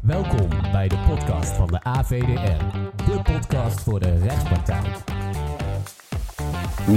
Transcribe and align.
Welkom 0.00 0.48
bij 0.72 0.88
de 0.88 0.98
podcast 1.08 1.52
van 1.52 1.66
de 1.66 1.82
AVDR, 1.82 2.64
de 3.04 3.20
podcast 3.22 3.80
voor 3.80 4.00
de 4.00 4.18
rechtspraktijk. 4.18 4.86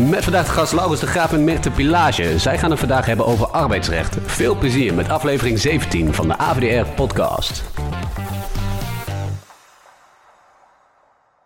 Met 0.10 0.24
vandaag 0.24 0.46
de 0.46 0.52
gast 0.52 0.74
Laurens 0.74 1.00
de 1.00 1.08
Graaf 1.08 1.34
en 1.34 1.44
Mirte 1.44 1.72
Pilage. 1.72 2.40
Zij 2.40 2.58
gaan 2.58 2.70
het 2.70 2.80
vandaag 2.80 3.06
hebben 3.06 3.26
over 3.26 3.48
arbeidsrecht. 3.48 4.18
Veel 4.22 4.58
plezier 4.58 4.94
met 4.94 5.10
aflevering 5.10 5.60
17 5.60 6.14
van 6.14 6.28
de 6.28 6.38
AVDR 6.38 6.90
podcast. 6.90 7.64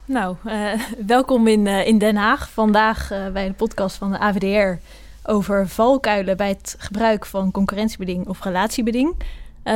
Nou, 0.06 0.36
uh, 0.46 0.74
welkom 1.06 1.48
in, 1.48 1.66
uh, 1.66 1.88
in 1.88 1.98
Den 1.98 2.16
Haag. 2.16 2.50
Vandaag 2.50 3.12
uh, 3.12 3.28
bij 3.28 3.48
de 3.48 3.54
podcast 3.54 3.96
van 3.96 4.12
de 4.12 4.20
AVDR 4.20 4.82
over 5.24 5.68
valkuilen 5.68 6.38
bij 6.38 6.50
het 6.50 6.76
gebruik 6.78 7.26
van 7.26 7.52
concurrentiebeding 7.52 8.28
of 8.28 8.44
relatiebeding. 8.44 9.16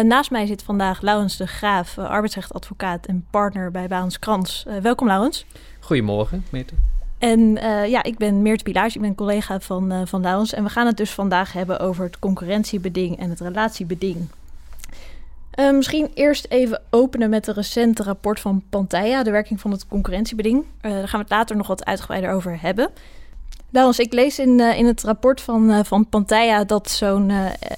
Naast 0.03 0.31
mij 0.31 0.45
zit 0.45 0.63
vandaag 0.63 1.01
Laurens 1.01 1.37
de 1.37 1.47
Graaf, 1.47 1.97
arbeidsrechtadvocaat 1.97 3.05
en 3.05 3.25
partner 3.29 3.71
bij 3.71 3.87
Baans 3.87 4.19
Krans. 4.19 4.65
welkom 4.81 5.07
Laurens. 5.07 5.45
Goedemorgen, 5.79 6.45
Meerte. 6.49 6.73
En 7.17 7.53
ja, 7.89 8.03
ik 8.03 8.17
ben 8.17 8.41
Meerte 8.41 8.63
Pilage, 8.63 8.95
ik 8.95 9.01
ben 9.01 9.15
collega 9.15 9.59
van, 9.59 10.07
van 10.07 10.21
Laurens. 10.21 10.53
En 10.53 10.63
we 10.63 10.69
gaan 10.69 10.85
het 10.85 10.97
dus 10.97 11.11
vandaag 11.11 11.53
hebben 11.53 11.79
over 11.79 12.03
het 12.03 12.19
concurrentiebeding 12.19 13.19
en 13.19 13.29
het 13.29 13.39
relatiebeding. 13.39 14.27
Misschien 15.55 16.11
eerst 16.13 16.45
even 16.49 16.81
openen 16.89 17.29
met 17.29 17.47
een 17.47 17.53
recente 17.53 18.03
rapport 18.03 18.39
van 18.39 18.63
Pantaya, 18.69 19.23
de 19.23 19.31
werking 19.31 19.61
van 19.61 19.71
het 19.71 19.87
concurrentiebeding. 19.87 20.65
Daar 20.81 21.07
gaan 21.07 21.19
we 21.19 21.25
het 21.25 21.29
later 21.29 21.55
nog 21.55 21.67
wat 21.67 21.85
uitgebreider 21.85 22.31
over 22.31 22.61
hebben. 22.61 22.89
Daarom, 23.71 23.93
ik 23.97 24.13
lees 24.13 24.39
in, 24.39 24.59
uh, 24.59 24.77
in 24.77 24.85
het 24.85 25.03
rapport 25.03 25.41
van, 25.41 25.85
van 25.85 26.09
Pantaya 26.09 26.63
dat 26.63 26.89
zo'n 26.89 27.31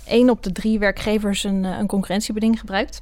1 0.06 0.30
op 0.30 0.44
de 0.44 0.52
3 0.52 0.80
werkgevers 0.80 1.44
een, 1.44 1.64
een 1.64 1.88
concurrentiebeding 1.88 2.60
gebruikt. 2.60 3.02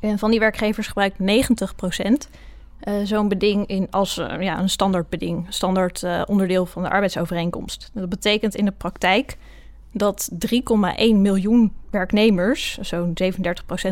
En 0.00 0.18
van 0.18 0.30
die 0.30 0.40
werkgevers 0.40 0.86
gebruikt 0.86 1.18
90% 1.18 2.30
zo'n 3.02 3.28
beding 3.28 3.66
in 3.66 3.86
als 3.90 4.14
ja, 4.14 4.58
een 4.58 4.68
standaardbeding, 4.68 5.46
standaard 5.48 6.04
onderdeel 6.26 6.66
van 6.66 6.82
de 6.82 6.90
arbeidsovereenkomst. 6.90 7.90
Dat 7.94 8.08
betekent 8.08 8.54
in 8.54 8.64
de 8.64 8.72
praktijk 8.72 9.36
dat 9.92 10.30
3,1 10.32 11.14
miljoen 11.14 11.72
werknemers, 11.90 12.78
zo'n 12.78 13.14
37% 13.22 13.32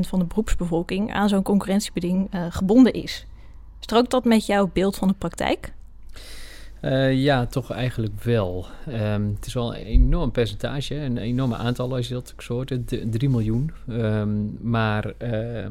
van 0.09 0.19
de 0.19 0.25
beroepsbevolking, 0.25 1.13
aan 1.13 1.29
zo'n 1.29 1.43
concurrentiebeding 1.43 2.35
uh, 2.35 2.47
gebonden 2.49 2.93
is. 2.93 3.27
Strookt 3.81 4.11
dat 4.11 4.25
met 4.25 4.47
jouw 4.47 4.71
beeld 4.73 4.97
van 4.97 5.09
de 5.09 5.15
praktijk? 5.19 5.73
Uh, 6.83 7.23
ja, 7.23 7.47
toch 7.47 7.71
eigenlijk 7.71 8.23
wel. 8.23 8.67
Um, 8.89 9.35
het 9.35 9.47
is 9.47 9.55
wel 9.55 9.77
een 9.77 9.85
enorm 9.85 10.31
percentage, 10.31 10.95
een 10.95 11.19
enorme 11.19 11.57
aantal 11.57 11.95
als 11.95 12.09
je 12.09 12.15
dat 12.15 12.35
zo 12.39 12.55
hoort, 12.55 12.73
3 13.11 13.29
miljoen. 13.29 13.73
Um, 13.89 14.59
maar 14.61 15.13
uh, 15.23 15.67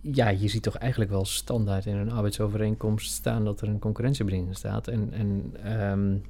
ja, 0.00 0.28
je 0.28 0.48
ziet 0.48 0.62
toch 0.62 0.76
eigenlijk 0.76 1.10
wel 1.10 1.24
standaard 1.24 1.86
in 1.86 1.96
een 1.96 2.12
arbeidsovereenkomst 2.12 3.12
staan 3.12 3.44
dat 3.44 3.60
er 3.60 3.68
een 3.68 3.78
concurrentiebeding 3.78 4.56
staat. 4.56 4.88
En, 4.88 5.12
en 5.12 5.54
um, 5.90 6.22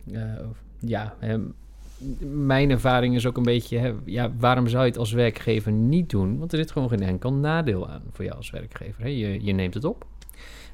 ja, 0.78 1.14
mijn 2.34 2.70
ervaring 2.70 3.14
is 3.14 3.27
ook 3.27 3.36
een 3.36 3.42
beetje, 3.42 3.78
hè, 3.78 3.92
ja, 4.05 4.33
waarom 4.39 4.69
zou 4.69 4.83
je 4.83 4.89
het 4.89 4.98
als 4.98 5.12
werkgever 5.12 5.72
niet 5.72 6.11
doen? 6.11 6.39
Want 6.39 6.52
er 6.52 6.58
zit 6.58 6.70
gewoon 6.70 6.89
geen 6.89 7.02
enkel 7.02 7.33
nadeel 7.33 7.89
aan 7.89 8.02
voor 8.12 8.24
jou 8.24 8.36
als 8.36 8.50
werkgever. 8.50 9.02
Hè? 9.02 9.08
Je, 9.08 9.44
je 9.44 9.52
neemt 9.52 9.74
het 9.74 9.84
op. 9.84 10.06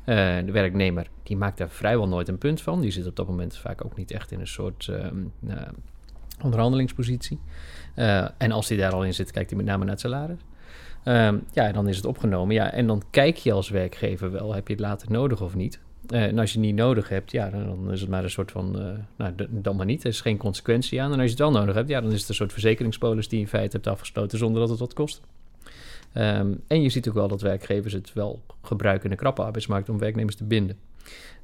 Uh, 0.08 0.14
de 0.44 0.52
werknemer 0.52 1.06
die 1.22 1.36
maakt 1.36 1.58
daar 1.58 1.70
vrijwel 1.70 2.08
nooit 2.08 2.28
een 2.28 2.38
punt 2.38 2.60
van. 2.60 2.80
Die 2.80 2.90
zit 2.90 3.06
op 3.06 3.16
dat 3.16 3.26
moment 3.26 3.56
vaak 3.56 3.84
ook 3.84 3.96
niet 3.96 4.10
echt 4.10 4.30
in 4.30 4.40
een 4.40 4.46
soort 4.46 4.86
uh, 4.90 5.56
onderhandelingspositie. 6.42 7.40
Uh, 7.96 8.28
en 8.38 8.52
als 8.52 8.68
hij 8.68 8.78
daar 8.78 8.92
al 8.92 9.04
in 9.04 9.14
zit, 9.14 9.30
kijkt 9.30 9.48
hij 9.50 9.58
met 9.58 9.66
name 9.66 9.84
naar 9.84 9.92
het 9.92 10.00
salaris. 10.00 10.38
Ehm, 11.04 11.38
ja, 11.52 11.72
dan 11.72 11.88
is 11.88 11.96
het 11.96 12.06
opgenomen. 12.06 12.54
Ja, 12.54 12.72
en 12.72 12.86
dan 12.86 13.02
kijk 13.10 13.36
je 13.36 13.52
als 13.52 13.68
werkgever 13.68 14.30
wel, 14.30 14.54
heb 14.54 14.66
je 14.66 14.72
het 14.72 14.82
later 14.82 15.10
nodig 15.10 15.42
of 15.42 15.54
niet? 15.54 15.80
En 16.06 16.38
als 16.38 16.52
je 16.52 16.58
het 16.58 16.66
niet 16.66 16.76
nodig 16.76 17.08
hebt, 17.08 17.30
ja, 17.30 17.50
dan, 17.50 17.66
dan 17.66 17.92
is 17.92 18.00
het 18.00 18.10
maar 18.10 18.24
een 18.24 18.30
soort 18.30 18.50
van, 18.50 18.96
nou, 19.16 19.32
dan 19.48 19.76
maar 19.76 19.86
niet. 19.86 20.02
Er 20.02 20.08
is 20.08 20.20
geen 20.20 20.36
consequentie 20.36 21.02
aan. 21.02 21.12
En 21.12 21.20
als 21.20 21.24
je 21.24 21.30
het 21.30 21.38
wel 21.38 21.50
nodig 21.50 21.74
hebt, 21.74 21.88
ja, 21.88 22.00
dan 22.00 22.12
is 22.12 22.20
het 22.20 22.28
een 22.28 22.34
soort 22.34 22.52
verzekeringspolis 22.52 23.28
die 23.28 23.38
je 23.38 23.44
in 23.44 23.50
feite 23.50 23.76
hebt 23.76 23.88
afgesloten 23.88 24.38
zonder 24.38 24.60
dat 24.60 24.70
het 24.70 24.78
wat 24.78 24.94
kost. 24.94 25.22
Um, 26.14 26.60
en 26.66 26.82
je 26.82 26.88
ziet 26.88 27.08
ook 27.08 27.14
wel 27.14 27.28
dat 27.28 27.40
werkgevers 27.40 27.92
het 27.92 28.12
wel 28.12 28.42
gebruiken 28.62 29.04
in 29.04 29.10
de 29.10 29.16
krappe 29.16 29.42
arbeidsmarkt 29.42 29.88
om 29.88 29.98
werknemers 29.98 30.36
te 30.36 30.44
binden. 30.44 30.78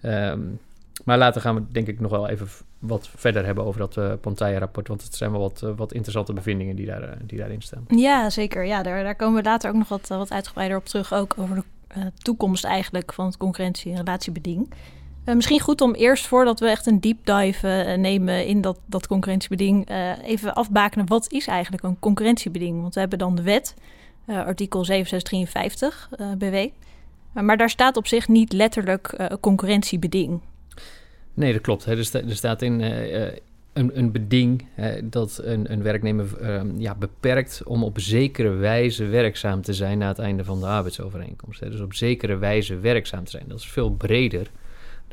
Um, 0.03 0.59
maar 1.05 1.19
later 1.19 1.41
gaan 1.41 1.55
we 1.55 1.63
denk 1.73 1.87
ik 1.87 2.01
nog 2.01 2.11
wel 2.11 2.29
even 2.29 2.49
wat 2.79 3.09
verder 3.17 3.45
hebben 3.45 3.65
over 3.65 3.81
dat 3.81 3.97
uh, 3.97 4.13
Pantaya-rapport. 4.21 4.89
Want 4.89 5.03
het 5.03 5.15
zijn 5.15 5.31
wel 5.31 5.41
wat, 5.41 5.61
wat 5.77 5.93
interessante 5.93 6.33
bevindingen 6.33 6.77
die, 6.77 6.87
daar, 6.87 7.19
die 7.27 7.39
daarin 7.39 7.63
staan. 7.63 7.85
Ja, 7.89 8.31
zeker. 8.31 8.65
Ja, 8.65 8.83
daar, 8.83 9.03
daar 9.03 9.17
komen 9.17 9.43
we 9.43 9.49
later 9.49 9.71
ook 9.71 9.77
nog 9.77 9.89
wat, 9.89 10.09
wat 10.09 10.31
uitgebreider 10.31 10.77
op 10.77 10.85
terug. 10.85 11.15
Ook 11.15 11.35
over 11.39 11.57
de 11.57 12.13
toekomst 12.23 12.65
eigenlijk 12.65 13.13
van 13.13 13.27
het 13.27 13.37
concurrentie- 13.37 13.91
en 13.91 13.97
relatiebeding. 13.97 14.73
Misschien 15.25 15.61
goed 15.61 15.81
om 15.81 15.95
eerst, 15.95 16.27
voordat 16.27 16.61
we 16.61 16.69
echt 16.69 16.87
een 16.87 17.01
deep 17.01 17.27
dive 17.27 17.97
nemen 17.99 18.47
in 18.47 18.61
dat, 18.61 18.79
dat 18.87 19.07
concurrentiebeding, 19.07 19.89
even 20.25 20.55
afbakenen 20.55 21.07
wat 21.07 21.33
is 21.33 21.47
eigenlijk 21.47 21.83
een 21.83 21.99
concurrentiebeding. 21.99 22.81
Want 22.81 22.95
we 22.95 23.01
hebben 23.01 23.19
dan 23.19 23.35
de 23.35 23.43
wet, 23.43 23.75
artikel 24.27 24.85
7653 24.85 26.09
BW. 26.39 26.57
maar 27.33 27.57
daar 27.57 27.71
staat 27.71 27.97
op 27.97 28.07
zich 28.07 28.29
niet 28.29 28.53
letterlijk 28.53 29.29
concurrentiebeding. 29.41 30.41
Nee, 31.35 31.53
dat 31.53 31.63
klopt. 31.63 31.85
Er, 31.85 32.05
sta, 32.05 32.21
staat 32.29 32.63
in 32.63 32.81
een, 33.73 33.99
een 33.99 34.13
beding 34.13 34.65
dat 35.05 35.41
een, 35.43 35.73
een 35.73 35.83
werknemer 35.83 36.55
um, 36.55 36.81
ja, 36.81 36.95
beperkt 36.95 37.63
om 37.65 37.85
op 37.85 38.01
zekere 38.01 38.51
wijze 38.51 39.05
werkzaam 39.05 39.63
te 39.63 39.73
zijn 39.73 39.99
na 39.99 40.09
het 40.09 40.19
einde 40.19 40.45
van 40.45 40.61
de 40.61 40.67
arbeidsovereenkomst. 40.67 41.61
Dus 41.61 41.81
op 41.81 41.95
zekere 41.95 42.37
wijze 42.37 42.79
werkzaam 42.79 43.25
te 43.25 43.31
zijn. 43.31 43.45
Dat 43.49 43.59
is 43.59 43.67
veel 43.67 43.91
breder 43.91 44.51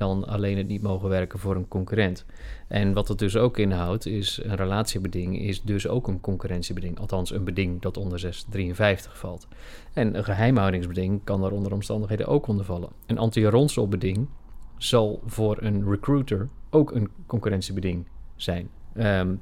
dan 0.01 0.27
alleen 0.27 0.57
het 0.57 0.67
niet 0.67 0.81
mogen 0.81 1.09
werken 1.09 1.39
voor 1.39 1.55
een 1.55 1.67
concurrent. 1.67 2.25
En 2.67 2.93
wat 2.93 3.07
het 3.07 3.19
dus 3.19 3.37
ook 3.37 3.57
inhoudt, 3.57 4.05
is 4.05 4.39
een 4.43 4.55
relatiebeding 4.55 5.39
is 5.39 5.61
dus 5.61 5.87
ook 5.87 6.07
een 6.07 6.21
concurrentiebeding. 6.21 6.99
Althans, 6.99 7.31
een 7.31 7.43
beding 7.43 7.81
dat 7.81 7.97
onder 7.97 8.19
653 8.19 9.17
valt. 9.17 9.47
En 9.93 10.17
een 10.17 10.23
geheimhoudingsbeding 10.23 11.23
kan 11.23 11.41
daar 11.41 11.51
onder 11.51 11.73
omstandigheden 11.73 12.27
ook 12.27 12.47
onder 12.47 12.65
vallen. 12.65 12.89
Een 13.05 13.17
anti-ronselbeding 13.17 14.27
zal 14.77 15.21
voor 15.25 15.57
een 15.59 15.89
recruiter 15.89 16.49
ook 16.69 16.91
een 16.91 17.09
concurrentiebeding 17.25 18.05
zijn. 18.35 18.69
Um, 18.97 19.41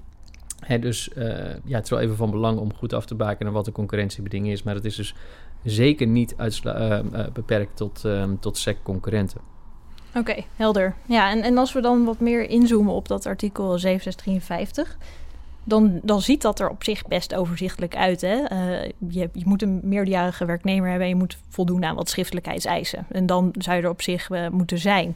dus 0.79 1.09
uh, 1.15 1.25
ja, 1.63 1.75
het 1.75 1.83
is 1.83 1.89
wel 1.89 1.99
even 1.99 2.15
van 2.15 2.31
belang 2.31 2.59
om 2.59 2.73
goed 2.73 2.93
af 2.93 3.05
te 3.05 3.15
bakenen 3.15 3.53
wat 3.53 3.67
een 3.67 3.73
concurrentiebeding 3.73 4.49
is. 4.49 4.63
Maar 4.63 4.75
het 4.75 4.85
is 4.85 4.95
dus 4.95 5.15
zeker 5.63 6.07
niet 6.07 6.35
uh, 6.65 6.99
beperkt 7.33 7.77
tot, 7.77 8.03
um, 8.03 8.39
tot 8.39 8.57
SEC-concurrenten. 8.57 9.41
Oké, 10.15 10.35
helder. 10.55 10.95
Ja, 11.05 11.29
en, 11.29 11.41
en 11.41 11.57
als 11.57 11.73
we 11.73 11.81
dan 11.81 12.05
wat 12.05 12.19
meer 12.19 12.49
inzoomen 12.49 12.93
op 12.93 13.07
dat 13.07 13.25
artikel 13.25 13.79
7653... 13.79 14.97
Dan, 15.63 15.99
dan 16.03 16.21
ziet 16.21 16.41
dat 16.41 16.59
er 16.59 16.69
op 16.69 16.83
zich 16.83 17.07
best 17.07 17.35
overzichtelijk 17.35 17.95
uit. 17.95 18.21
Hè? 18.21 18.35
je, 19.09 19.29
je 19.33 19.43
moet 19.45 19.61
een 19.61 19.79
meerderjarige 19.83 20.45
werknemer 20.45 20.89
hebben... 20.89 21.07
en 21.07 21.13
je 21.13 21.19
moet 21.19 21.37
voldoen 21.49 21.85
aan 21.85 21.95
wat 21.95 22.09
schriftelijkheidseisen. 22.09 23.05
En 23.09 23.25
dan 23.25 23.53
zou 23.57 23.77
je 23.77 23.83
er 23.83 23.89
op 23.89 24.01
zich 24.01 24.29
moeten 24.51 24.79
zijn... 24.79 25.15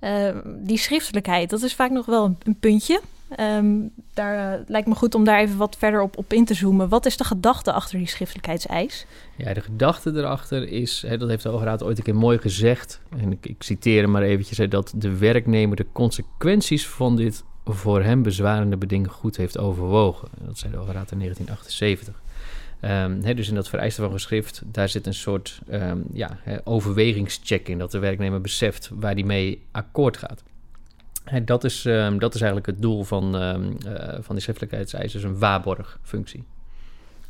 Uh, 0.00 0.36
die 0.44 0.78
schriftelijkheid, 0.78 1.50
dat 1.50 1.62
is 1.62 1.74
vaak 1.74 1.90
nog 1.90 2.06
wel 2.06 2.36
een 2.42 2.56
puntje. 2.60 3.00
Um, 3.38 3.90
daar 4.14 4.58
uh, 4.58 4.64
lijkt 4.66 4.88
me 4.88 4.94
goed 4.94 5.14
om 5.14 5.24
daar 5.24 5.40
even 5.40 5.56
wat 5.56 5.76
verder 5.76 6.00
op, 6.00 6.18
op 6.18 6.32
in 6.32 6.44
te 6.44 6.54
zoomen. 6.54 6.88
Wat 6.88 7.06
is 7.06 7.16
de 7.16 7.24
gedachte 7.24 7.72
achter 7.72 7.98
die 7.98 8.08
schriftelijkheidseis? 8.08 9.06
Ja, 9.36 9.54
de 9.54 9.60
gedachte 9.60 10.12
erachter 10.14 10.68
is, 10.68 11.04
hè, 11.06 11.18
dat 11.18 11.28
heeft 11.28 11.42
de 11.42 11.48
Overraad 11.48 11.82
ooit 11.82 11.98
een 11.98 12.04
keer 12.04 12.14
mooi 12.14 12.38
gezegd, 12.38 13.00
en 13.18 13.38
ik, 13.40 13.54
citeer 13.62 14.02
hem 14.02 14.10
maar 14.10 14.22
eventjes, 14.22 14.68
dat 14.68 14.92
de 14.96 15.18
werknemer 15.18 15.76
de 15.76 15.86
consequenties 15.92 16.88
van 16.88 17.16
dit 17.16 17.44
voor 17.64 18.02
hem 18.02 18.22
bezwarende 18.22 18.76
beding 18.76 19.10
goed 19.10 19.36
heeft 19.36 19.58
overwogen. 19.58 20.28
Dat 20.38 20.58
zei 20.58 20.72
de 20.72 20.78
Overraad 20.78 21.10
in 21.10 21.18
1978. 21.18 22.22
Um, 22.82 23.36
dus 23.36 23.48
in 23.48 23.54
dat 23.54 23.68
vereiste 23.68 24.02
van 24.02 24.12
geschrift, 24.12 24.62
daar 24.66 24.88
zit 24.88 25.06
een 25.06 25.14
soort 25.14 25.60
um, 25.72 26.04
ja, 26.12 26.38
overwegingscheck 26.64 27.68
in. 27.68 27.78
Dat 27.78 27.90
de 27.90 27.98
werknemer 27.98 28.40
beseft 28.40 28.90
waar 28.94 29.14
die 29.14 29.24
mee 29.24 29.62
akkoord 29.70 30.16
gaat. 30.16 30.42
Dat, 31.44 31.64
is, 31.64 31.84
um, 31.84 32.18
dat 32.18 32.34
is 32.34 32.40
eigenlijk 32.40 32.70
het 32.70 32.82
doel 32.82 33.04
van, 33.04 33.36
uh, 33.36 33.54
van 34.20 34.34
die 34.34 34.40
schriftelijkheidseis, 34.40 35.12
dus 35.12 35.22
een 35.22 35.38
waarborgfunctie. 35.38 36.44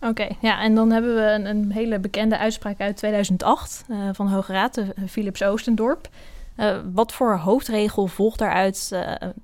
Oké, 0.01 0.09
okay, 0.09 0.37
ja, 0.41 0.63
en 0.63 0.75
dan 0.75 0.91
hebben 0.91 1.15
we 1.15 1.21
een, 1.21 1.47
een, 1.47 1.73
hele 1.73 1.99
bekende 1.99 2.39
uitspraak 2.39 2.81
uit 2.81 2.97
2008 2.97 3.85
uh, 3.89 4.09
van 4.13 4.27
de 4.27 4.33
Hoge 4.33 4.53
Raad, 4.53 4.75
de 4.75 4.95
Philips 5.09 5.43
Oostendorp. 5.43 6.09
Uh, 6.57 6.77
wat 6.93 7.13
voor 7.13 7.37
hoofdregel 7.37 8.07
volgt 8.07 8.39
daaruit 8.39 8.93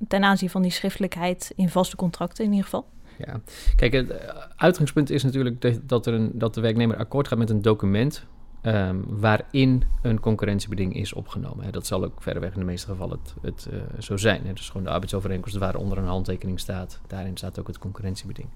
ten 0.09 0.25
aanzien 0.25 0.51
van 0.51 0.63
die 0.63 0.71
schriftelijkheid 0.71 1.53
in 1.57 1.69
vaste 1.69 1.97
contracten 1.97 2.45
in 2.45 2.51
ieder 2.51 2.65
geval? 2.65 2.87
Ja, 3.19 3.41
kijk, 3.77 3.93
het 3.93 4.13
uitgangspunt 4.57 5.11
is 5.11 5.23
natuurlijk 5.23 5.89
dat, 5.89 6.07
er 6.07 6.15
een, 6.15 6.31
dat 6.35 6.55
de 6.55 6.61
werknemer 6.61 6.97
akkoord 6.97 7.29
gaat 7.29 7.39
met 7.39 7.51
een 7.51 7.63
document 7.63 8.27
um, 8.67 9.05
waarin 9.09 9.83
een 10.03 10.21
concurrentiebeding 10.21 10.95
is 10.95 11.13
opgenomen. 11.13 11.73
Dat 11.73 11.87
zal 11.87 12.05
ook 12.05 12.23
verreweg 12.23 12.53
in 12.53 12.59
de 12.59 12.65
meeste 12.65 12.87
gevallen 12.87 13.19
het, 13.23 13.35
het 13.43 13.69
uh, 13.73 13.81
zo 14.01 14.17
zijn. 14.17 14.47
Hè. 14.47 14.53
Dus 14.53 14.69
gewoon 14.69 14.83
de 14.83 14.91
arbeidsovereenkomst 14.91 15.57
waaronder 15.57 15.99
een 15.99 16.07
handtekening 16.07 16.61
staat. 16.61 17.01
Daarin 17.07 17.37
staat 17.37 17.59
ook 17.59 17.67
het 17.67 17.79
concurrentiebeding. 17.79 18.49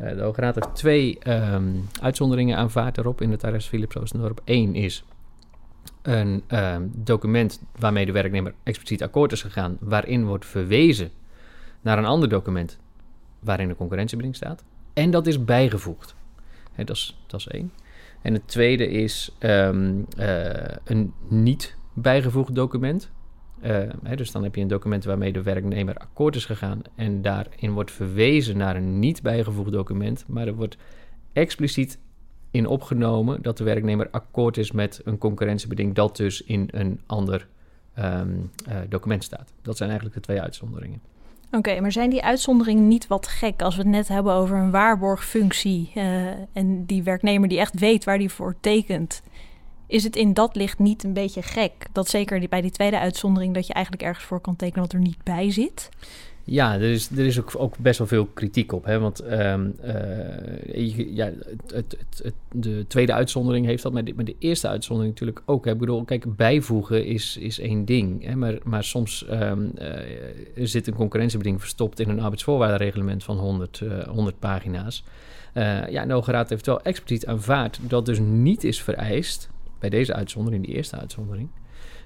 Uh, 0.00 0.08
de 0.08 0.22
Hoge 0.22 0.40
Raad 0.40 0.54
heeft 0.54 0.74
twee 0.74 1.18
um, 1.28 1.88
uitzonderingen 2.00 2.56
aanvaard 2.56 2.94
daarop 2.94 3.20
in 3.20 3.30
het 3.30 3.44
arrest 3.44 3.68
Philips 3.68 3.96
Oostendorp. 3.96 4.40
Eén 4.44 4.74
is 4.74 5.04
een 6.02 6.42
ehm, 6.46 6.86
document 6.96 7.60
waarmee 7.78 8.06
de 8.06 8.12
werknemer 8.12 8.54
expliciet 8.62 9.02
akkoord 9.02 9.32
is 9.32 9.42
gegaan, 9.42 9.76
waarin 9.80 10.26
wordt 10.26 10.46
verwezen 10.46 11.10
naar 11.80 11.98
een 11.98 12.04
ander 12.04 12.28
document 12.28 12.78
waarin 13.40 13.68
de 13.68 13.76
concurrentiebeding 13.76 14.36
staat. 14.36 14.64
En 14.92 15.10
dat 15.10 15.26
is 15.26 15.44
bijgevoegd. 15.44 16.14
Hè, 16.72 16.84
dat, 16.84 16.96
is, 16.96 17.18
dat 17.26 17.40
is 17.40 17.46
één. 17.46 17.72
En 18.22 18.32
het 18.32 18.48
tweede 18.48 18.88
is 18.88 19.34
ehm, 19.38 20.02
eh, 20.16 20.76
een 20.84 21.12
niet 21.28 21.76
bijgevoegd 21.94 22.54
document. 22.54 23.10
Uh, 23.62 23.78
hè, 24.02 24.16
dus 24.16 24.30
dan 24.32 24.42
heb 24.42 24.54
je 24.54 24.60
een 24.60 24.68
document 24.68 25.04
waarmee 25.04 25.32
de 25.32 25.42
werknemer 25.42 25.96
akkoord 25.96 26.36
is 26.36 26.44
gegaan 26.44 26.82
en 26.94 27.22
daarin 27.22 27.72
wordt 27.72 27.90
verwezen 27.90 28.56
naar 28.56 28.76
een 28.76 28.98
niet 28.98 29.22
bijgevoegd 29.22 29.72
document, 29.72 30.24
maar 30.28 30.46
er 30.46 30.54
wordt 30.54 30.76
expliciet 31.32 31.98
in 32.50 32.66
opgenomen 32.66 33.42
dat 33.42 33.56
de 33.56 33.64
werknemer 33.64 34.08
akkoord 34.10 34.56
is 34.56 34.72
met 34.72 35.00
een 35.04 35.18
concurrentiebeding 35.18 35.94
dat 35.94 36.16
dus 36.16 36.42
in 36.42 36.68
een 36.70 37.00
ander 37.06 37.48
um, 37.98 38.50
uh, 38.68 38.76
document 38.88 39.24
staat. 39.24 39.52
Dat 39.62 39.76
zijn 39.76 39.90
eigenlijk 39.90 40.18
de 40.18 40.24
twee 40.26 40.42
uitzonderingen. 40.42 41.00
Oké, 41.50 41.80
maar 41.80 41.92
zijn 41.92 42.10
die 42.10 42.22
uitzonderingen 42.22 42.88
niet 42.88 43.06
wat 43.06 43.26
gek 43.26 43.62
als 43.62 43.76
we 43.76 43.82
het 43.82 43.90
net 43.90 44.08
hebben 44.08 44.32
over 44.32 44.56
een 44.56 44.70
waarborgfunctie 44.70 45.92
uh, 45.94 46.26
en 46.52 46.84
die 46.86 47.02
werknemer 47.02 47.48
die 47.48 47.58
echt 47.58 47.78
weet 47.78 48.04
waar 48.04 48.18
die 48.18 48.30
voor 48.30 48.56
tekent? 48.60 49.22
Is 49.86 50.04
het 50.04 50.16
in 50.16 50.34
dat 50.34 50.56
licht 50.56 50.78
niet 50.78 51.04
een 51.04 51.12
beetje 51.12 51.42
gek 51.42 51.72
dat 51.92 52.08
zeker 52.08 52.48
bij 52.48 52.60
die 52.60 52.70
tweede 52.70 52.98
uitzondering 52.98 53.54
dat 53.54 53.66
je 53.66 53.72
eigenlijk 53.72 54.04
ergens 54.04 54.24
voor 54.24 54.40
kan 54.40 54.56
tekenen 54.56 54.82
wat 54.82 54.92
er 54.92 55.00
niet 55.00 55.22
bij 55.22 55.50
zit? 55.50 55.88
Ja, 56.50 56.74
er 56.74 56.82
is, 56.82 57.10
er 57.10 57.26
is 57.26 57.40
ook, 57.40 57.52
ook 57.56 57.78
best 57.78 57.98
wel 57.98 58.06
veel 58.06 58.26
kritiek 58.26 58.72
op. 58.72 58.84
Hè? 58.84 58.98
Want 58.98 59.32
um, 59.32 59.74
uh, 59.84 61.14
ja, 61.14 61.24
het, 61.26 61.74
het, 61.74 61.96
het, 62.22 62.34
de 62.52 62.84
tweede 62.86 63.12
uitzondering 63.12 63.66
heeft 63.66 63.82
dat, 63.82 63.92
maar 63.92 64.04
de, 64.04 64.24
de 64.24 64.36
eerste 64.38 64.68
uitzondering 64.68 65.14
natuurlijk 65.14 65.42
ook. 65.44 65.64
Hè? 65.64 65.72
Ik 65.72 65.78
bedoel, 65.78 66.04
kijk, 66.04 66.36
bijvoegen 66.36 67.06
is, 67.06 67.36
is 67.36 67.58
één 67.60 67.84
ding. 67.84 68.24
Hè? 68.24 68.36
Maar, 68.36 68.58
maar 68.64 68.84
soms 68.84 69.26
um, 69.30 69.72
uh, 69.78 70.66
zit 70.66 70.86
een 70.86 70.94
concurrentiebeding 70.94 71.60
verstopt 71.60 72.00
in 72.00 72.08
een 72.08 72.20
arbeidsvoorwaardenreglement 72.20 73.24
van 73.24 73.36
100, 73.36 73.80
uh, 73.80 74.02
100 74.02 74.38
pagina's. 74.38 75.04
Uh, 75.54 75.88
ja, 75.88 76.06
de 76.06 76.12
Hoge 76.12 76.44
heeft 76.48 76.66
wel 76.66 76.82
expliciet 76.82 77.26
aanvaard 77.26 77.78
dat 77.82 78.06
dus 78.06 78.18
niet 78.18 78.64
is 78.64 78.82
vereist, 78.82 79.50
bij 79.78 79.90
deze 79.90 80.14
uitzondering, 80.14 80.66
die 80.66 80.74
eerste 80.74 80.96
uitzondering, 80.96 81.48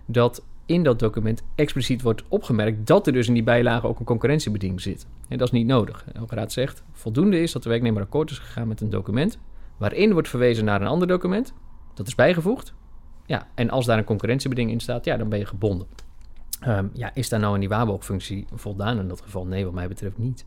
dat 0.07 0.43
in 0.73 0.83
dat 0.83 0.99
document 0.99 1.43
expliciet 1.55 2.03
wordt 2.03 2.23
opgemerkt 2.29 2.87
dat 2.87 3.07
er 3.07 3.13
dus 3.13 3.29
in 3.29 3.35
die 3.35 3.43
bijlage 3.43 3.87
ook 3.87 3.99
een 3.99 4.05
concurrentiebeding 4.05 4.81
zit. 4.81 5.07
En 5.29 5.39
dat 5.39 5.47
is 5.47 5.53
niet 5.53 5.67
nodig. 5.67 6.05
Hoge 6.19 6.35
Raad 6.35 6.53
zegt, 6.53 6.83
voldoende 6.93 7.41
is 7.41 7.53
dat 7.53 7.63
de 7.63 7.69
werknemer 7.69 8.03
akkoord 8.03 8.31
is 8.31 8.39
gegaan 8.39 8.69
met 8.69 8.81
een 8.81 8.91
document 8.91 9.39
waarin 9.77 10.13
wordt 10.13 10.29
verwezen 10.29 10.65
naar 10.65 10.81
een 10.81 10.87
ander 10.87 11.09
document, 11.09 11.53
dat 11.95 12.07
is 12.07 12.15
bijgevoegd. 12.15 12.75
Ja, 13.27 13.47
en 13.55 13.71
als 13.71 13.87
daar 13.87 13.99
een 13.99 14.05
concurrentiebeding 14.05 14.71
in 14.71 14.81
staat, 14.81 15.05
ja, 15.05 15.17
dan 15.17 15.29
ben 15.29 15.39
je 15.39 15.47
gebonden. 15.47 15.87
Um, 16.67 16.91
ja, 16.93 17.11
is 17.15 17.29
daar 17.29 17.41
nou 17.41 17.55
in 17.55 17.61
die 17.61 17.69
waarborgfunctie 17.69 18.47
voldaan? 18.55 18.99
In 18.99 19.09
dat 19.09 19.21
geval 19.21 19.47
nee, 19.47 19.65
wat 19.65 19.73
mij 19.73 19.89
betreft 19.89 20.19
niet. 20.19 20.45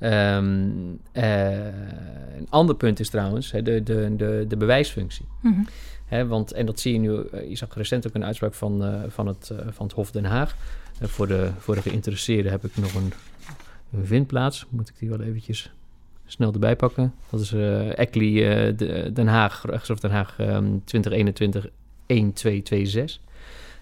Um, 0.00 0.98
uh, 1.12 1.66
een 2.36 2.46
ander 2.48 2.74
punt 2.74 3.00
is 3.00 3.10
trouwens 3.10 3.50
de, 3.50 3.62
de, 3.62 4.16
de, 4.16 4.44
de 4.48 4.56
bewijsfunctie. 4.56 5.26
-hmm. 5.40 5.66
Want, 6.20 6.52
en 6.52 6.66
dat 6.66 6.80
zie 6.80 6.92
je 6.92 6.98
nu, 6.98 7.10
uh, 7.10 7.48
je 7.48 7.56
zag 7.56 7.74
recent 7.74 8.06
ook 8.06 8.14
een 8.14 8.24
uitspraak 8.24 8.54
van, 8.54 8.84
uh, 8.84 9.02
van, 9.08 9.26
het, 9.26 9.50
uh, 9.52 9.58
van 9.70 9.86
het 9.86 9.94
Hof 9.94 10.10
Den 10.10 10.24
Haag. 10.24 10.56
voor, 11.00 11.26
de, 11.26 11.50
voor 11.58 11.74
de 11.74 11.82
geïnteresseerden 11.82 12.52
heb 12.52 12.64
ik 12.64 12.76
nog 12.76 12.94
een, 12.94 13.12
een 13.92 14.06
vindplaats. 14.06 14.66
Moet 14.68 14.88
ik 14.88 14.98
die 14.98 15.08
wel 15.08 15.20
eventjes 15.20 15.72
snel 16.26 16.52
erbij 16.52 16.76
pakken. 16.76 17.14
Dat 17.30 17.40
is 17.40 17.52
uh, 17.52 17.90
Den 19.12 19.26
Haag, 19.26 19.62
Rechtshof 19.66 20.00
Den 20.00 20.10
Haag 20.10 20.38
um, 20.40 20.82
2021 20.84 21.68
1226. 22.06 23.20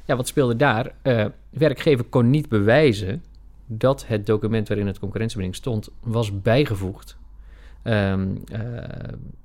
Ja, 0.04 0.16
wat 0.16 0.28
speelde 0.28 0.56
daar? 0.56 0.94
werkgever 1.50 2.04
kon 2.04 2.30
niet 2.30 2.48
bewijzen 2.48 3.22
dat 3.66 4.06
het 4.06 4.26
document 4.26 4.68
waarin 4.68 4.86
het 4.86 4.98
concurrentiebeding 4.98 5.56
stond, 5.56 5.88
was 6.00 6.42
bijgevoegd 6.42 7.16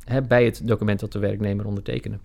hè, 0.06 0.22
bij 0.28 0.46
het 0.46 0.62
document 0.64 1.00
dat 1.00 1.12
de 1.12 1.20
werknemer 1.20 1.66
ondertekende. 1.66 2.18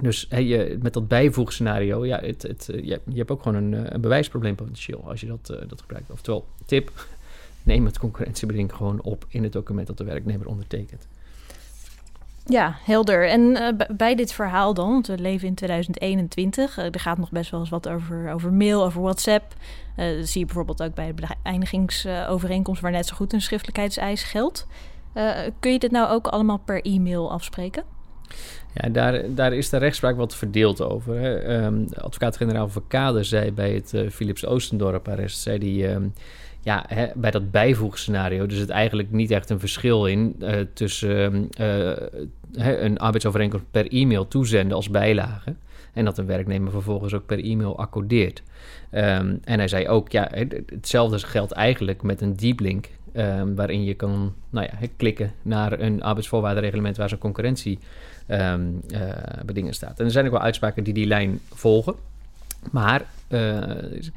Dus 0.00 0.26
je, 0.28 0.78
met 0.82 0.92
dat 0.92 1.08
bijvoegscenario, 1.08 2.06
ja, 2.06 2.20
het, 2.20 2.42
het, 2.42 2.68
je, 2.72 3.00
je, 3.04 3.16
hebt 3.16 3.30
ook 3.30 3.42
gewoon 3.42 3.62
een, 3.62 3.94
een 3.94 4.00
bewijsprobleem 4.00 4.54
potentieel 4.54 5.08
als 5.08 5.20
je 5.20 5.26
dat, 5.26 5.50
uh, 5.50 5.68
dat 5.68 5.80
gebruikt. 5.80 6.10
Oftewel, 6.10 6.46
tip, 6.66 7.06
neem 7.62 7.84
het 7.84 7.98
concurrentiebeding 7.98 8.72
gewoon 8.72 9.02
op 9.02 9.26
in 9.28 9.42
het 9.42 9.52
document 9.52 9.86
dat 9.86 9.98
de 9.98 10.04
werknemer 10.04 10.46
ondertekent. 10.46 11.06
Ja, 12.46 12.76
helder. 12.82 13.28
En 13.28 13.76
bij 13.96 14.14
dit 14.14 14.32
verhaal 14.32 14.74
dan, 14.74 14.90
want 14.90 15.06
we 15.06 15.18
leven 15.18 15.48
in 15.48 15.54
2021, 15.54 16.78
uh, 16.78 16.84
er 16.84 17.00
gaat 17.00 17.18
nog 17.18 17.30
best 17.30 17.50
wel 17.50 17.60
eens 17.60 17.68
wat 17.68 17.88
over, 17.88 18.32
over 18.32 18.52
mail, 18.52 18.84
over 18.84 19.02
WhatsApp. 19.02 19.54
Dat 19.96 20.26
zie 20.28 20.40
je 20.40 20.46
bijvoorbeeld 20.46 20.82
ook 20.82 20.94
bij 20.94 21.14
de 21.14 21.26
beëindigingsovereenkomst, 21.42 22.80
waar 22.80 22.90
net 22.90 23.06
zo 23.06 23.16
goed 23.16 23.32
een 23.32 23.40
schriftelijkheidseis 23.40 24.22
geldt. 24.22 24.66
kun 25.60 25.72
je 25.72 25.78
dit 25.78 25.90
nou 25.90 26.10
ook 26.10 26.26
allemaal 26.26 26.58
per 26.58 26.82
e-mail 26.82 27.32
afspreken? 27.32 27.84
Ja, 28.74 28.88
daar, 28.88 29.34
daar 29.34 29.52
is 29.52 29.68
de 29.68 29.76
rechtspraak 29.76 30.16
wat 30.16 30.36
verdeeld 30.36 30.82
over. 30.82 31.50
Um, 31.64 31.86
Advocaat-generaal 31.94 32.68
Verkade 32.68 33.22
zei 33.22 33.52
bij 33.52 33.72
het 33.72 33.92
uh, 33.94 34.10
Philips 34.10 34.46
Oostendorp-arrest... 34.46 35.38
zei 35.38 35.58
die, 35.58 35.88
um, 35.88 36.12
ja, 36.60 36.84
hè, 36.88 37.06
bij 37.14 37.30
dat 37.30 37.50
bijvoegscenario... 37.50 38.46
dus 38.46 38.58
het 38.58 38.70
eigenlijk 38.70 39.10
niet 39.10 39.30
echt 39.30 39.50
een 39.50 39.60
verschil 39.60 40.06
in... 40.06 40.36
Uh, 40.38 40.50
tussen 40.72 41.48
uh, 41.60 41.92
een 42.52 42.98
arbeidsovereenkomst 42.98 43.66
per 43.70 43.88
e-mail 43.88 44.28
toezenden 44.28 44.76
als 44.76 44.90
bijlage... 44.90 45.54
en 45.92 46.04
dat 46.04 46.18
een 46.18 46.26
werknemer 46.26 46.70
vervolgens 46.70 47.14
ook 47.14 47.26
per 47.26 47.44
e-mail 47.44 47.78
accordeert. 47.78 48.42
En 48.90 49.40
hij 49.44 49.68
zei 49.68 49.88
ook, 49.88 50.12
ja, 50.12 50.30
hetzelfde 50.66 51.18
geldt 51.18 51.52
eigenlijk 51.52 52.02
met 52.02 52.20
een 52.20 52.36
deep 52.36 52.60
link... 52.60 52.88
Waarin 53.54 53.84
je 53.84 53.94
kan 53.94 54.34
nou 54.50 54.66
ja, 54.66 54.88
klikken 54.96 55.32
naar 55.42 55.80
een 55.80 56.02
arbeidsvoorwaardenreglement... 56.02 56.96
waar 56.96 57.08
zo'n 57.08 57.18
concurrentie 57.18 57.78
um, 58.28 58.80
uh, 58.88 59.00
bedingen 59.44 59.74
staat. 59.74 59.98
En 59.98 60.04
er 60.04 60.10
zijn 60.10 60.24
ook 60.26 60.32
wel 60.32 60.40
uitspraken 60.40 60.84
die 60.84 60.94
die 60.94 61.06
lijn 61.06 61.40
volgen. 61.52 61.94
Maar 62.70 63.04
uh, 63.28 63.40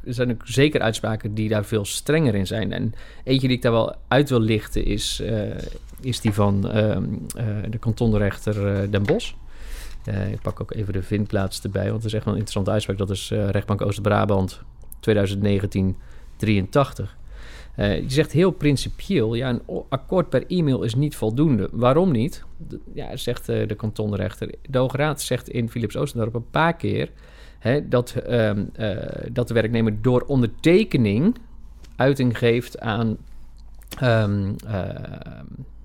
er 0.04 0.14
zijn 0.14 0.30
ook 0.30 0.42
zeker 0.44 0.80
uitspraken 0.80 1.34
die 1.34 1.48
daar 1.48 1.64
veel 1.64 1.84
strenger 1.84 2.34
in 2.34 2.46
zijn. 2.46 2.72
En 2.72 2.94
eentje 3.24 3.48
die 3.48 3.56
ik 3.56 3.62
daar 3.62 3.72
wel 3.72 3.94
uit 4.08 4.28
wil 4.28 4.40
lichten 4.40 4.84
is, 4.84 5.20
uh, 5.22 5.42
is 6.00 6.20
die 6.20 6.32
van 6.32 6.60
de 7.70 7.78
kantonrechter 7.80 8.90
Den 8.90 9.02
Bosch. 9.02 9.32
ik 10.30 10.40
pak 10.42 10.60
ook 10.60 10.72
even 10.74 10.92
de 10.92 11.02
vindplaats 11.02 11.62
erbij, 11.62 11.90
want 11.90 11.96
het 11.96 12.04
is 12.04 12.12
echt 12.12 12.24
wel 12.24 12.34
een 12.34 12.40
interessante 12.40 12.70
uitspraak. 12.70 12.98
Dat 12.98 13.10
is 13.10 13.30
rechtbank 13.30 13.82
Oost-Brabant 13.82 14.60
2019 15.00 15.96
83. 16.36 17.16
Uh, 17.78 18.00
je 18.00 18.10
zegt 18.10 18.32
heel 18.32 18.50
principieel, 18.50 19.34
ja, 19.34 19.48
een 19.48 19.62
akkoord 19.88 20.28
per 20.28 20.46
e-mail 20.46 20.82
is 20.82 20.94
niet 20.94 21.16
voldoende. 21.16 21.68
Waarom 21.72 22.12
niet? 22.12 22.44
Ja, 22.94 23.16
zegt 23.16 23.48
uh, 23.48 23.68
de 23.68 23.74
kantonrechter. 23.74 24.54
De 24.68 24.78
Hoge 24.78 24.96
Raad 24.96 25.20
zegt 25.20 25.48
in 25.48 25.68
Philips 25.68 25.96
Oostendorp 25.96 26.34
een 26.34 26.50
paar 26.50 26.76
keer... 26.76 27.10
Hè, 27.58 27.88
dat, 27.88 28.14
uh, 28.28 28.52
dat 29.32 29.48
de 29.48 29.54
werknemer 29.54 30.02
door 30.02 30.20
ondertekening 30.20 31.36
uiting 31.96 32.38
geeft 32.38 32.80
aan 32.80 33.16
um, 34.02 34.56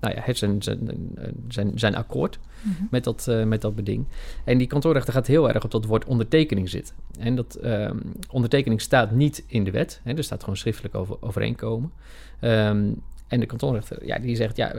nou 0.00 0.14
ja, 0.14 0.34
zijn, 0.34 0.62
zijn, 0.62 1.08
zijn, 1.48 1.72
zijn 1.74 1.96
akkoord 1.96 2.38
mm-hmm. 2.62 2.88
met, 2.90 3.04
dat, 3.04 3.26
uh, 3.28 3.44
met 3.44 3.60
dat 3.60 3.74
beding. 3.74 4.04
En 4.44 4.58
die 4.58 4.66
kantoorrechter 4.66 5.12
gaat 5.12 5.26
heel 5.26 5.48
erg 5.48 5.64
op 5.64 5.70
dat 5.70 5.84
woord 5.84 6.04
ondertekening 6.04 6.68
zitten. 6.68 6.94
En 7.18 7.36
dat 7.36 7.58
um, 7.64 8.12
ondertekening 8.30 8.80
staat 8.80 9.10
niet 9.10 9.44
in 9.46 9.64
de 9.64 9.70
wet. 9.70 10.00
Hè, 10.02 10.14
er 10.16 10.24
staat 10.24 10.40
gewoon 10.40 10.56
schriftelijk 10.56 10.94
over, 10.94 11.16
overeenkomen. 11.20 11.92
Um, 12.40 13.02
en 13.28 13.40
de 13.40 13.46
kantonrechter, 13.46 14.06
ja, 14.06 14.18
die 14.18 14.36
zegt, 14.36 14.56
ja, 14.56 14.74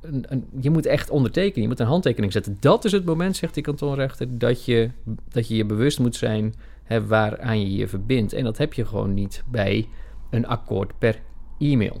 een, 0.00 0.24
een, 0.28 0.46
je 0.60 0.70
moet 0.70 0.86
echt 0.86 1.10
ondertekenen. 1.10 1.62
Je 1.62 1.68
moet 1.68 1.80
een 1.80 1.86
handtekening 1.86 2.32
zetten. 2.32 2.56
Dat 2.60 2.84
is 2.84 2.92
het 2.92 3.04
moment, 3.04 3.36
zegt 3.36 3.54
die 3.54 3.62
kantonrechter, 3.62 4.38
dat 4.38 4.64
je 4.64 4.90
dat 5.28 5.48
je, 5.48 5.56
je 5.56 5.64
bewust 5.64 5.98
moet 5.98 6.16
zijn 6.16 6.54
hè, 6.84 7.06
waaraan 7.06 7.60
je 7.60 7.76
je 7.76 7.88
verbindt. 7.88 8.32
En 8.32 8.44
dat 8.44 8.58
heb 8.58 8.72
je 8.72 8.86
gewoon 8.86 9.14
niet 9.14 9.42
bij 9.50 9.88
een 10.30 10.46
akkoord 10.46 10.98
per 10.98 11.20
e-mail. 11.58 12.00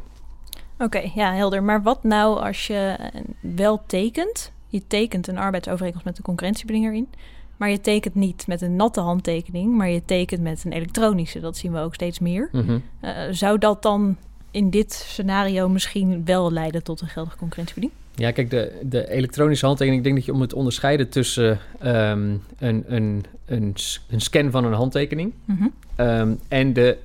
Oké, 0.78 0.96
okay, 0.96 1.12
ja, 1.14 1.34
helder. 1.34 1.62
Maar 1.62 1.82
wat 1.82 2.04
nou 2.04 2.40
als 2.40 2.66
je 2.66 2.96
wel 3.40 3.82
tekent? 3.86 4.52
Je 4.66 4.82
tekent 4.86 5.28
een 5.28 5.38
arbeidsovereenkomst 5.38 6.06
met 6.06 6.18
een 6.18 6.24
concurrentiebeding 6.24 6.86
erin. 6.86 7.08
Maar 7.56 7.70
je 7.70 7.80
tekent 7.80 8.14
niet 8.14 8.46
met 8.46 8.60
een 8.60 8.76
natte 8.76 9.00
handtekening, 9.00 9.76
maar 9.76 9.88
je 9.88 10.04
tekent 10.04 10.42
met 10.42 10.64
een 10.64 10.72
elektronische. 10.72 11.40
Dat 11.40 11.56
zien 11.56 11.72
we 11.72 11.78
ook 11.78 11.94
steeds 11.94 12.18
meer. 12.18 12.48
Mm-hmm. 12.52 12.82
Uh, 13.02 13.10
zou 13.30 13.58
dat 13.58 13.82
dan 13.82 14.16
in 14.50 14.70
dit 14.70 14.92
scenario 14.92 15.68
misschien 15.68 16.24
wel 16.24 16.52
leiden 16.52 16.82
tot 16.82 17.00
een 17.00 17.08
geldige 17.08 17.36
concurrentiebeding? 17.36 17.92
Ja, 18.14 18.30
kijk, 18.30 18.50
de, 18.50 18.80
de 18.82 19.10
elektronische 19.10 19.66
handtekening, 19.66 20.04
ik 20.04 20.04
denk 20.04 20.16
dat 20.16 20.26
je 20.26 20.32
om 20.32 20.40
het 20.40 20.52
onderscheiden 20.52 21.08
tussen 21.08 21.58
um, 21.84 22.42
een, 22.58 22.84
een, 22.86 23.24
een, 23.46 23.74
een, 24.08 24.20
scan 24.20 24.50
van 24.50 24.64
een 24.64 24.72
handtekening 24.72 25.32
mm-hmm. 25.44 25.72
um, 25.96 26.38
en 26.48 26.72
de 26.72 26.98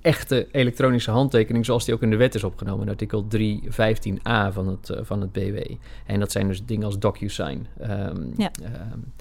echte 0.00 0.48
elektronische 0.52 1.10
handtekening 1.10 1.64
zoals 1.64 1.84
die 1.84 1.94
ook 1.94 2.02
in 2.02 2.10
de 2.10 2.16
wet 2.16 2.34
is 2.34 2.44
opgenomen, 2.44 2.82
in 2.82 2.88
artikel 2.88 3.26
315a 3.36 4.52
van 4.52 4.68
het, 4.68 4.88
uh, 4.88 4.98
van 5.02 5.20
het 5.20 5.32
BW. 5.32 5.58
En 6.06 6.20
dat 6.20 6.32
zijn 6.32 6.48
dus 6.48 6.64
dingen 6.64 6.84
als 6.84 6.98
DocuSign. 6.98 7.66
Um, 7.82 8.32
ja. 8.36 8.50
Um, 8.92 9.12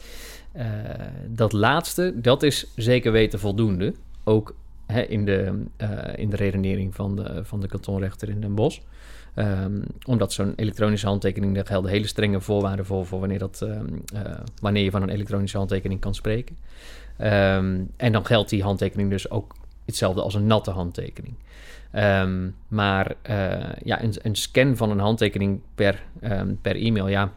Eh, 0.58 0.66
dat 1.28 1.54
laatste, 1.54 2.14
dat 2.16 2.44
is 2.44 2.72
zeker 2.76 3.12
weten 3.12 3.40
voldoende. 3.40 3.94
Ook 4.24 4.56
hè, 4.86 5.02
in, 5.02 5.26
de, 5.26 5.64
uh, 5.82 5.90
in 6.16 6.30
de 6.30 6.36
redenering 6.36 6.96
van 6.96 7.16
de, 7.16 7.40
van 7.44 7.62
de 7.62 7.68
kantonrechter 7.68 8.30
in 8.30 8.42
Den 8.42 8.56
Bosch. 8.56 8.80
Um, 9.36 9.84
omdat 10.06 10.34
zo'n 10.34 10.54
elektronische 10.56 11.08
handtekening, 11.08 11.56
daar 11.56 11.66
gelden 11.66 11.92
hele 11.92 12.08
strenge 12.08 12.42
voorwaarden 12.42 12.86
voor, 12.86 13.06
voor 13.06 13.20
wanneer, 13.20 13.40
dat, 13.40 13.66
wanneer 14.62 14.84
je 14.84 14.92
van 14.92 15.02
een 15.02 15.10
elektronische 15.10 15.58
handtekening 15.58 16.00
kan 16.00 16.16
spreken. 16.16 16.58
En 17.98 18.12
dan 18.12 18.26
geldt 18.26 18.50
die 18.50 18.64
handtekening 18.64 19.10
dus 19.10 19.30
ook 19.30 19.56
hetzelfde 19.88 20.22
als 20.22 20.34
een 20.34 20.48
natte 20.48 20.72
handtekening. 20.72 21.36
maar 22.68 23.16
uh, 23.30 23.72
ja, 23.84 24.04
een, 24.04 24.14
een, 24.22 24.36
scan 24.36 24.78
van 24.78 24.92
een 24.92 25.00
handtekening 25.00 25.62
per, 25.76 26.04
per 26.62 26.76
e-mail, 26.76 27.08
ja, 27.08 27.32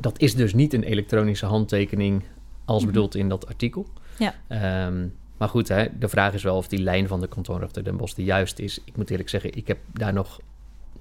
dat 0.00 0.20
is 0.20 0.34
dus 0.34 0.54
niet 0.54 0.72
een 0.72 0.82
elektronische 0.82 1.46
handtekening 1.46 2.24
als 2.64 2.82
mhm. 2.82 2.92
bedoeld 2.92 3.14
in 3.14 3.28
dat 3.28 3.46
artikel. 3.46 3.86
Ja. 4.18 4.34
maar 5.36 5.48
goed, 5.48 5.68
hè, 5.68 5.86
de 5.98 6.08
vraag 6.08 6.34
is 6.34 6.42
wel 6.42 6.56
of 6.56 6.68
die 6.68 6.82
lijn 6.82 7.08
van 7.08 7.20
de 7.20 7.28
kantonrechter 7.28 7.84
Den 7.84 7.96
Bosch 7.96 8.14
de 8.14 8.24
juiste 8.24 8.62
is. 8.62 8.80
Ik 8.84 8.96
moet 8.96 9.10
eerlijk 9.10 9.28
zeggen, 9.28 9.54
ik 9.54 9.66
heb 9.66 9.78
daar 9.92 10.12
nog 10.12 10.40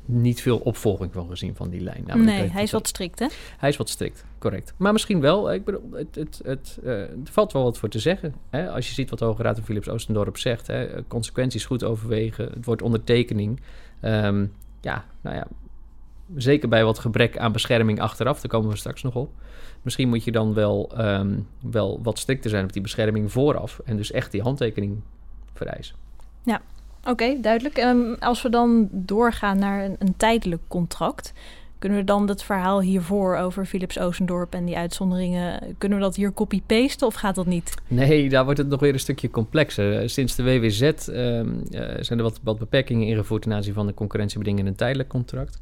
niet 0.08 0.42
veel 0.42 0.58
opvolging 0.58 1.14
van 1.14 1.30
gezien 1.30 1.56
van 1.56 1.70
die 1.70 1.82
lijn. 1.82 2.04
Nou, 2.06 2.24
nee, 2.24 2.50
hij 2.50 2.64
is 2.64 2.72
wat 2.72 2.88
strikt, 2.88 3.20
hè? 3.20 3.28
Hij 3.58 3.70
is 3.70 3.78
wat 3.78 3.90
strikt, 3.90 4.26
correct. 4.38 4.74
Maar 4.78 4.94
misschien 4.94 5.22
wel. 5.22 5.54
Ik 5.54 5.66
bedoel, 5.66 5.90
het, 5.92 6.16
het, 6.16 6.42
het, 6.44 6.80
uh, 6.84 7.02
er 7.02 7.18
valt 7.24 7.54
wel 7.54 7.64
wat 7.64 7.78
voor 7.78 7.90
te 7.90 8.00
zeggen. 8.00 8.36
Hè? 8.50 8.72
Als 8.72 8.88
je 8.88 8.94
ziet 8.94 9.10
wat 9.10 9.20
de 9.20 9.26
Hoge 9.26 9.42
Raad 9.42 9.56
van 9.56 9.66
Philips 9.66 9.90
Oostendorp 9.90 10.38
zegt. 10.38 10.68
Hè? 10.68 11.08
Consequenties 11.08 11.66
goed 11.66 11.84
overwegen. 11.84 12.50
Het 12.54 12.66
wordt 12.66 12.82
ondertekening. 12.82 13.62
Um, 14.02 14.54
ja, 14.82 15.06
nou 15.22 15.36
ja, 15.36 15.48
zeker 16.36 16.70
bij 16.70 16.86
wat 16.86 17.00
gebrek 17.00 17.38
aan 17.38 17.52
bescherming 17.52 18.00
achteraf. 18.00 18.42
Daar 18.42 18.52
komen 18.52 18.70
we 18.70 18.78
straks 18.78 19.04
nog 19.04 19.16
op. 19.16 19.32
Misschien 19.82 20.10
moet 20.10 20.24
je 20.24 20.32
dan 20.32 20.54
wel, 20.54 20.92
um, 21.00 21.48
wel 21.62 22.00
wat 22.04 22.20
strikter 22.20 22.50
zijn 22.50 22.64
op 22.64 22.74
die 22.74 22.82
bescherming 22.82 23.32
vooraf. 23.32 23.82
En 23.86 23.98
dus 23.98 24.12
echt 24.12 24.32
die 24.32 24.42
handtekening 24.42 25.02
vereisen. 25.54 25.96
Ja, 26.44 26.62
Oké, 27.08 27.38
duidelijk. 27.42 27.78
Um, 27.78 28.16
als 28.20 28.42
we 28.42 28.50
dan 28.50 28.90
doorgaan 28.92 29.60
naar 29.60 29.86
een, 29.86 29.96
een, 30.00 30.14
tijdelijk 30.18 30.62
contract, 30.68 31.34
kunnen 31.80 31.98
we 31.98 32.04
dan 32.04 32.30
het 32.30 32.44
verhaal 32.44 32.82
hiervoor 32.82 33.38
over 33.38 33.66
Philips 33.66 34.00
Oostendorp 34.00 34.54
en 34.54 34.66
die 34.66 34.78
uitzonderingen, 34.78 35.76
kunnen 35.78 35.98
we 35.98 36.04
dat 36.04 36.16
hier 36.16 36.34
copy-pasten 36.34 37.08
of 37.08 37.14
gaat 37.14 37.36
dat 37.36 37.46
niet? 37.46 37.74
Nee, 37.88 38.30
daar 38.30 38.44
wordt 38.44 38.60
het 38.60 38.68
nog 38.68 38.80
weer 38.80 38.94
een 38.94 39.00
stukje 39.00 39.30
complexer. 39.30 40.10
Sinds 40.10 40.36
de 40.36 40.44
WWZ 40.44 40.82
um, 40.82 41.64
uh, 41.72 41.82
zijn 42.00 42.20
er 42.20 42.24
wat, 42.24 42.40
wat 42.44 42.60
beperkingen 42.60 43.08
ingevoerd 43.08 43.42
ten 43.42 43.54
aanzien 43.54 43.74
van 43.74 43.88
de 43.88 43.94
concurrentiebedingen 43.94 44.60
in 44.60 44.68
een 44.68 44.76
tijdelijk 44.76 45.10
contract. 45.10 45.62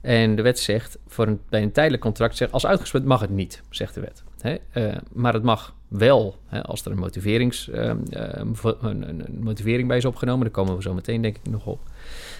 En 0.00 0.36
de 0.36 0.42
wet 0.42 0.58
zegt, 0.58 0.98
voor 1.06 1.26
een, 1.26 1.40
bij 1.48 1.62
een 1.62 1.72
tijdelijk 1.72 2.02
contract, 2.02 2.36
zegt, 2.36 2.52
als 2.52 2.66
uitgesproken 2.66 3.08
mag 3.08 3.20
het 3.20 3.30
niet, 3.30 3.62
zegt 3.70 3.94
de 3.94 4.00
wet. 4.00 4.22
Uh, 4.44 4.96
maar 5.12 5.32
het 5.32 5.42
mag 5.42 5.74
wel, 5.88 6.36
hè, 6.46 6.62
als 6.62 6.84
er 6.84 6.90
een, 6.90 6.98
motiverings, 6.98 7.68
uh, 7.68 7.92
een, 8.10 8.56
een, 8.80 9.38
motivering 9.40 9.88
bij 9.88 9.96
is 9.96 10.04
opgenomen, 10.04 10.40
daar 10.40 10.50
komen 10.50 10.76
we 10.76 10.82
zo 10.82 10.94
meteen 10.94 11.22
denk 11.22 11.36
ik 11.36 11.50
nog 11.50 11.66
op. 11.66 11.80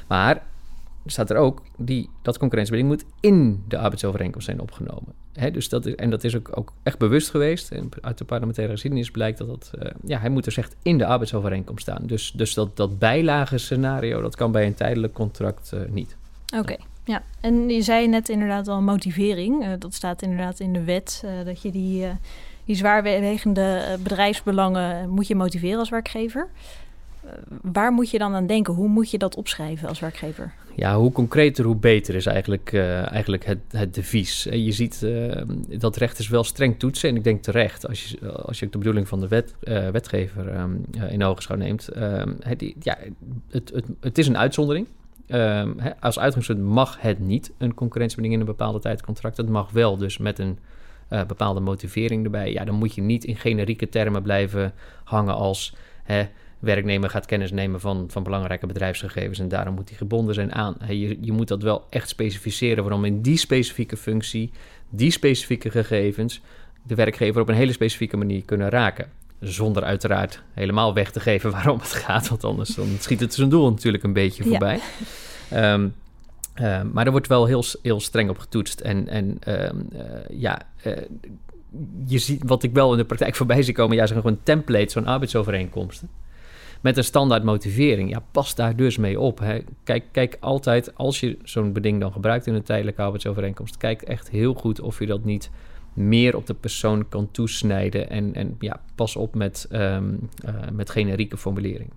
Maar 0.08 0.42
staat 1.06 1.30
er 1.30 1.36
ook, 1.36 1.62
die, 1.76 2.08
dat 2.22 2.38
concurrentiebeding 2.38 2.92
moet 2.92 3.04
in 3.20 3.64
de 3.68 3.76
arbeidsovereenkomst 3.76 4.46
zijn 4.46 4.60
opgenomen. 4.60 5.12
Hè, 5.32 5.50
dus 5.50 5.68
dat 5.68 5.86
is, 5.86 5.94
en 5.94 6.10
dat 6.10 6.24
is 6.24 6.36
ook, 6.36 6.50
ook 6.54 6.72
echt 6.82 6.98
bewust 6.98 7.30
geweest. 7.30 7.70
En 7.70 7.88
uit 8.00 8.18
de 8.18 8.24
parlementaire 8.24 8.72
geschiedenis 8.72 9.10
blijkt 9.10 9.38
dat 9.38 9.46
dat... 9.46 9.70
Ja, 10.04 10.18
hij 10.18 10.30
moet 10.30 10.44
dus 10.44 10.56
echt 10.56 10.76
in 10.82 10.98
de 10.98 11.06
arbeidsovereenkomst 11.06 11.82
staan. 11.82 12.06
Dus, 12.06 12.32
dus 12.32 12.54
dat, 12.54 12.76
dat 12.76 12.98
bijlagenscenario, 12.98 14.20
dat 14.20 14.36
kan 14.36 14.52
bij 14.52 14.66
een 14.66 14.74
tijdelijk 14.74 15.12
contract 15.12 15.72
niet. 15.88 16.16
Oké. 16.56 16.76
Ja, 17.04 17.22
en 17.40 17.68
je 17.68 17.82
zei 17.82 18.08
net 18.08 18.28
inderdaad 18.28 18.68
al 18.68 18.80
motivering. 18.80 19.64
Uh, 19.64 19.72
dat 19.78 19.94
staat 19.94 20.22
inderdaad 20.22 20.60
in 20.60 20.72
de 20.72 20.84
wet, 20.84 21.22
uh, 21.24 21.44
dat 21.44 21.62
je 21.62 21.70
die, 21.70 22.02
uh, 22.02 22.10
die 22.64 22.76
zwaarwegende 22.76 23.98
bedrijfsbelangen 24.02 25.08
moet 25.08 25.26
je 25.26 25.34
motiveren 25.34 25.78
als 25.78 25.90
werkgever. 25.90 26.48
waar 27.62 27.92
moet 27.92 28.10
je 28.10 28.18
dan 28.18 28.34
aan 28.34 28.46
denken? 28.46 28.74
Hoe 28.74 28.88
moet 28.88 29.10
je 29.10 29.18
dat 29.18 29.36
opschrijven 29.36 29.88
als 29.88 30.00
werkgever? 30.00 30.52
Ja, 30.74 30.96
hoe 30.96 31.12
concreter, 31.12 31.64
hoe 31.64 31.76
beter 31.76 32.14
is 32.14 32.26
eigenlijk, 32.26 32.72
eigenlijk 33.10 33.44
het, 33.44 33.58
het 33.70 33.94
devies. 33.94 34.42
je 34.42 34.72
ziet 34.72 35.06
dat 35.78 35.96
rechters 35.96 36.28
wel 36.28 36.44
streng 36.44 36.78
toetsen. 36.78 37.08
En 37.08 37.16
ik 37.16 37.24
denk 37.24 37.42
terecht, 37.42 37.88
als 37.88 38.04
je, 38.04 38.32
als 38.32 38.58
je 38.58 38.68
de 38.68 38.78
bedoeling 38.78 39.08
van 39.08 39.20
de 39.20 39.28
wet, 39.28 39.54
wetgever 39.92 40.60
um, 40.60 40.84
in 41.08 41.24
ogenschouw 41.24 41.56
neemt. 41.56 41.88
Ehm, 41.88 42.32
het, 42.40 42.64
ja, 42.80 42.98
het, 43.50 43.70
het, 43.74 43.84
het 44.00 44.18
is 44.18 44.26
een 44.26 44.38
uitzondering. 44.38 44.86
He, 45.30 46.00
als 46.00 46.18
uitgangspunt 46.18 46.60
mag 46.60 47.00
het 47.00 47.18
niet 47.18 47.52
een 47.58 47.74
concurrentiebeding 47.74 48.34
in 48.34 48.40
een 48.40 48.56
bepaalde 48.56 48.78
tijd 48.78 49.02
contract. 49.02 49.36
Het 49.36 49.48
mag 49.48 49.70
wel, 49.70 49.96
dus 49.96 50.18
met 50.18 50.38
een 50.38 50.58
uh, 51.10 51.24
bepaalde 51.24 51.60
motivering 51.60 52.24
erbij. 52.24 52.52
Ja, 52.52 52.64
dan 52.64 52.74
moet 52.74 52.94
je 52.94 53.02
niet 53.02 53.24
in 53.24 53.36
generieke 53.36 53.88
termen 53.88 54.22
blijven 54.22 54.72
hangen 55.04 55.34
als 55.34 55.74
werknemer 56.60 57.10
gaat 57.10 57.26
kennis 57.26 57.50
nemen 57.50 57.80
van, 57.80 58.04
van 58.10 58.22
belangrijke 58.22 58.66
bedrijfsgegevens 58.66 59.38
en 59.38 59.48
daarom 59.48 59.74
moet 59.74 59.88
hij 59.88 59.98
gebonden 59.98 60.34
zijn 60.34 60.52
aan. 60.52 60.76
Je, 60.88 61.18
je 61.20 61.32
moet 61.32 61.48
dat 61.48 61.62
wel 61.62 61.86
echt 61.90 62.08
specificeren 62.08 62.82
waarom 62.82 63.04
in 63.04 63.20
die 63.20 63.36
specifieke 63.36 63.96
functie, 63.96 64.50
die 64.88 65.10
specifieke 65.10 65.70
gegevens, 65.70 66.40
de 66.82 66.94
werkgever 66.94 67.40
op 67.40 67.48
een 67.48 67.54
hele 67.54 67.72
specifieke 67.72 68.16
manier 68.16 68.44
kunnen 68.44 68.68
raken. 68.68 69.19
Zonder 69.40 69.82
uiteraard 69.82 70.42
helemaal 70.54 70.94
weg 70.94 71.10
te 71.10 71.20
geven 71.20 71.50
waarom 71.60 71.78
het 71.78 71.92
gaat. 71.92 72.28
Want 72.28 72.44
anders 72.44 72.74
dan 72.74 72.88
schiet 72.98 73.20
het 73.20 73.34
zijn 73.34 73.48
doel 73.48 73.70
natuurlijk 73.70 74.04
een 74.04 74.12
beetje 74.12 74.44
voorbij. 74.44 74.80
Ja. 75.50 75.72
Um, 75.72 75.94
uh, 76.60 76.80
maar 76.92 77.04
er 77.06 77.10
wordt 77.10 77.26
wel 77.26 77.46
heel, 77.46 77.64
heel 77.82 78.00
streng 78.00 78.30
op 78.30 78.38
getoetst. 78.38 78.80
En, 78.80 79.08
en 79.08 79.38
um, 79.46 79.88
uh, 79.92 80.02
ja, 80.28 80.62
uh, 80.86 80.96
je 82.06 82.18
ziet 82.18 82.42
wat 82.46 82.62
ik 82.62 82.72
wel 82.72 82.92
in 82.92 82.98
de 82.98 83.04
praktijk 83.04 83.34
voorbij 83.34 83.62
zie 83.62 83.74
komen. 83.74 83.96
Ja, 83.96 84.06
zijn 84.06 84.20
gewoon 84.20 84.40
templates 84.42 84.92
van 84.92 85.06
arbeidsovereenkomsten. 85.06 86.08
Met 86.80 86.96
een 86.96 87.04
standaard 87.04 87.42
motivering. 87.44 88.10
Ja, 88.10 88.22
pas 88.30 88.54
daar 88.54 88.76
dus 88.76 88.96
mee 88.96 89.20
op. 89.20 89.38
Hè. 89.38 89.58
Kijk, 89.84 90.04
kijk 90.12 90.36
altijd, 90.40 90.96
als 90.96 91.20
je 91.20 91.38
zo'n 91.44 91.72
beding 91.72 92.00
dan 92.00 92.12
gebruikt 92.12 92.46
in 92.46 92.54
een 92.54 92.62
tijdelijke 92.62 93.02
arbeidsovereenkomst, 93.02 93.76
kijk 93.76 94.02
echt 94.02 94.30
heel 94.30 94.54
goed 94.54 94.80
of 94.80 94.98
je 94.98 95.06
dat 95.06 95.24
niet 95.24 95.50
meer 96.08 96.36
op 96.36 96.46
de 96.46 96.54
persoon 96.54 97.08
kan 97.08 97.28
toesnijden. 97.30 98.10
En, 98.10 98.34
en 98.34 98.56
ja, 98.58 98.80
pas 98.94 99.16
op 99.16 99.34
met, 99.34 99.68
um, 99.72 100.28
uh, 100.44 100.54
met 100.72 100.90
generieke 100.90 101.36
formulering. 101.36 101.90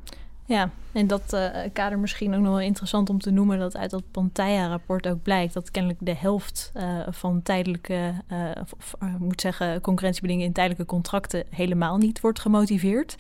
Ja, 0.45 0.69
en 0.91 1.07
dat 1.07 1.33
uh, 1.33 1.49
kader 1.73 1.99
misschien 1.99 2.33
ook 2.33 2.41
nog 2.41 2.51
wel 2.51 2.59
interessant 2.59 3.09
om 3.09 3.19
te 3.19 3.31
noemen... 3.31 3.59
dat 3.59 3.77
uit 3.77 3.89
dat 3.89 4.03
Pantaya-rapport 4.11 5.07
ook 5.07 5.21
blijkt... 5.21 5.53
dat 5.53 5.71
kennelijk 5.71 5.99
de 6.03 6.15
helft 6.15 6.71
uh, 6.77 6.99
van 7.09 7.41
tijdelijke, 7.41 8.13
of, 8.61 8.73
of 8.73 8.95
moet 9.19 9.41
zeggen... 9.41 9.81
concurrentiebedingen 9.81 10.45
in 10.45 10.53
tijdelijke 10.53 10.85
contracten... 10.85 11.43
helemaal 11.49 11.97
niet 11.97 12.21
wordt 12.21 12.39
gemotiveerd. 12.39 13.15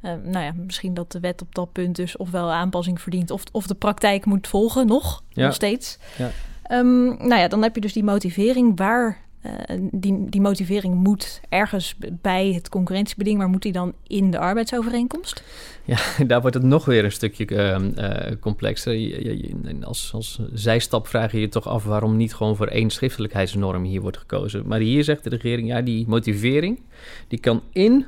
nou 0.00 0.44
ja, 0.44 0.52
misschien 0.56 0.94
dat 0.94 1.12
de 1.12 1.20
wet 1.20 1.42
op 1.42 1.54
dat 1.54 1.72
punt 1.72 1.96
dus 1.96 2.16
ofwel 2.16 2.52
aanpassing 2.52 3.00
verdient... 3.00 3.30
of, 3.30 3.42
of 3.52 3.66
de 3.66 3.74
praktijk 3.74 4.24
moet 4.24 4.48
volgen, 4.48 4.86
nog, 4.86 5.22
ja. 5.28 5.44
nog 5.44 5.54
steeds. 5.54 5.98
Ja. 6.18 6.30
Um, 6.70 7.04
nou 7.04 7.34
ja, 7.34 7.48
dan 7.48 7.62
heb 7.62 7.74
je 7.74 7.80
dus 7.80 7.92
die 7.92 8.04
motivering. 8.04 8.78
Waar 8.78 9.21
uh, 9.46 9.88
die, 9.92 10.28
die 10.28 10.40
motivering 10.40 10.94
moet 10.94 11.40
ergens 11.48 11.96
bij 12.20 12.52
het 12.52 12.68
concurrentiebeding, 12.68 13.38
maar 13.38 13.48
moet 13.48 13.62
die 13.62 13.72
dan 13.72 13.92
in 14.06 14.30
de 14.30 14.38
arbeidsovereenkomst? 14.38 15.42
Ja, 15.84 15.98
daar 16.26 16.40
wordt 16.40 16.56
het 16.56 16.64
nog 16.64 16.84
weer 16.84 17.04
een 17.04 17.12
stukje 17.12 17.50
uh, 17.50 17.78
uh, 17.96 18.40
complexer. 18.40 19.84
Als, 19.84 20.10
als 20.14 20.40
zijstap 20.52 21.06
vraag 21.06 21.32
je 21.32 21.40
je 21.40 21.48
toch 21.48 21.68
af 21.68 21.84
waarom 21.84 22.16
niet 22.16 22.34
gewoon 22.34 22.56
voor 22.56 22.66
één 22.66 22.90
schriftelijkheidsnorm 22.90 23.84
hier 23.84 24.00
wordt 24.00 24.18
gekozen. 24.18 24.66
Maar 24.66 24.78
hier 24.78 25.04
zegt 25.04 25.24
de 25.24 25.30
regering, 25.30 25.68
ja, 25.68 25.80
die 25.80 26.06
motivering 26.08 26.80
die 27.28 27.40
kan 27.40 27.62
in, 27.72 28.06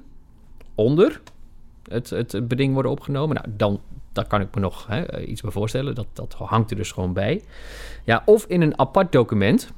onder 0.74 1.20
het, 1.88 2.10
het 2.10 2.48
beding 2.48 2.72
worden 2.72 2.90
opgenomen. 2.90 3.36
Nou, 3.36 3.48
dan, 3.56 3.80
daar 4.12 4.26
kan 4.26 4.40
ik 4.40 4.54
me 4.54 4.60
nog 4.60 4.86
hè, 4.86 5.20
iets 5.20 5.40
bij 5.40 5.50
voorstellen. 5.50 5.94
Dat, 5.94 6.06
dat 6.12 6.32
hangt 6.32 6.70
er 6.70 6.76
dus 6.76 6.92
gewoon 6.92 7.12
bij. 7.12 7.42
Ja, 8.04 8.22
of 8.24 8.44
in 8.46 8.60
een 8.60 8.78
apart 8.78 9.12
document 9.12 9.72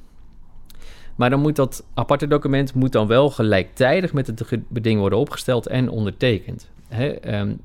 maar 1.16 1.30
dan 1.30 1.40
moet 1.40 1.56
dat 1.56 1.84
aparte 1.94 2.26
document 2.26 2.74
moet 2.74 2.92
dan 2.92 3.06
wel 3.06 3.30
gelijktijdig 3.30 4.12
met 4.12 4.26
het 4.26 4.68
beding 4.68 5.00
worden 5.00 5.18
opgesteld 5.18 5.66
en 5.66 5.88
ondertekend. 5.88 6.68
Hè? 6.88 7.38
Um, 7.40 7.60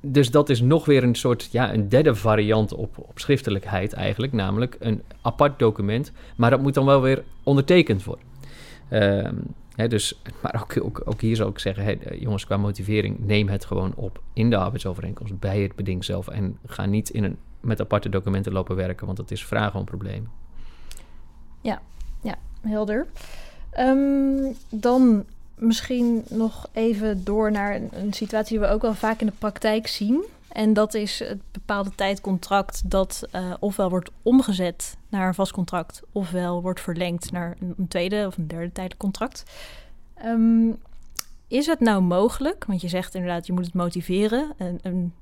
dus 0.00 0.30
dat 0.30 0.48
is 0.48 0.60
nog 0.60 0.84
weer 0.84 1.02
een 1.02 1.14
soort, 1.14 1.48
ja, 1.52 1.74
een 1.74 1.88
derde 1.88 2.14
variant 2.14 2.72
op, 2.74 2.98
op 2.98 3.18
schriftelijkheid 3.18 3.92
eigenlijk, 3.92 4.32
namelijk 4.32 4.76
een 4.78 5.02
apart 5.22 5.58
document, 5.58 6.12
maar 6.36 6.50
dat 6.50 6.60
moet 6.60 6.74
dan 6.74 6.84
wel 6.84 7.00
weer 7.00 7.24
ondertekend 7.42 8.04
worden. 8.04 8.24
Um, 8.90 9.42
hè, 9.74 9.88
dus, 9.88 10.20
maar 10.42 10.66
ook, 10.82 11.00
ook, 11.04 11.20
hier 11.20 11.36
zou 11.36 11.50
ik 11.50 11.58
zeggen, 11.58 11.84
hè, 11.84 11.96
jongens, 12.14 12.44
qua 12.44 12.56
motivering, 12.56 13.18
neem 13.18 13.48
het 13.48 13.64
gewoon 13.64 13.94
op 13.94 14.22
in 14.32 14.50
de 14.50 14.56
arbeidsovereenkomst 14.56 15.38
bij 15.38 15.60
het 15.60 15.76
beding 15.76 16.04
zelf 16.04 16.28
en 16.28 16.58
ga 16.66 16.86
niet 16.86 17.10
in 17.10 17.24
een, 17.24 17.36
met 17.60 17.80
aparte 17.80 18.08
documenten 18.08 18.52
lopen 18.52 18.76
werken, 18.76 19.06
want 19.06 19.18
dat 19.18 19.30
is 19.30 19.44
vragen 19.44 19.78
om 19.78 19.84
problemen. 19.84 20.30
Ja, 21.60 21.82
helder. 22.60 23.06
Um, 23.78 24.56
dan 24.68 25.24
misschien 25.54 26.24
nog 26.28 26.68
even 26.72 27.24
door 27.24 27.50
naar 27.50 27.74
een, 27.74 28.12
situatie 28.12 28.58
die 28.58 28.66
we 28.66 28.72
ook 28.72 28.82
wel 28.82 28.94
vaak 28.94 29.20
in 29.20 29.26
de 29.26 29.32
praktijk 29.38 29.86
zien. 29.86 30.24
En 30.48 30.72
dat 30.72 30.94
is 30.94 31.18
het 31.18 31.40
bepaalde 31.50 31.90
tijdcontract 31.94 32.90
dat 32.90 33.28
uh, 33.34 33.54
ofwel 33.60 33.90
wordt 33.90 34.10
omgezet 34.22 34.96
naar 35.08 35.28
een 35.28 35.34
vast 35.34 35.52
contract, 35.52 36.02
ofwel 36.12 36.62
wordt 36.62 36.80
verlengd 36.80 37.32
naar 37.32 37.56
een, 37.60 37.88
tweede 37.88 38.24
of 38.26 38.36
een 38.36 38.48
derde 38.48 38.72
tijdelijk 38.72 39.00
contract. 39.00 39.44
Um, 40.24 40.78
is 41.48 41.66
het 41.66 41.80
nou 41.80 42.02
mogelijk, 42.02 42.64
want 42.64 42.80
je 42.80 42.88
zegt 42.88 43.14
inderdaad, 43.14 43.46
je 43.46 43.52
moet 43.52 43.64
het 43.64 43.74
motiveren. 43.74 44.52
Een, 44.82 45.12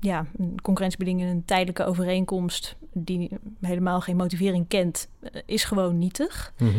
ja, 0.00 0.26
een 0.36 0.60
concurrentiebeding 0.62 1.20
in 1.20 1.26
een 1.26 1.44
tijdelijke 1.44 1.84
overeenkomst 1.84 2.76
die 2.92 3.30
helemaal 3.60 4.00
geen 4.00 4.16
motivering 4.16 4.68
kent, 4.68 5.08
eh, 5.20 5.40
is 5.46 5.64
gewoon 5.64 5.98
nietig. 5.98 6.52
Mhm. 6.58 6.70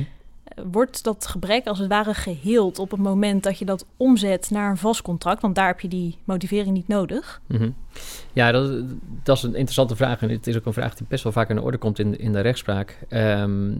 Eh, 0.44 0.63
Wordt 0.72 1.04
dat 1.04 1.28
gebrek 1.28 1.68
als 1.68 1.80
het 1.80 1.90
ware 1.90 2.13
geheeld 2.13 2.80
op 2.80 2.92
het 2.92 3.00
moment 3.00 3.44
dat 3.44 3.60
je 3.60 3.66
dat 3.66 3.86
omzet 3.98 4.50
naar 4.50 4.70
een 4.70 4.78
vast 4.78 5.01
contract? 5.01 5.42
Want 5.42 5.56
daar 5.56 5.68
heb 5.68 5.80
je 5.80 5.88
die 5.88 6.18
motivering 6.24 6.74
niet 6.74 6.88
nodig. 6.88 7.42
Mhm. 7.48 7.70
Ja, 8.34 8.51
dat, 8.51 8.84
dat 9.24 9.38
is 9.38 9.44
een 9.44 9.56
interessante 9.56 9.96
vraag. 9.96 10.22
En 10.22 10.30
het 10.30 10.48
is 10.48 10.58
ook 10.58 10.66
een 10.66 10.74
vraag 10.74 10.96
die 10.96 11.08
best 11.10 11.24
wel 11.24 11.32
vaak 11.32 11.50
aan 11.50 11.56
de 11.56 11.62
orde 11.62 11.78
komt 11.78 12.00
in, 12.00 12.20
in 12.20 12.34
de 12.34 12.40
rechtspraak. 12.40 12.98
Ehm, 13.10 13.72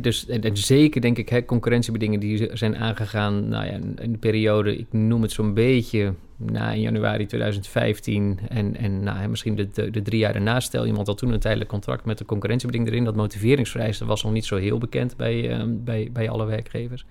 dus, 0.00 0.26
en, 0.26 0.56
zeker 0.56 1.00
denk 1.00 1.18
ik, 1.18 1.46
concurrentiebedingen 1.46 2.20
die 2.20 2.50
zijn 2.52 2.76
aangegaan 2.76 3.48
nou 3.48 3.66
ja, 3.66 3.72
in 4.02 4.12
de 4.12 4.18
periode, 4.18 4.78
ik 4.78 4.86
noem 4.90 5.22
het 5.22 5.32
zo'n 5.32 5.54
beetje 5.54 6.14
na 6.36 6.72
in 6.72 6.80
januari 6.80 7.26
2015 7.26 8.38
en, 8.48 8.76
en 8.76 9.02
nou, 9.02 9.28
misschien 9.28 9.54
de, 9.56 9.68
de, 9.70 9.90
de 9.90 10.02
drie 10.02 10.18
jaar 10.18 10.32
daarna. 10.32 10.60
Stel 10.60 10.86
iemand 10.86 11.06
had 11.06 11.18
toen 11.18 11.32
een 11.32 11.40
tijdelijk 11.40 11.70
contract 11.70 12.04
met 12.04 12.20
een 12.20 12.26
concurrentiebeding 12.26 12.88
erin. 12.88 13.04
Dat 13.04 13.16
motiveringsvereiste 13.16 14.04
was 14.04 14.22
nog 14.22 14.32
niet 14.32 14.44
zo 14.44 14.56
heel 14.56 14.78
bekend 14.78 15.16
bij, 15.16 15.50
ehm, 15.50 15.68
bij, 15.84 16.08
bij 16.12 16.30
alle 16.30 16.46
werkgevers. 16.46 17.04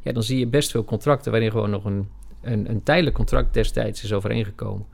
Ja, 0.00 0.12
dan 0.12 0.22
zie 0.22 0.38
je 0.38 0.46
best 0.46 0.70
veel 0.70 0.84
contracten 0.84 1.30
waarin 1.30 1.50
gewoon 1.50 1.70
nog 1.70 1.84
een, 1.84 2.08
een, 2.40 2.70
een 2.70 2.82
tijdelijk 2.82 3.16
contract 3.16 3.54
destijds 3.54 4.04
is 4.04 4.12
overeengekomen. 4.12 4.86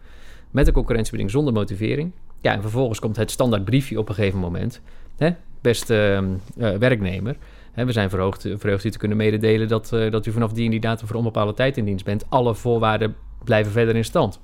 Met 0.51 0.67
een 0.67 0.73
concurrentiebeding 0.73 1.31
zonder 1.31 1.53
motivering. 1.53 2.13
Ja, 2.41 2.53
en 2.53 2.63
vervolgens 2.63 2.99
komt 2.99 3.17
het 3.17 3.31
standaard 3.31 3.65
briefje 3.65 3.99
op 3.99 4.09
een 4.09 4.15
gegeven 4.15 4.39
moment. 4.39 4.81
Hè? 5.19 5.31
Beste 5.61 6.23
uh, 6.57 6.77
werknemer, 6.77 7.37
hè, 7.73 7.85
we 7.85 7.93
zijn 7.93 8.11
verhoogd, 8.11 8.49
verheugd 8.57 8.85
u 8.85 8.91
te 8.91 8.99
kunnen 8.99 9.17
mededelen 9.17 9.69
dat, 9.69 9.91
uh, 9.95 10.11
dat 10.11 10.27
u 10.27 10.33
vanaf 10.33 10.53
die 10.53 10.65
en 10.65 10.71
die 10.71 10.81
datum 10.81 11.07
voor 11.07 11.17
onbepaalde 11.17 11.55
tijd 11.55 11.77
in 11.77 11.85
dienst 11.85 12.05
bent. 12.05 12.31
Alle 12.31 12.55
voorwaarden 12.55 13.15
blijven 13.45 13.73
verder 13.73 13.97
in 13.97 14.05
stand. 14.05 14.41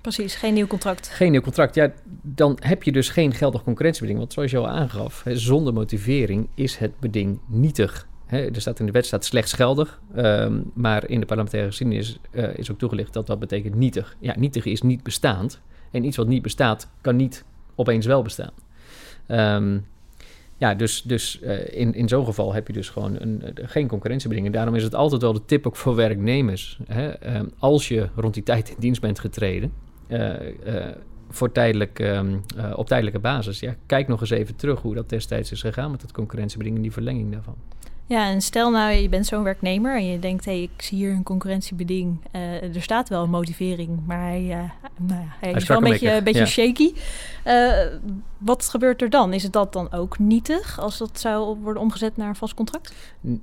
Precies, 0.00 0.34
geen 0.34 0.54
nieuw 0.54 0.66
contract. 0.66 1.08
Geen 1.08 1.30
nieuw 1.30 1.40
contract. 1.40 1.74
Ja, 1.74 1.92
dan 2.22 2.58
heb 2.60 2.82
je 2.82 2.92
dus 2.92 3.08
geen 3.08 3.34
geldig 3.34 3.62
concurrentiebeding. 3.62 4.18
Want 4.18 4.32
zoals 4.32 4.50
je 4.50 4.58
al 4.58 4.68
aangaf, 4.68 5.24
hè, 5.24 5.36
zonder 5.36 5.72
motivering 5.72 6.48
is 6.54 6.76
het 6.76 7.00
beding 7.00 7.38
nietig. 7.46 8.06
Hè, 8.26 8.50
er 8.50 8.60
staat 8.60 8.80
in 8.80 8.86
de 8.86 8.92
wet 8.92 9.06
staat 9.06 9.24
slechts 9.24 9.52
geldig, 9.52 10.00
um, 10.16 10.70
maar 10.74 11.08
in 11.08 11.20
de 11.20 11.26
parlementaire 11.26 11.68
geschiedenis 11.68 12.18
uh, 12.30 12.56
is 12.56 12.70
ook 12.70 12.78
toegelicht 12.78 13.12
dat 13.12 13.26
dat 13.26 13.38
betekent 13.38 13.74
nietig. 13.74 14.16
Ja, 14.20 14.34
nietig 14.38 14.64
is 14.64 14.82
niet 14.82 15.02
bestaand. 15.02 15.60
En 15.90 16.04
iets 16.04 16.16
wat 16.16 16.26
niet 16.26 16.42
bestaat, 16.42 16.88
kan 17.00 17.16
niet 17.16 17.44
opeens 17.74 18.06
wel 18.06 18.22
bestaan. 18.22 18.52
Um, 19.28 19.86
ja, 20.56 20.74
dus, 20.74 21.02
dus 21.02 21.40
uh, 21.42 21.80
in, 21.80 21.94
in 21.94 22.08
zo'n 22.08 22.24
geval 22.24 22.52
heb 22.52 22.66
je 22.66 22.72
dus 22.72 22.88
gewoon 22.88 23.16
een, 23.20 23.42
geen 23.54 23.88
concurrentiebeding. 23.88 24.46
En 24.46 24.52
daarom 24.52 24.74
is 24.74 24.82
het 24.82 24.94
altijd 24.94 25.22
wel 25.22 25.32
de 25.32 25.44
tip 25.44 25.66
ook 25.66 25.76
voor 25.76 25.94
werknemers. 25.94 26.78
Hè? 26.86 27.36
Um, 27.36 27.50
als 27.58 27.88
je 27.88 28.08
rond 28.14 28.34
die 28.34 28.42
tijd 28.42 28.68
in 28.68 28.76
dienst 28.78 29.00
bent 29.00 29.18
getreden, 29.18 29.72
uh, 30.08 30.34
voor 31.28 31.52
tijdelijk, 31.52 31.98
um, 31.98 32.42
op 32.74 32.86
tijdelijke 32.86 33.18
basis, 33.18 33.60
ja, 33.60 33.74
kijk 33.86 34.08
nog 34.08 34.20
eens 34.20 34.30
even 34.30 34.56
terug 34.56 34.80
hoe 34.80 34.94
dat 34.94 35.08
destijds 35.08 35.52
is 35.52 35.60
gegaan 35.60 35.90
met 35.90 36.00
dat 36.00 36.12
concurrentiebeding 36.12 36.76
en 36.76 36.82
die 36.82 36.92
verlenging 36.92 37.32
daarvan. 37.32 37.56
Ja, 38.08 38.30
en 38.30 38.40
stel 38.40 38.70
nou, 38.70 38.92
je 38.92 39.08
bent 39.08 39.26
zo'n 39.26 39.42
werknemer 39.42 39.96
en 39.96 40.06
je 40.06 40.18
denkt, 40.18 40.44
hé, 40.44 40.52
hey, 40.52 40.62
ik 40.62 40.82
zie 40.82 40.98
hier 40.98 41.10
een 41.10 41.22
concurrentiebeding. 41.22 42.18
Uh, 42.32 42.74
er 42.76 42.82
staat 42.82 43.08
wel 43.08 43.22
een 43.22 43.30
motivering, 43.30 44.06
maar 44.06 44.20
hij, 44.20 44.42
uh, 44.42 44.50
nou 44.96 45.20
ja, 45.20 45.36
hij, 45.40 45.50
hij 45.50 45.52
is 45.52 45.66
wel 45.66 45.76
een 45.76 45.90
beetje, 45.90 46.12
een 46.12 46.24
beetje 46.24 46.40
ja. 46.40 46.46
shaky. 46.46 46.92
Uh, 47.44 47.72
wat 48.38 48.68
gebeurt 48.68 49.02
er 49.02 49.10
dan? 49.10 49.32
Is 49.32 49.42
het 49.42 49.52
dat 49.52 49.72
dan 49.72 49.92
ook 49.92 50.18
nietig 50.18 50.80
als 50.80 50.98
dat 50.98 51.20
zou 51.20 51.58
worden 51.58 51.82
omgezet 51.82 52.16
naar 52.16 52.28
een 52.28 52.36
vast 52.36 52.54
contract? 52.54 52.94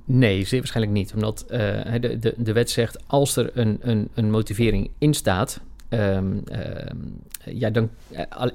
Nee, 0.04 0.44
zeer 0.44 0.58
waarschijnlijk 0.58 0.96
niet. 0.96 1.14
Omdat 1.14 1.44
de, 1.48 2.16
de, 2.20 2.34
de 2.36 2.52
wet 2.52 2.70
zegt, 2.70 2.98
als 3.06 3.36
er 3.36 3.50
een, 3.54 3.78
een, 3.80 4.08
een 4.14 4.30
motivering 4.30 4.90
in 4.98 5.14
staat, 5.14 5.60
Um, 5.94 6.42
um, 6.52 7.22
ja, 7.44 7.70
dan, 7.70 7.90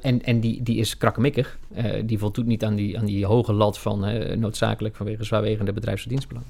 en 0.02 0.24
en 0.24 0.40
die, 0.40 0.64
die 0.64 0.78
is 0.78 0.98
krakkemikkig. 0.98 1.58
Uh, 1.78 2.02
die 2.06 2.18
voldoet 2.18 2.46
niet 2.46 2.64
aan 2.64 2.76
die, 2.76 3.00
aan 3.00 3.06
die 3.06 3.26
hoge 3.26 3.54
lat 3.54 3.80
van 3.80 4.10
uh, 4.10 4.36
noodzakelijk 4.36 4.96
vanwege 4.96 5.24
zwaarwegende 5.24 5.74
bedrijfs- 5.74 6.04
en 6.04 6.10
dienstbelang. 6.10 6.46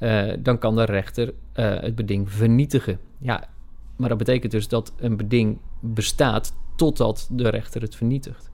Uh, 0.00 0.32
dan 0.38 0.58
kan 0.58 0.76
de 0.76 0.84
rechter 0.84 1.32
het 1.52 1.94
beding 1.94 2.32
vernietigen. 2.32 2.98
Ja, 3.18 3.48
maar 3.96 4.08
dat 4.08 4.18
betekent 4.18 4.52
dus 4.52 4.68
dat 4.68 4.92
een 4.96 5.16
beding 5.16 5.58
bestaat 5.80 6.54
totdat 6.76 7.28
de 7.32 7.48
rechter 7.48 7.82
het 7.82 7.96
vernietigt. 7.96 8.50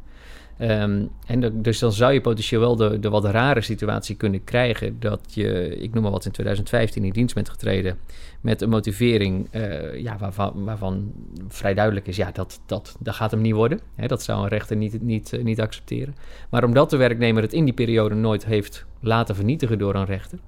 Um, 0.60 1.10
en 1.26 1.40
de, 1.40 1.60
dus 1.60 1.78
dan 1.78 1.92
zou 1.92 2.12
je 2.12 2.20
potentieel 2.20 2.60
wel 2.60 2.76
de, 2.76 2.98
de 2.98 3.08
wat 3.08 3.24
rare 3.24 3.60
situatie 3.60 4.16
kunnen 4.16 4.44
krijgen 4.44 5.00
dat 5.00 5.20
je, 5.28 5.76
ik 5.76 5.94
noem 5.94 6.02
maar 6.02 6.12
wat, 6.12 6.24
in 6.24 6.32
2015 6.32 7.04
in 7.04 7.10
dienst 7.10 7.34
bent 7.34 7.48
getreden 7.48 7.98
met 8.40 8.62
een 8.62 8.68
motivering 8.68 9.48
uh, 9.52 10.00
ja, 10.02 10.18
waarvan, 10.18 10.64
waarvan 10.64 11.12
vrij 11.48 11.74
duidelijk 11.74 12.06
is, 12.06 12.16
ja, 12.16 12.30
dat, 12.30 12.60
dat, 12.66 12.96
dat 12.98 13.14
gaat 13.14 13.30
hem 13.30 13.40
niet 13.40 13.54
worden. 13.54 13.80
Dat 14.06 14.22
zou 14.22 14.42
een 14.42 14.48
rechter 14.48 14.76
niet, 14.76 15.02
niet, 15.02 15.32
uh, 15.32 15.44
niet 15.44 15.60
accepteren. 15.60 16.14
Maar 16.50 16.64
omdat 16.64 16.90
de 16.90 16.96
werknemer 16.96 17.42
het 17.42 17.52
in 17.52 17.64
die 17.64 17.74
periode 17.74 18.14
nooit 18.14 18.44
heeft 18.44 18.84
laten 19.00 19.34
vernietigen 19.34 19.78
door 19.78 19.94
een 19.94 20.04
rechter, 20.04 20.38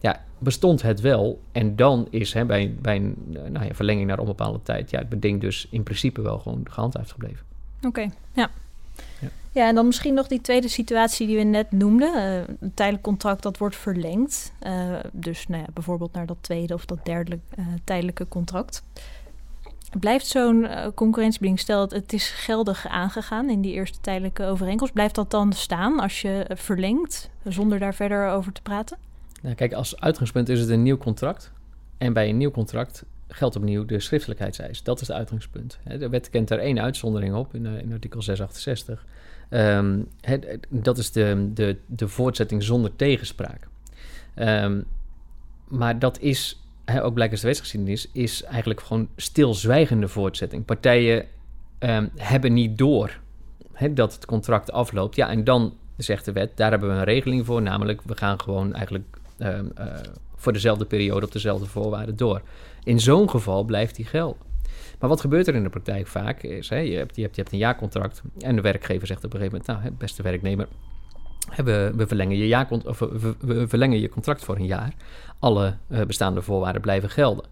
ja, 0.00 0.24
bestond 0.38 0.82
het 0.82 1.00
wel. 1.00 1.40
En 1.52 1.76
dan 1.76 2.06
is 2.10 2.32
hè, 2.32 2.44
bij, 2.44 2.74
bij 2.82 2.96
een 2.96 3.36
nou 3.52 3.66
ja, 3.66 3.74
verlenging 3.74 4.06
naar 4.06 4.18
onbepaalde 4.18 4.62
tijd, 4.62 4.90
ja, 4.90 4.98
het 4.98 5.08
beding 5.08 5.40
dus 5.40 5.66
in 5.70 5.82
principe 5.82 6.20
wel 6.22 6.38
gewoon 6.38 6.66
gehandhaafd 6.70 7.12
gebleven. 7.12 7.46
Oké, 7.76 7.86
okay, 7.86 8.10
ja. 8.32 8.50
Ja. 9.20 9.28
Ja, 9.58 9.68
en 9.68 9.74
dan 9.74 9.86
misschien 9.86 10.14
nog 10.14 10.26
die 10.26 10.40
tweede 10.40 10.68
situatie 10.68 11.26
die 11.26 11.36
we 11.36 11.42
net 11.42 11.72
noemden. 11.72 12.14
Uh, 12.16 12.36
een 12.60 12.74
tijdelijk 12.74 13.04
contract 13.04 13.42
dat 13.42 13.58
wordt 13.58 13.76
verlengd. 13.76 14.52
Uh, 14.66 14.96
dus 15.12 15.46
nou 15.46 15.62
ja, 15.62 15.68
bijvoorbeeld 15.72 16.12
naar 16.12 16.26
dat 16.26 16.36
tweede 16.40 16.74
of 16.74 16.84
dat 16.84 17.04
derde 17.04 17.38
uh, 17.58 17.66
tijdelijke 17.84 18.28
contract. 18.28 18.82
Blijft 20.00 20.26
zo'n 20.26 20.68
concurrentiebeding, 20.94 21.60
stel 21.60 21.78
dat 21.78 21.90
het 21.90 22.12
is 22.12 22.28
geldig 22.28 22.86
aangegaan 22.86 23.50
in 23.50 23.60
die 23.60 23.72
eerste 23.72 23.98
tijdelijke 24.00 24.44
overeenkomst, 24.44 24.92
blijft 24.92 25.14
dat 25.14 25.30
dan 25.30 25.52
staan 25.52 26.00
als 26.00 26.20
je 26.20 26.46
verlengt, 26.54 27.30
zonder 27.44 27.78
daar 27.78 27.94
verder 27.94 28.28
over 28.28 28.52
te 28.52 28.62
praten? 28.62 28.98
Nou, 29.42 29.54
kijk, 29.54 29.72
als 29.72 30.00
uitgangspunt 30.00 30.48
is 30.48 30.60
het 30.60 30.68
een 30.68 30.82
nieuw 30.82 30.98
contract. 30.98 31.52
En 31.98 32.12
bij 32.12 32.28
een 32.28 32.36
nieuw 32.36 32.50
contract 32.50 33.04
geldt 33.28 33.56
opnieuw 33.56 33.84
de 33.84 34.00
schriftelijkheidseis. 34.00 34.82
Dat 34.82 35.00
is 35.00 35.08
het 35.08 35.16
uitgangspunt. 35.16 35.78
De 35.98 36.08
wet 36.08 36.30
kent 36.30 36.48
daar 36.48 36.58
één 36.58 36.80
uitzondering 36.80 37.34
op 37.34 37.54
in, 37.54 37.66
in 37.66 37.92
artikel 37.92 38.22
668. 38.22 39.04
Het, 40.20 40.58
dat 40.68 40.98
is 40.98 41.12
de, 41.12 41.50
de, 41.54 41.76
de 41.86 42.08
voortzetting 42.08 42.62
zonder 42.62 42.96
tegenspraak. 42.96 43.68
Um, 44.36 44.84
maar 45.68 45.98
dat 45.98 46.20
is, 46.20 46.62
ook 47.02 47.14
blijkbaar 47.14 47.40
de 47.40 47.46
wetsgeschiedenis, 47.46 48.08
is 48.12 48.42
eigenlijk 48.42 48.80
gewoon 48.80 49.08
stilzwijgende 49.16 50.08
voortzetting. 50.08 50.64
Partijen 50.64 51.26
um, 51.78 52.10
hebben 52.16 52.52
niet 52.52 52.78
door 52.78 53.20
dat 53.90 54.14
het 54.14 54.26
contract 54.26 54.72
afloopt. 54.72 55.16
Ja, 55.16 55.28
en 55.28 55.44
dan 55.44 55.74
zegt 55.96 56.24
de 56.24 56.32
wet, 56.32 56.56
daar 56.56 56.70
hebben 56.70 56.88
we 56.88 56.94
een 56.94 57.04
regeling 57.04 57.46
voor. 57.46 57.62
Namelijk, 57.62 58.02
we 58.02 58.16
gaan 58.16 58.40
gewoon 58.40 58.74
eigenlijk 58.74 59.18
uh, 59.38 59.58
voor 60.36 60.52
dezelfde 60.52 60.84
periode 60.84 61.26
op 61.26 61.32
dezelfde 61.32 61.66
voorwaarden 61.66 62.16
door. 62.16 62.42
In 62.84 63.00
zo'n 63.00 63.30
geval 63.30 63.64
blijft 63.64 63.96
die 63.96 64.04
gelden. 64.04 64.47
Maar 64.98 65.08
wat 65.08 65.20
gebeurt 65.20 65.46
er 65.46 65.54
in 65.54 65.62
de 65.62 65.68
praktijk 65.68 66.06
vaak 66.06 66.42
is, 66.42 66.68
hè, 66.68 66.76
je, 66.76 66.96
hebt, 66.96 67.16
je, 67.16 67.22
hebt, 67.22 67.34
je 67.34 67.40
hebt 67.40 67.52
een 67.52 67.58
jaarcontract 67.58 68.22
en 68.38 68.56
de 68.56 68.62
werkgever 68.62 69.06
zegt 69.06 69.24
op 69.24 69.32
een 69.34 69.40
gegeven 69.40 69.62
moment, 69.66 69.82
nou, 69.82 69.94
beste 69.98 70.22
werknemer, 70.22 70.68
we, 71.56 71.92
we, 71.96 72.06
verlengen 72.06 72.36
je 72.36 72.66
we, 73.40 73.68
verlengen 73.68 74.00
je 74.00 74.08
contract 74.08 74.44
voor 74.44 74.56
een 74.56 74.66
jaar. 74.66 74.94
Alle 75.38 75.74
uh, 75.88 76.02
bestaande 76.02 76.42
voorwaarden 76.42 76.82
blijven 76.82 77.10
gelden. 77.10 77.44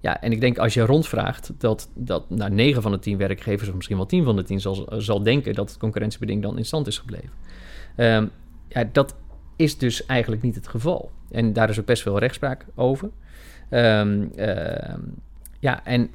Ja, 0.00 0.20
en 0.20 0.32
ik 0.32 0.40
denk 0.40 0.58
als 0.58 0.74
je 0.74 0.82
rondvraagt 0.82 1.52
dat, 1.58 1.90
dat 1.94 2.30
nou, 2.30 2.50
9 2.50 2.82
van 2.82 2.92
de 2.92 2.98
10 2.98 3.16
werkgevers, 3.16 3.68
of 3.68 3.74
misschien 3.74 3.96
wel 3.96 4.06
10 4.06 4.24
van 4.24 4.36
de 4.36 4.42
10, 4.42 4.60
zal, 4.60 4.92
zal 4.96 5.22
denken 5.22 5.54
dat 5.54 5.68
het 5.68 5.78
concurrentiebeding 5.78 6.42
dan 6.42 6.58
in 6.58 6.64
stand 6.64 6.86
is 6.86 6.98
gebleven. 6.98 7.30
Um, 7.96 8.30
ja, 8.68 8.84
dat 8.92 9.14
is 9.56 9.78
dus 9.78 10.06
eigenlijk 10.06 10.42
niet 10.42 10.54
het 10.54 10.68
geval. 10.68 11.10
En 11.30 11.52
daar 11.52 11.68
is 11.68 11.80
ook 11.80 11.86
best 11.86 12.02
veel 12.02 12.18
rechtspraak 12.18 12.66
over. 12.74 13.10
Um, 13.70 14.32
uh, 14.36 14.94
ja, 15.60 15.84
en 15.84 16.10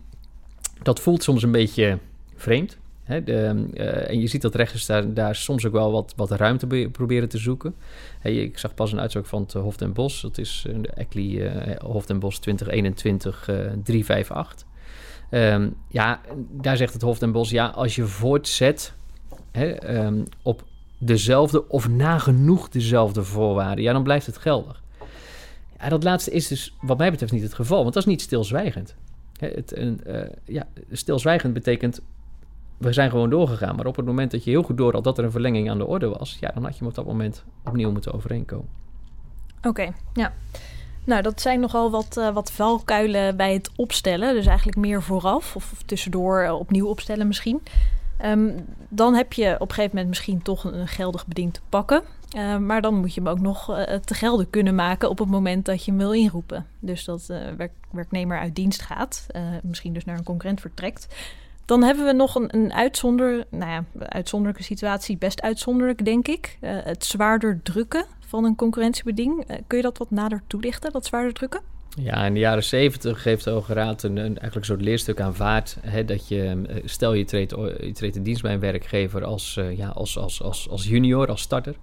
dat 0.81 0.99
voelt 0.99 1.23
soms 1.23 1.43
een 1.43 1.51
beetje 1.51 1.97
vreemd. 2.35 2.77
Hè? 3.03 3.23
De, 3.23 3.67
uh, 3.73 4.09
en 4.09 4.19
je 4.19 4.27
ziet 4.27 4.41
dat 4.41 4.55
rechters 4.55 4.85
daar, 4.85 5.13
daar, 5.13 5.35
soms 5.35 5.65
ook 5.65 5.73
wel 5.73 5.91
wat, 5.91 6.13
wat 6.15 6.31
ruimte 6.31 6.67
be- 6.67 6.89
proberen 6.91 7.29
te 7.29 7.37
zoeken. 7.37 7.75
Ik 8.23 8.57
zag 8.57 8.73
pas 8.73 8.91
een 8.91 8.99
uitspraak 8.99 9.25
van 9.25 9.41
het 9.41 9.53
Hof 9.53 9.77
den 9.77 9.93
Bos. 9.93 10.21
Dat 10.21 10.37
is 10.37 10.65
de 10.81 10.87
ECLI 10.87 11.43
uh, 11.43 11.75
Hof 11.77 12.05
den 12.05 12.19
Bos 12.19 12.39
2021 12.39 13.47
uh, 13.49 13.55
358. 13.83 14.67
Um, 15.31 15.75
ja, 15.89 16.21
daar 16.51 16.77
zegt 16.77 16.93
het 16.93 17.01
Hof 17.01 17.19
den 17.19 17.31
Bos... 17.31 17.49
ja, 17.49 17.67
als 17.67 17.95
je 17.95 18.05
voortzet 18.05 18.93
hè, 19.51 19.97
um, 20.05 20.23
op 20.41 20.63
dezelfde 20.97 21.67
of 21.67 21.89
nagenoeg 21.89 22.69
dezelfde 22.69 23.23
voorwaarden... 23.23 23.83
ja, 23.83 23.93
dan 23.93 24.03
blijft 24.03 24.25
het 24.25 24.37
geldig. 24.37 24.83
Ja, 25.79 25.89
dat 25.89 26.03
laatste 26.03 26.31
is 26.31 26.47
dus 26.47 26.75
wat 26.81 26.97
mij 26.97 27.11
betreft 27.11 27.31
niet 27.31 27.41
het 27.41 27.53
geval, 27.53 27.81
want 27.81 27.93
dat 27.93 28.03
is 28.03 28.09
niet 28.09 28.21
stilzwijgend. 28.21 28.95
Het, 29.39 29.77
een, 29.77 30.01
uh, 30.07 30.21
ja, 30.45 30.67
stilzwijgend 30.91 31.53
betekent, 31.53 32.01
we 32.77 32.93
zijn 32.93 33.09
gewoon 33.09 33.29
doorgegaan. 33.29 33.75
Maar 33.75 33.85
op 33.85 33.95
het 33.95 34.05
moment 34.05 34.31
dat 34.31 34.43
je 34.43 34.49
heel 34.49 34.63
goed 34.63 34.77
door 34.77 34.93
had 34.93 35.03
dat 35.03 35.17
er 35.17 35.23
een 35.23 35.31
verlenging 35.31 35.69
aan 35.69 35.77
de 35.77 35.85
orde 35.85 36.07
was, 36.07 36.37
ja, 36.39 36.51
dan 36.53 36.63
had 36.63 36.71
je 36.71 36.79
hem 36.79 36.87
op 36.87 36.95
dat 36.95 37.05
moment 37.05 37.43
opnieuw 37.63 37.91
moeten 37.91 38.13
overeenkomen. 38.13 38.67
Oké, 39.61 39.91
ja. 40.13 40.33
Nou, 41.05 41.21
dat 41.21 41.41
zijn 41.41 41.59
nogal 41.59 41.91
wat, 41.91 42.17
uh, 42.17 42.33
wat 42.33 42.51
valkuilen 42.51 43.37
bij 43.37 43.53
het 43.53 43.69
opstellen. 43.75 44.33
Dus 44.33 44.45
eigenlijk 44.45 44.77
meer 44.77 45.01
vooraf 45.01 45.55
of, 45.55 45.73
tussendoor 45.85 46.43
uh, 46.43 46.53
opnieuw 46.53 46.87
opstellen 46.87 47.27
misschien. 47.27 47.61
Um, 48.25 48.65
dan 48.89 49.13
heb 49.13 49.33
je 49.33 49.53
op 49.53 49.69
een 49.69 49.75
gegeven 49.75 49.89
moment 49.89 50.07
misschien 50.07 50.41
toch 50.41 50.63
een, 50.63 50.87
geldig 50.87 51.27
beding 51.27 51.53
te 51.53 51.59
pakken. 51.69 52.03
Uh, 52.35 52.57
maar 52.57 52.81
dan 52.81 52.95
moet 52.95 53.13
je 53.13 53.21
hem 53.21 53.29
ook 53.29 53.39
nog 53.39 53.65
te 54.05 54.13
gelden 54.13 54.49
kunnen 54.49 54.75
maken 54.75 55.09
op 55.09 55.19
het 55.19 55.29
moment 55.29 55.65
dat 55.65 55.85
je 55.85 55.91
hem 55.91 55.99
wil 55.99 56.13
inroepen. 56.13 56.65
Dus 56.79 57.05
dat 57.05 57.25
werk, 57.57 57.71
werknemer 57.91 58.39
uit 58.39 58.55
dienst 58.55 58.81
gaat, 58.81 59.27
misschien 59.63 59.93
dus 59.93 60.05
naar 60.05 60.17
een 60.17 60.23
concurrent 60.23 60.61
vertrekt. 60.61 61.15
Dan 61.65 61.83
hebben 61.83 62.05
we 62.05 62.13
nog 62.13 62.35
een, 62.35 62.55
een 62.55 62.73
uitzonder, 62.73 63.45
nou 63.49 63.71
ja, 63.71 63.83
uitzonderlijke 63.99 64.63
situatie, 64.63 65.17
best 65.17 65.41
uitzonderlijk 65.41 66.05
denk 66.05 66.27
ik. 66.27 66.57
het 66.61 67.05
zwaarder 67.05 67.59
drukken 67.63 68.05
van 68.19 68.43
een 68.43 68.55
concurrentiebeding. 68.55 69.45
Kun 69.67 69.77
je 69.77 69.83
dat 69.83 69.97
wat 69.97 70.11
nader 70.11 70.41
toelichten, 70.47 70.91
dat 70.91 71.05
zwaarder 71.05 71.33
drukken? 71.33 71.61
Ja, 71.99 72.25
in 72.25 72.33
de 72.33 72.39
jaren 72.39 72.63
zeventig 72.63 73.21
geeft 73.21 73.43
de 73.43 73.49
Hoge 73.49 73.73
Raad 73.73 74.03
een, 74.03 74.17
eigenlijk 74.17 74.55
een 74.55 74.65
soort 74.65 74.81
leerstuk 74.81 75.19
aan 75.19 75.35
vaart. 75.35 75.77
Hè, 75.81 76.05
dat 76.05 76.27
je, 76.27 76.63
eh, 76.67 76.75
stel 76.85 77.13
je 77.13 77.25
treedt, 77.25 78.15
in 78.15 78.23
dienst 78.23 78.41
bij 78.41 78.53
een 78.53 78.59
werkgever 78.59 79.23
als, 79.23 79.59
ja, 79.75 79.87
als, 79.87 80.17
als, 80.17 80.41
als, 80.41 80.69
als 80.69 80.85
junior, 80.85 81.27
als 81.27 81.41
starter. 81.41 81.75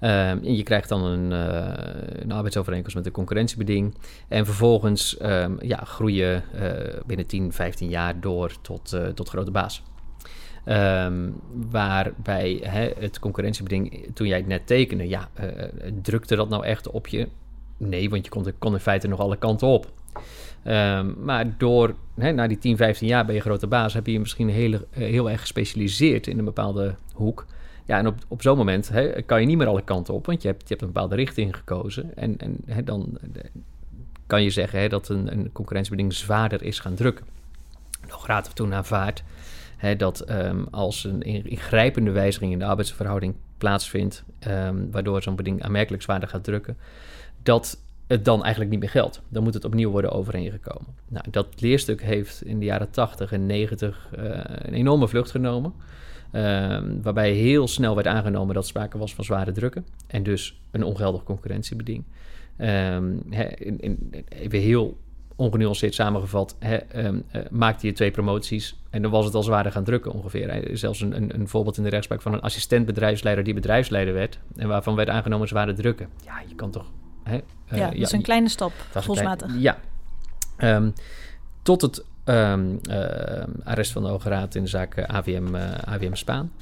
Uh, 0.00 0.30
en 0.30 0.56
je 0.56 0.62
krijgt 0.62 0.88
dan 0.88 1.04
een, 1.04 1.30
uh, 1.30 2.22
een 2.22 2.32
arbeidsovereenkomst 2.32 2.96
met 2.96 3.06
een 3.06 3.12
concurrentiebeding. 3.12 3.94
En 4.28 4.44
vervolgens 4.44 5.16
um, 5.22 5.56
ja, 5.60 5.76
groei 5.76 6.14
je 6.14 6.40
binnen 7.06 7.26
10, 7.26 7.52
15 7.52 7.88
jaar 7.88 8.20
door 8.20 8.52
tot, 8.60 8.96
tot 9.14 9.28
grote 9.28 9.50
baas. 9.50 9.82
Um, 10.66 11.40
waarbij 11.70 12.60
hè, 12.62 12.90
het 12.98 13.18
concurrentiebeding, 13.18 14.10
toen 14.14 14.26
jij 14.26 14.36
het 14.36 14.46
net 14.46 14.66
tekende, 14.66 15.08
ja, 15.08 15.28
drukte 16.02 16.36
dat 16.36 16.48
nou 16.48 16.64
echt 16.64 16.90
op 16.90 17.06
je? 17.06 17.28
Nee, 17.76 18.10
want 18.10 18.24
je 18.24 18.30
kon, 18.30 18.52
kon 18.58 18.72
in 18.72 18.80
feite 18.80 19.08
nog 19.08 19.20
alle 19.20 19.36
kanten 19.36 19.68
op. 19.68 19.92
Maar 21.24 21.54
door, 21.58 21.94
hè, 22.14 22.32
na 22.32 22.46
die 22.46 22.58
10, 22.58 22.76
15 22.76 23.08
jaar 23.08 23.24
ben 23.24 23.34
je 23.34 23.40
grote 23.40 23.66
baas, 23.66 23.94
heb 23.94 24.06
je 24.06 24.12
je 24.12 24.20
misschien 24.20 24.48
heel, 24.48 24.80
heel 24.90 25.30
erg 25.30 25.40
gespecialiseerd 25.40 26.26
in 26.26 26.38
een 26.38 26.44
bepaalde 26.44 26.94
hoek. 27.14 27.46
Ja, 27.88 27.98
en 27.98 28.06
op, 28.06 28.14
op 28.28 28.42
zo'n 28.42 28.56
moment 28.56 28.88
hè, 28.88 29.22
kan 29.22 29.40
je 29.40 29.46
niet 29.46 29.56
meer 29.56 29.66
alle 29.66 29.82
kanten 29.82 30.14
op, 30.14 30.26
want 30.26 30.42
je 30.42 30.48
hebt, 30.48 30.62
je 30.62 30.68
hebt 30.68 30.80
een 30.80 30.92
bepaalde 30.92 31.14
richting 31.14 31.56
gekozen. 31.56 32.16
En, 32.16 32.36
en 32.36 32.56
hè, 32.66 32.84
dan 32.84 33.18
kan 34.26 34.42
je 34.42 34.50
zeggen 34.50 34.80
hè, 34.80 34.88
dat 34.88 35.08
een, 35.08 35.32
een 35.32 35.52
concurrentiebeding 35.52 36.12
zwaarder 36.12 36.62
is 36.62 36.78
gaan 36.78 36.94
drukken. 36.94 37.26
Nog 38.08 38.26
raad 38.26 38.48
we 38.48 38.54
toen 38.54 38.74
aanvaard 38.74 39.22
dat 39.96 40.30
um, 40.30 40.66
als 40.70 41.04
een 41.04 41.22
ingrijpende 41.22 42.10
wijziging 42.10 42.52
in 42.52 42.58
de 42.58 42.64
arbeidsverhouding 42.64 43.34
plaatsvindt, 43.58 44.24
um, 44.48 44.90
waardoor 44.90 45.22
zo'n 45.22 45.36
beding 45.36 45.62
aanmerkelijk 45.62 46.02
zwaarder 46.02 46.28
gaat 46.28 46.44
drukken, 46.44 46.76
dat 47.42 47.78
het 48.06 48.24
dan 48.24 48.40
eigenlijk 48.42 48.70
niet 48.70 48.80
meer 48.80 48.90
geldt. 48.90 49.22
Dan 49.28 49.42
moet 49.42 49.54
het 49.54 49.64
opnieuw 49.64 49.90
worden 49.90 50.12
overeengekomen. 50.12 50.94
Nou, 51.08 51.24
dat 51.30 51.60
leerstuk 51.60 52.02
heeft 52.02 52.42
in 52.42 52.58
de 52.58 52.64
jaren 52.64 52.90
80 52.90 53.32
en 53.32 53.46
90 53.46 54.08
uh, 54.18 54.24
een 54.44 54.74
enorme 54.74 55.08
vlucht 55.08 55.30
genomen. 55.30 55.72
Um, 56.32 57.02
waarbij 57.02 57.32
heel 57.32 57.68
snel 57.68 57.94
werd 57.94 58.06
aangenomen 58.06 58.54
dat 58.54 58.66
sprake 58.66 58.98
was 58.98 59.14
van 59.14 59.24
zware 59.24 59.52
drukken 59.52 59.86
en 60.06 60.22
dus 60.22 60.60
een 60.70 60.82
ongeldig 60.82 61.22
concurrentiebeding. 61.22 62.04
Um, 62.58 63.22
in, 63.58 63.80
in, 63.80 64.24
even 64.28 64.58
heel 64.58 64.96
ongenuanceerd 65.36 65.94
samengevat, 65.94 66.56
um, 66.96 67.24
uh, 67.32 67.42
maakte 67.50 67.86
je 67.86 67.92
twee 67.92 68.10
promoties 68.10 68.76
en 68.90 69.02
dan 69.02 69.10
was 69.10 69.24
het 69.24 69.34
al 69.34 69.42
zwaarder 69.42 69.72
gaan 69.72 69.84
drukken 69.84 70.12
ongeveer. 70.12 70.70
Zelfs 70.72 71.00
een, 71.00 71.16
een, 71.16 71.34
een, 71.34 71.48
voorbeeld 71.48 71.76
in 71.76 71.82
de 71.82 71.88
rechtspraak 71.88 72.22
van 72.22 72.32
een 72.32 72.40
assistent 72.40 72.86
bedrijfsleider 72.86 73.44
die 73.44 73.54
bedrijfsleider 73.54 74.14
werd 74.14 74.38
en 74.56 74.68
waarvan 74.68 74.94
werd 74.94 75.08
aangenomen 75.08 75.48
zware 75.48 75.72
drukken. 75.72 76.08
Ja, 76.24 76.42
je 76.48 76.54
kan 76.54 76.70
toch... 76.70 76.90
Uh, 77.26 77.32
ja, 77.32 77.40
dat 77.86 77.96
ja, 77.96 78.02
is 78.02 78.12
een 78.12 78.22
kleine 78.22 78.48
stap, 78.48 78.72
gevoelsmatig. 78.90 79.60
ja. 79.60 79.78
Um, 80.58 80.92
tot 81.62 81.82
het 81.82 82.04
um, 82.28 82.80
uh, 82.90 82.96
arrest 83.64 83.92
van 83.92 84.02
de 84.02 84.08
Hoge 84.08 84.28
Raad 84.28 84.54
in 84.54 84.62
de 84.62 84.68
zaak 84.68 84.98
AVM, 85.06 85.56
AVM 85.84 86.14
Spaan. 86.14 86.52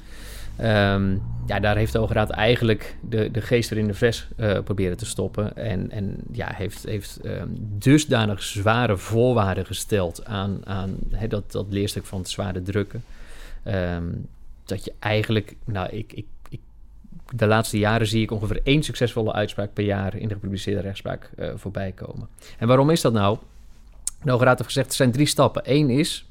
Um, 0.61 1.21
ja, 1.47 1.59
daar 1.59 1.75
heeft 1.75 1.91
de 1.91 1.97
Hoge 1.97 2.13
Raad 2.13 2.29
eigenlijk 2.29 2.97
de, 3.09 3.31
de 3.31 3.41
geest 3.41 3.71
er 3.71 3.77
in 3.77 3.87
de 3.87 3.93
ves 3.93 4.27
uh, 4.37 4.59
proberen 4.59 4.97
te 4.97 5.05
stoppen. 5.05 5.55
En, 5.55 5.91
en 5.91 6.17
ja, 6.31 6.51
heeft, 6.53 6.83
heeft 6.83 7.19
dusdanig 7.59 8.43
zware 8.43 8.97
voorwaarden 8.97 9.65
gesteld 9.65 10.25
aan, 10.25 10.61
aan 10.63 10.97
dat, 11.27 11.51
dat 11.51 11.65
leerstuk 11.69 12.05
van 12.05 12.19
het 12.19 12.29
zware 12.29 12.61
drukken. 12.61 13.03
Dat 14.65 14.85
je 14.85 14.93
eigenlijk, 14.99 15.55
nou, 15.65 15.89
ik, 15.89 16.13
ik, 16.13 16.25
ik, 16.49 16.59
de 17.35 17.47
laatste 17.47 17.77
jaren 17.77 18.07
zie 18.07 18.21
ik 18.21 18.31
ongeveer 18.31 18.59
één 18.63 18.83
succesvolle 18.83 19.33
uitspraak 19.33 19.73
per 19.73 19.83
jaar 19.83 20.15
in 20.15 20.27
de 20.27 20.33
gepubliceerde 20.33 20.81
rechtspraak 20.81 21.29
uh, 21.39 21.49
voorbij 21.55 21.91
komen. 21.91 22.27
En 22.57 22.67
waarom 22.67 22.89
is 22.89 23.01
dat 23.01 23.13
nou? 23.13 23.37
De 24.23 24.31
Hoge 24.31 24.43
Raad 24.43 24.57
heeft 24.57 24.69
gezegd, 24.69 24.89
er 24.89 24.95
zijn 24.95 25.11
drie 25.11 25.25
stappen. 25.25 25.61
Eén 25.65 25.89
is, 25.89 26.29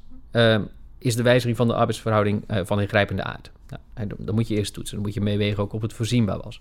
is 0.98 1.16
de 1.16 1.22
wijziging 1.22 1.56
van 1.56 1.66
de 1.66 1.74
arbeidsverhouding 1.74 2.44
uh, 2.50 2.60
van 2.64 2.80
ingrijpende 2.80 3.22
aard. 3.22 3.50
Nou, 3.68 4.08
dan 4.18 4.34
moet 4.34 4.48
je 4.48 4.56
eerst 4.56 4.74
toetsen. 4.74 4.94
Dan 4.96 5.04
moet 5.04 5.14
je 5.14 5.20
meewegen 5.20 5.62
ook 5.62 5.72
of 5.72 5.82
het 5.82 5.92
voorzienbaar 5.92 6.38
was. 6.42 6.60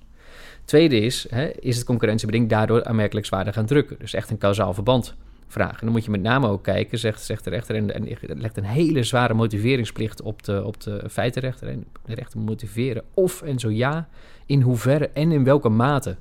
Tweede 0.65 0.99
is, 0.99 1.25
hè, 1.29 1.51
is 1.59 1.75
het 1.75 1.85
concurrentiebeding 1.85 2.49
daardoor 2.49 2.83
aanmerkelijk 2.83 3.25
zwaarder 3.25 3.53
gaan 3.53 3.65
drukken? 3.65 3.95
Dus 3.99 4.13
echt 4.13 4.29
een 4.29 4.37
kausaal 4.37 4.73
verband 4.73 5.15
vragen. 5.47 5.79
En 5.79 5.85
dan 5.85 5.91
moet 5.91 6.03
je 6.03 6.11
met 6.11 6.21
name 6.21 6.47
ook 6.47 6.63
kijken, 6.63 6.99
zegt, 6.99 7.21
zegt 7.21 7.43
de 7.43 7.49
rechter, 7.49 7.75
en, 7.75 7.93
en 7.93 8.17
legt 8.39 8.57
een 8.57 8.63
hele 8.63 9.03
zware 9.03 9.33
motiveringsplicht 9.33 10.21
op 10.21 10.43
de, 10.43 10.63
op 10.63 10.81
de 10.81 11.09
feitenrechter. 11.09 11.67
En 11.67 11.85
de 12.05 12.15
rechter 12.15 12.39
motiveren 12.39 13.03
of 13.13 13.41
en 13.41 13.59
zo 13.59 13.69
ja, 13.69 14.07
in 14.45 14.61
hoeverre 14.61 15.09
en 15.09 15.31
in 15.31 15.43
welke 15.43 15.69
mate 15.69 16.15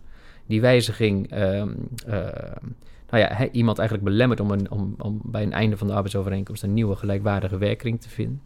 die 0.47 0.61
wijziging 0.61 1.37
uh, 1.37 1.63
uh, 2.09 2.29
nou 3.11 3.23
ja, 3.23 3.35
he, 3.35 3.49
iemand 3.53 3.79
eigenlijk 3.79 4.09
belemmert 4.09 4.41
om, 4.41 4.51
een, 4.51 4.71
om, 4.71 4.95
om 4.99 5.21
bij 5.23 5.43
een 5.43 5.53
einde 5.53 5.77
van 5.77 5.87
de 5.87 5.93
arbeidsovereenkomst 5.93 6.63
een 6.63 6.75
nieuwe 6.75 6.97
gelijkwaardige 6.97 7.59
werking 7.59 8.01
te 8.01 8.09
vinden. 8.09 8.41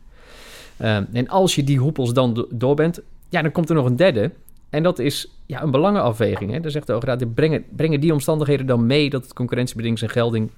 Um, 0.82 1.06
en 1.12 1.28
als 1.28 1.54
je 1.54 1.64
die 1.64 1.78
hoepels 1.78 2.12
dan 2.12 2.34
do 2.34 2.46
door 2.50 2.74
bent, 2.74 3.00
ja, 3.28 3.42
dan 3.42 3.52
komt 3.52 3.68
er 3.68 3.74
nog 3.74 3.86
een 3.86 3.96
derde. 3.96 4.30
En 4.70 4.82
dat 4.82 4.98
is 4.98 5.30
ja, 5.46 5.62
een 5.62 5.70
belangenafweging. 5.70 6.50
Hè. 6.50 6.60
Dan 6.60 6.70
zegt 6.70 6.86
de 6.86 6.92
Hoge 6.92 7.06
Raad, 7.06 7.34
brengen, 7.34 7.64
brengen 7.76 8.00
die 8.00 8.12
omstandigheden 8.12 8.66
dan 8.66 8.86
mee 8.86 9.10
dat 9.10 9.22
het 9.22 9.32
concurrentiebeding 9.32 9.98
zijn 9.98 10.10
gelding 10.10 10.50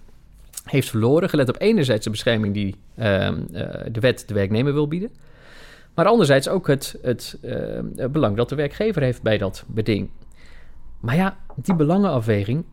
heeft 0.65 0.89
verloren. 0.89 1.29
Gelet 1.29 1.49
op 1.49 1.61
enerzijds 1.61 2.05
de 2.05 2.11
bescherming 2.11 2.55
die 2.55 2.75
um, 2.99 3.47
uh, 3.53 3.65
de 3.93 4.01
wet 4.01 4.25
de 4.27 4.35
werknemer 4.35 4.73
wil 4.73 4.89
bieden. 4.89 5.11
Maar 5.95 6.07
anderzijds 6.07 6.49
ook 6.49 6.67
het, 6.67 6.99
het 7.03 7.39
uh, 7.43 8.07
belang 8.11 8.37
dat 8.37 8.49
de 8.49 8.55
werkgever 8.55 9.03
heeft 9.03 9.23
bij 9.23 9.39
dat 9.39 9.65
beding. 9.67 10.11
Maar 11.01 11.17
ja, 11.17 11.37
die 11.55 11.75
belangenafweging, 11.75 12.65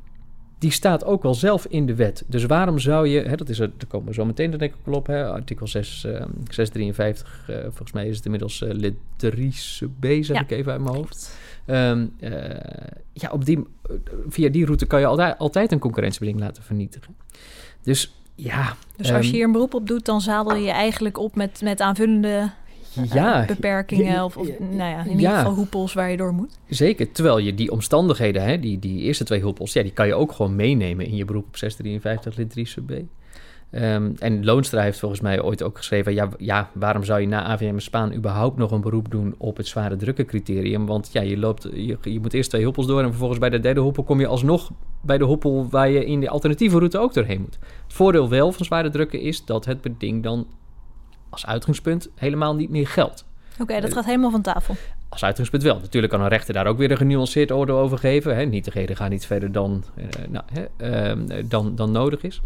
die 0.59 0.71
staat 0.71 1.05
ook 1.05 1.23
wel 1.23 1.33
zelf 1.33 1.65
in 1.65 1.85
de 1.85 1.95
wet. 1.95 2.23
Dus 2.27 2.45
waarom 2.45 2.79
zou 2.79 3.07
je, 3.07 3.21
hè, 3.21 3.35
dat 3.35 3.49
is 3.49 3.59
er, 3.59 3.71
daar 3.77 3.87
komen 3.87 4.07
we 4.07 4.13
zo 4.13 4.25
meteen 4.25 4.51
denk 4.51 4.73
ik 4.73 4.93
op, 4.95 5.07
hè, 5.07 5.27
artikel 5.27 5.67
6, 5.67 6.03
uh, 6.05 6.11
653, 6.49 7.47
uh, 7.49 7.55
volgens 7.61 7.91
mij 7.91 8.07
is 8.07 8.15
het 8.15 8.25
inmiddels 8.25 8.61
uh, 8.61 8.69
lid 8.73 8.93
3b, 9.25 9.99
zeg 9.99 10.27
ja. 10.27 10.41
ik 10.41 10.51
even 10.51 10.71
uit 10.71 10.81
mijn 10.81 10.95
hoofd. 10.95 11.37
Um, 11.65 12.13
uh, 12.19 12.31
ja, 13.13 13.29
op 13.31 13.45
die, 13.45 13.63
via 14.27 14.49
die 14.49 14.65
route 14.65 14.85
kan 14.85 14.99
je 14.99 15.05
altijd, 15.05 15.37
altijd 15.37 15.71
een 15.71 15.79
concurrentiebeding 15.79 16.39
laten 16.39 16.63
vernietigen. 16.63 17.15
Dus 17.83 18.13
ja. 18.35 18.75
Dus 18.95 19.11
als 19.11 19.25
je 19.25 19.31
hier 19.31 19.45
een 19.45 19.51
beroep 19.51 19.73
op 19.73 19.87
doet, 19.87 20.05
dan 20.05 20.21
zadel 20.21 20.55
je 20.55 20.71
eigenlijk 20.71 21.17
op 21.17 21.35
met, 21.35 21.61
met 21.61 21.81
aanvullende 21.81 22.49
ja, 23.13 23.45
beperkingen 23.45 24.23
of, 24.23 24.37
of 24.37 24.47
nou 24.59 24.89
ja, 24.89 25.05
in 25.05 25.19
ieder 25.19 25.35
geval 25.35 25.53
hoepels 25.53 25.93
waar 25.93 26.11
je 26.11 26.17
door 26.17 26.33
moet. 26.33 26.59
Zeker, 26.67 27.11
terwijl 27.11 27.37
je 27.37 27.53
die 27.53 27.71
omstandigheden, 27.71 28.43
hè, 28.43 28.59
die, 28.59 28.79
die 28.79 29.01
eerste 29.01 29.23
twee 29.23 29.41
hoepels, 29.41 29.73
ja, 29.73 29.81
die 29.81 29.91
kan 29.91 30.07
je 30.07 30.15
ook 30.15 30.31
gewoon 30.31 30.55
meenemen 30.55 31.05
in 31.05 31.15
je 31.15 31.25
beroep 31.25 31.47
op 31.47 31.57
653 31.57 32.35
lid 32.35 32.49
3 32.49 32.67
sub 32.67 32.85
B. 32.85 32.91
Um, 33.71 34.15
en 34.19 34.45
Loonstra 34.45 34.81
heeft 34.81 34.99
volgens 34.99 35.21
mij 35.21 35.41
ooit 35.41 35.63
ook 35.63 35.77
geschreven... 35.77 36.13
Ja, 36.13 36.29
ja, 36.37 36.69
waarom 36.73 37.03
zou 37.03 37.21
je 37.21 37.27
na 37.27 37.43
AVM 37.43 37.79
Spaan 37.79 38.13
überhaupt 38.13 38.57
nog 38.57 38.71
een 38.71 38.81
beroep 38.81 39.11
doen 39.11 39.35
op 39.37 39.57
het 39.57 39.67
zware 39.67 39.95
drukkencriterium? 39.95 40.85
Want 40.85 41.09
ja, 41.11 41.21
je, 41.21 41.37
loopt, 41.37 41.63
je, 41.73 41.97
je 42.01 42.19
moet 42.19 42.33
eerst 42.33 42.49
twee 42.49 42.63
hoepels 42.63 42.87
door... 42.87 43.01
en 43.01 43.09
vervolgens 43.09 43.39
bij 43.39 43.49
de 43.49 43.59
derde 43.59 43.79
hoepel 43.79 44.03
kom 44.03 44.19
je 44.19 44.27
alsnog 44.27 44.71
bij 45.01 45.17
de 45.17 45.23
hoepel... 45.23 45.67
waar 45.69 45.89
je 45.89 46.05
in 46.05 46.19
de 46.19 46.29
alternatieve 46.29 46.77
route 46.77 46.97
ook 46.97 47.13
doorheen 47.13 47.41
moet. 47.41 47.57
Het 47.83 47.93
voordeel 47.93 48.29
wel 48.29 48.51
van 48.51 48.65
zware 48.65 48.89
drukken 48.89 49.21
is 49.21 49.45
dat 49.45 49.65
het 49.65 49.81
beding 49.81 50.23
dan 50.23 50.47
als 51.29 51.45
uitgangspunt 51.45 52.09
helemaal 52.15 52.55
niet 52.55 52.69
meer 52.69 52.87
geldt. 52.87 53.25
Oké, 53.53 53.61
okay, 53.61 53.81
dat 53.81 53.93
gaat 53.93 54.05
helemaal 54.05 54.31
van 54.31 54.41
tafel. 54.41 54.75
Als 55.09 55.23
uitgangspunt 55.23 55.63
wel. 55.63 55.79
Natuurlijk 55.79 56.13
kan 56.13 56.21
een 56.21 56.27
rechter 56.27 56.53
daar 56.53 56.67
ook 56.67 56.77
weer 56.77 56.91
een 56.91 56.97
genuanceerd 56.97 57.51
oordeel 57.51 57.77
over 57.77 57.97
geven. 57.97 58.35
Hè. 58.35 58.43
Nietigheden 58.43 58.95
gaan 58.95 59.09
niet 59.09 59.25
verder 59.25 59.51
dan, 59.51 59.83
uh, 59.95 60.05
nou, 60.29 60.45
hè, 60.51 61.15
uh, 61.15 61.43
dan, 61.45 61.75
dan 61.75 61.91
nodig 61.91 62.21
is. 62.21 62.41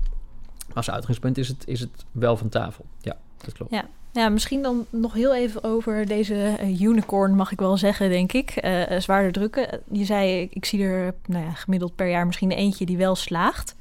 Maar 0.67 0.75
als 0.75 0.91
uitgangspunt 0.91 1.37
is 1.37 1.47
het, 1.47 1.67
is 1.67 1.79
het 1.79 2.05
wel 2.11 2.37
van 2.37 2.49
tafel. 2.49 2.85
Ja, 3.01 3.17
dat 3.37 3.53
klopt. 3.53 3.71
Ja. 3.71 3.85
Ja, 4.13 4.29
misschien 4.29 4.61
dan 4.61 4.85
nog 4.89 5.13
heel 5.13 5.35
even 5.35 5.63
over 5.63 6.05
deze 6.05 6.57
uh, 6.61 6.81
unicorn, 6.81 7.35
mag 7.35 7.51
ik 7.51 7.59
wel 7.59 7.77
zeggen, 7.77 8.09
denk 8.09 8.31
ik. 8.33 8.63
Uh, 8.65 8.99
zwaarder 8.99 9.31
drukken. 9.31 9.81
Je 9.91 10.05
zei, 10.05 10.47
ik 10.51 10.65
zie 10.65 10.83
er 10.83 11.13
nou 11.25 11.45
ja, 11.45 11.51
gemiddeld 11.51 11.95
per 11.95 12.09
jaar 12.09 12.25
misschien 12.25 12.51
eentje 12.51 12.85
die 12.85 12.97
wel 12.97 13.15
slaagt. 13.15 13.75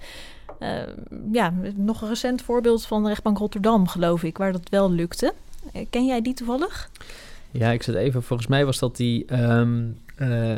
Uh, 0.61 0.69
ja, 1.33 1.53
nog 1.75 2.03
een 2.03 2.09
recent 2.09 2.43
voorbeeld 2.43 2.87
van 2.87 3.03
de 3.03 3.09
rechtbank 3.09 3.39
Rotterdam, 3.39 3.89
geloof 3.89 4.23
ik, 4.23 4.39
waar 4.39 4.53
dat 4.53 4.69
wel 4.69 4.91
lukte. 4.91 5.33
Uh, 5.77 5.87
ken 5.91 6.07
jij 6.07 6.23
die 6.23 6.35
toevallig? 6.35 6.91
Ja, 7.51 7.71
ik 7.71 7.83
zit 7.83 7.95
even. 7.95 8.23
Volgens 8.23 8.49
mij 8.49 8.65
was 8.65 8.79
dat 8.79 8.97
die 8.97 9.43
um, 9.43 9.97
eh, 10.21 10.57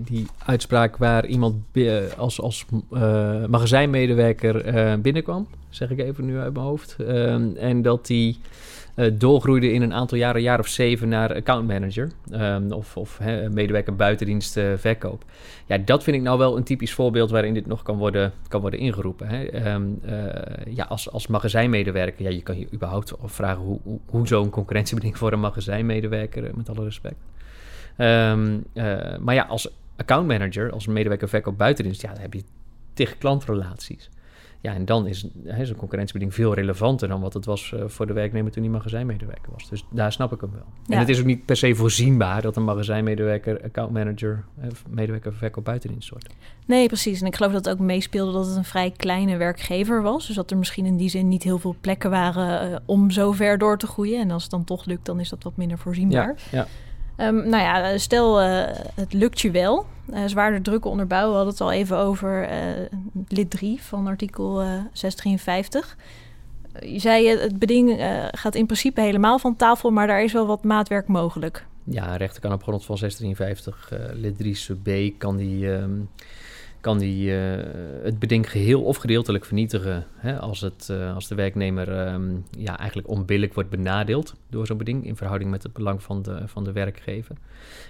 die 0.00 0.26
uitspraak 0.38 0.96
waar 0.96 1.26
iemand 1.26 1.54
als, 2.16 2.40
als 2.40 2.64
eh, 2.92 3.44
magazijnmedewerker 3.46 4.64
eh, 4.64 4.94
binnenkwam, 4.98 5.46
zeg 5.68 5.90
ik 5.90 5.98
even 5.98 6.24
nu 6.24 6.38
uit 6.38 6.52
mijn 6.52 6.66
hoofd. 6.66 6.96
Ehm, 6.98 7.56
en 7.56 7.82
dat 7.82 8.06
die 8.06 8.38
eh, 8.94 9.10
doorgroeide 9.14 9.72
in 9.72 9.82
een 9.82 9.92
aantal 9.92 10.18
jaren, 10.18 10.42
jaar 10.42 10.58
of 10.58 10.68
zeven, 10.68 11.08
naar 11.08 11.34
accountmanager. 11.34 12.10
Ehm, 12.30 12.72
of 12.72 12.96
of 12.96 13.20
medewerker 13.50 13.96
buitendienst 13.96 14.56
eh, 14.56 14.72
verkoop. 14.76 15.24
Ja, 15.66 15.78
dat 15.78 16.02
vind 16.02 16.16
ik 16.16 16.22
nou 16.22 16.38
wel 16.38 16.56
een 16.56 16.62
typisch 16.62 16.92
voorbeeld 16.92 17.30
waarin 17.30 17.54
dit 17.54 17.66
nog 17.66 17.82
kan 17.82 17.96
worden, 17.96 18.32
kan 18.48 18.60
worden 18.60 18.80
ingeroepen. 18.80 19.28
Hè. 19.28 19.44
Ehm, 19.44 19.82
eh, 20.02 20.74
ja, 20.74 20.84
als, 20.84 21.10
als 21.10 21.26
magazijnmedewerker, 21.26 22.24
ja, 22.24 22.30
je 22.30 22.42
kan 22.42 22.58
je 22.58 22.66
überhaupt 22.72 23.20
afvragen 23.20 23.62
hoe, 23.62 23.80
hoe, 24.06 24.26
zo'n 24.26 24.50
concurrentiebeding 24.50 25.18
voor 25.18 25.32
een 25.32 25.40
magazijnmedewerker, 25.40 26.50
met 26.54 26.68
alle 26.68 26.84
respect. 26.84 27.16
Ehm, 27.96 28.58
eh, 28.72 29.18
maar 29.18 29.34
ja, 29.34 29.42
als 29.42 29.70
accountmanager, 29.96 30.72
als 30.72 30.86
medewerker 30.86 31.28
verkoop 31.28 31.58
buitendienst, 31.58 32.02
ja, 32.02 32.12
dan 32.12 32.20
heb 32.20 32.34
je 32.34 32.42
tegen 32.94 33.18
klantrelaties. 33.18 34.10
Ja, 34.64 34.74
en 34.74 34.84
dan 34.84 35.06
is 35.06 35.26
hè, 35.44 35.66
zo'n 35.66 35.76
concurrentiebeding 35.76 36.34
veel 36.34 36.54
relevanter 36.54 37.08
dan 37.08 37.20
wat 37.20 37.34
het 37.34 37.44
was 37.44 37.72
eh, 37.72 37.82
voor 37.86 38.06
de 38.06 38.12
werknemer 38.12 38.52
toen 38.52 38.62
hij 38.62 38.72
magazijnmedewerker 38.72 39.52
was. 39.52 39.68
Dus 39.68 39.84
daar 39.90 40.12
snap 40.12 40.32
ik 40.32 40.40
hem 40.40 40.50
wel. 40.52 40.64
Ja. 40.86 40.94
En 40.94 40.98
het 40.98 41.08
is 41.08 41.18
ook 41.18 41.24
niet 41.24 41.44
per 41.44 41.56
se 41.56 41.74
voorzienbaar 41.74 42.42
dat 42.42 42.56
een 42.56 42.64
magazijnmedewerker 42.64 43.62
accountmanager, 43.62 44.44
medewerker 44.88 45.34
verkoop 45.34 45.64
buitendienst 45.64 46.10
wordt. 46.10 46.26
Nee, 46.66 46.86
precies. 46.86 47.20
En 47.20 47.26
ik 47.26 47.36
geloof 47.36 47.52
dat 47.52 47.64
het 47.64 47.74
ook 47.74 47.80
meespeelde 47.80 48.32
dat 48.32 48.46
het 48.46 48.56
een 48.56 48.64
vrij 48.64 48.90
kleine 48.90 49.36
werkgever 49.36 50.02
was. 50.02 50.26
Dus 50.26 50.36
dat 50.36 50.50
er 50.50 50.56
misschien 50.56 50.86
in 50.86 50.96
die 50.96 51.08
zin 51.08 51.28
niet 51.28 51.42
heel 51.42 51.58
veel 51.58 51.76
plekken 51.80 52.10
waren 52.10 52.72
eh, 52.72 52.78
om 52.84 53.10
zo 53.10 53.32
ver 53.32 53.58
door 53.58 53.78
te 53.78 53.86
groeien. 53.86 54.20
En 54.20 54.30
als 54.30 54.42
het 54.42 54.50
dan 54.50 54.64
toch 54.64 54.84
lukt, 54.84 55.06
dan 55.06 55.20
is 55.20 55.28
dat 55.28 55.42
wat 55.42 55.56
minder 55.56 55.78
voorzienbaar. 55.78 56.36
ja. 56.50 56.66
Ehm, 57.16 57.34
nou 57.34 57.62
ja, 57.62 57.98
stel 57.98 58.42
uh, 58.42 58.64
het 58.94 59.12
lukt 59.12 59.40
je 59.40 59.50
wel. 59.50 59.86
Uh, 60.10 60.24
zwaarder 60.26 60.62
drukken 60.62 60.90
onderbouwen, 60.90 61.30
we 61.30 61.36
hadden 61.36 61.54
het 61.54 61.62
al 61.62 61.72
even 61.72 61.98
over 61.98 62.50
uh, 62.50 62.86
lid 63.28 63.50
3 63.50 63.82
van 63.82 64.06
artikel 64.06 64.62
653. 64.92 65.96
Je 66.80 66.98
zei 66.98 67.28
het 67.28 67.58
beding 67.58 67.96
gaat 68.30 68.54
in 68.54 68.66
principe 68.66 69.00
helemaal 69.00 69.38
van 69.38 69.56
tafel, 69.56 69.90
maar 69.90 70.06
daar 70.06 70.22
is 70.22 70.32
wel 70.32 70.46
wat 70.46 70.64
maatwerk 70.64 71.08
mogelijk. 71.08 71.66
Ja, 71.84 72.10
een 72.10 72.16
rechter 72.16 72.40
kan 72.40 72.52
op 72.52 72.62
grond 72.62 72.84
van 72.84 72.98
653 72.98 73.90
lid 74.12 74.38
3 74.38 74.54
sub 74.54 74.78
b 74.82 75.18
kan 75.18 75.36
die... 75.36 75.66
Um, 75.66 76.08
kan 76.84 76.98
die 76.98 77.30
uh, 77.30 77.62
het 78.02 78.18
beding 78.18 78.50
geheel 78.50 78.82
of 78.82 78.96
gedeeltelijk 78.96 79.44
vernietigen 79.44 80.06
hè, 80.14 80.38
als, 80.38 80.60
het, 80.60 80.88
uh, 80.90 81.14
als 81.14 81.28
de 81.28 81.34
werknemer 81.34 82.12
um, 82.12 82.44
ja, 82.58 82.78
eigenlijk 82.78 83.08
onbillijk 83.08 83.54
wordt 83.54 83.70
benadeeld 83.70 84.34
door 84.50 84.66
zo'n 84.66 84.76
beding 84.76 85.06
in 85.06 85.16
verhouding 85.16 85.50
met 85.50 85.62
het 85.62 85.72
belang 85.72 86.02
van 86.02 86.22
de, 86.22 86.42
van 86.46 86.64
de 86.64 86.72
werkgever. 86.72 87.36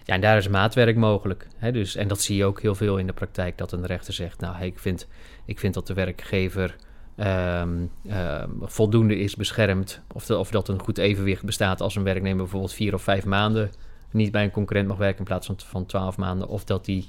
Ja, 0.04 0.14
en 0.14 0.20
daar 0.20 0.36
is 0.36 0.48
maatwerk 0.48 0.96
mogelijk. 0.96 1.46
Hè, 1.56 1.72
dus, 1.72 1.96
en 1.96 2.08
dat 2.08 2.20
zie 2.20 2.36
je 2.36 2.44
ook 2.44 2.60
heel 2.60 2.74
veel 2.74 2.98
in 2.98 3.06
de 3.06 3.12
praktijk, 3.12 3.58
dat 3.58 3.72
een 3.72 3.86
rechter 3.86 4.14
zegt, 4.14 4.40
nou, 4.40 4.64
ik, 4.64 4.78
vind, 4.78 5.08
ik 5.44 5.58
vind 5.58 5.74
dat 5.74 5.86
de 5.86 5.94
werkgever 5.94 6.76
um, 7.16 7.90
uh, 8.02 8.42
voldoende 8.60 9.18
is 9.18 9.36
beschermd, 9.36 10.02
of, 10.12 10.30
of 10.30 10.50
dat 10.50 10.68
een 10.68 10.80
goed 10.80 10.98
evenwicht 10.98 11.44
bestaat 11.44 11.80
als 11.80 11.96
een 11.96 12.04
werknemer 12.04 12.42
bijvoorbeeld 12.42 12.72
vier 12.72 12.94
of 12.94 13.02
vijf 13.02 13.24
maanden 13.24 13.70
niet 14.10 14.32
bij 14.32 14.44
een 14.44 14.50
concurrent 14.50 14.88
mag 14.88 14.96
werken 14.96 15.18
in 15.18 15.24
plaats 15.24 15.46
van, 15.46 15.56
van 15.58 15.86
twaalf 15.86 16.16
maanden, 16.16 16.48
of 16.48 16.64
dat 16.64 16.84
die 16.84 17.08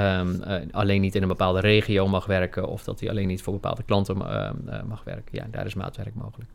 Um, 0.00 0.42
uh, 0.46 0.54
alleen 0.70 1.00
niet 1.00 1.14
in 1.14 1.22
een 1.22 1.28
bepaalde 1.28 1.60
regio 1.60 2.08
mag 2.08 2.26
werken 2.26 2.68
of 2.68 2.84
dat 2.84 3.00
hij 3.00 3.10
alleen 3.10 3.28
niet 3.28 3.42
voor 3.42 3.52
bepaalde 3.52 3.82
klanten 3.82 4.16
uh, 4.16 4.50
uh, 4.66 4.82
mag 4.82 5.04
werken. 5.04 5.28
Ja, 5.30 5.46
daar 5.50 5.66
is 5.66 5.74
maatwerk 5.74 6.14
mogelijk. 6.14 6.50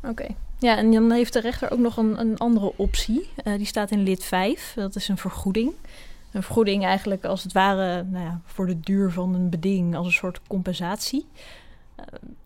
Oké. 0.00 0.10
Okay. 0.10 0.36
Ja, 0.58 0.76
en 0.76 0.92
dan 0.92 1.10
heeft 1.10 1.32
de 1.32 1.40
rechter 1.40 1.70
ook 1.70 1.78
nog 1.78 1.96
een, 1.96 2.20
een 2.20 2.38
andere 2.38 2.72
optie. 2.76 3.28
die 3.56 3.66
staat 3.66 3.90
in 3.90 4.02
lid 4.02 4.24
5. 4.24 4.72
Dat 4.74 4.96
is 4.96 5.08
een 5.08 5.16
vergoeding. 5.16 5.72
Een 6.32 6.42
vergoeding 6.42 6.84
eigenlijk 6.84 7.24
als 7.24 7.42
het 7.42 7.52
ware 7.52 8.02
nou 8.02 8.24
ja, 8.24 8.40
voor 8.44 8.66
de 8.66 8.80
duur 8.80 9.10
van 9.10 9.34
een 9.34 9.50
beding 9.50 9.96
als 9.96 10.06
een 10.06 10.12
soort 10.12 10.40
compensatie. 10.46 11.26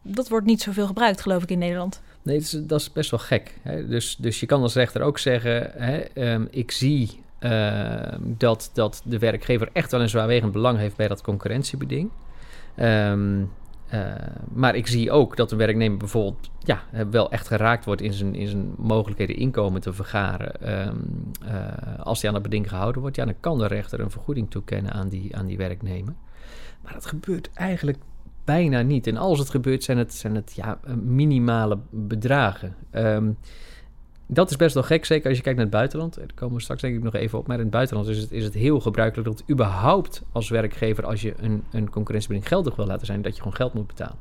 dat 0.03 0.29
wordt 0.29 0.47
niet 0.47 0.63
zoveel 0.63 0.87
gebruikt, 0.87 1.21
geloof 1.21 1.43
ik, 1.43 1.51
in 1.51 1.59
Nederland. 1.59 2.01
Nee, 2.23 2.37
dat 2.37 2.45
is, 2.45 2.51
dat 2.51 2.81
is 2.81 2.93
best 2.93 3.11
wel 3.11 3.21
gek. 3.21 3.59
Hè? 3.63 3.87
Dus, 3.89 4.17
dus 4.19 4.41
je 4.41 4.47
kan 4.47 4.63
als 4.63 4.75
rechter 4.75 5.03
ook 5.03 5.19
zeggen: 5.19 5.71
hè, 5.75 6.05
um, 6.33 6.49
ik 6.51 6.71
zie 6.71 7.21
dat, 8.21 8.71
dat 8.73 9.03
de 9.05 9.19
werkgever 9.19 9.69
echt 9.73 9.91
wel 9.91 10.01
een 10.01 10.09
zwaarwegend 10.09 10.53
belang 10.53 10.79
heeft 10.79 10.97
bij 10.97 11.09
dat 11.09 11.23
concurrentiebeding. 11.23 12.11
Um, 12.81 13.51
uh, 13.95 14.15
maar 14.53 14.75
ik 14.75 14.87
zie 14.87 15.11
ook 15.11 15.37
dat 15.37 15.51
de 15.51 15.57
werknemer 15.57 15.99
bijvoorbeeld 15.99 16.51
ja, 16.59 16.83
wel 17.11 17.31
echt 17.31 17.47
geraakt 17.47 17.85
wordt 17.85 18.01
in 18.01 18.13
zijn, 18.13 18.35
in 18.35 18.49
zijn 18.49 18.73
mogelijkheden 18.77 19.37
inkomen 19.37 19.81
te 19.81 19.93
vergaren. 19.93 20.79
Um, 20.89 21.31
uh, 21.45 21.99
als 21.99 22.21
die 22.21 22.29
aan 22.29 22.35
het 22.35 22.43
beding 22.43 22.69
gehouden 22.69 23.01
wordt, 23.01 23.17
ja, 23.17 23.25
dan 23.25 23.41
kan 23.41 23.59
de 23.59 23.67
rechter 23.67 24.01
een 24.01 24.11
vergoeding 24.11 24.51
toekennen 24.51 24.93
aan 24.93 25.09
die, 25.09 25.37
aan 25.37 25.47
die 25.47 25.57
werknemer. 25.57 26.15
Maar 26.83 26.93
dat 26.93 27.07
gebeurt 27.07 27.51
eigenlijk 27.55 27.99
bijna 28.45 28.83
niet. 28.83 29.07
En 29.07 29.17
als 29.17 29.39
het 29.39 29.51
gebeurt, 29.51 29.85
zijn 29.85 29.99
het, 29.99 30.15
zijn 30.15 30.35
het 30.35 30.53
ja, 30.55 30.79
minimale 31.03 31.79
bedragen. 31.91 32.75
Um, 32.93 33.37
dat 34.27 34.51
is 34.51 34.57
best 34.57 34.75
wel 34.75 34.83
gek, 34.83 35.05
zeker 35.05 35.29
als 35.29 35.37
je 35.37 35.43
kijkt 35.43 35.59
naar 35.59 35.67
het 35.67 35.77
buitenland. 35.77 36.15
Daar 36.15 36.27
komen 36.35 36.57
we 36.57 36.63
straks 36.63 36.81
denk 36.81 36.97
ik 36.97 37.03
nog 37.03 37.15
even 37.15 37.39
op. 37.39 37.47
Maar 37.47 37.57
in 37.57 37.63
het 37.63 37.71
buitenland 37.71 38.09
is 38.09 38.19
het, 38.19 38.33
is 38.33 38.45
het 38.45 38.55
heel 38.55 38.81
gebruikelijk 38.81 39.29
dat 39.29 39.43
überhaupt 39.51 40.23
als 40.33 40.49
werkgever... 40.49 41.07
als 41.07 41.23
je 41.23 41.35
een, 41.37 41.65
een 41.71 41.91
concurrentiebeding 41.91 42.49
geldig 42.49 42.77
wil 42.77 42.87
laten 42.87 43.07
zijn... 43.07 43.23
dat 43.23 43.35
je 43.35 43.39
gewoon 43.39 43.57
geld 43.57 43.75
moet 43.75 43.87
betalen. 43.87 44.17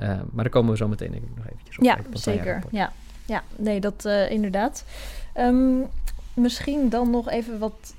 Uh, 0.00 0.06
maar 0.06 0.44
daar 0.44 0.48
komen 0.48 0.70
we 0.70 0.76
zo 0.76 0.88
meteen 0.88 1.10
denk 1.10 1.22
ik 1.22 1.36
nog 1.36 1.46
eventjes 1.46 1.78
op. 1.78 1.84
Ja, 1.84 1.98
zeker. 2.12 2.62
Ja, 2.70 2.92
ja, 3.26 3.42
nee, 3.56 3.80
dat 3.80 4.04
uh, 4.06 4.30
inderdaad. 4.30 4.84
Um, 5.36 5.86
misschien 6.34 6.88
dan 6.88 7.10
nog 7.10 7.28
even 7.28 7.58
wat, 7.58 7.94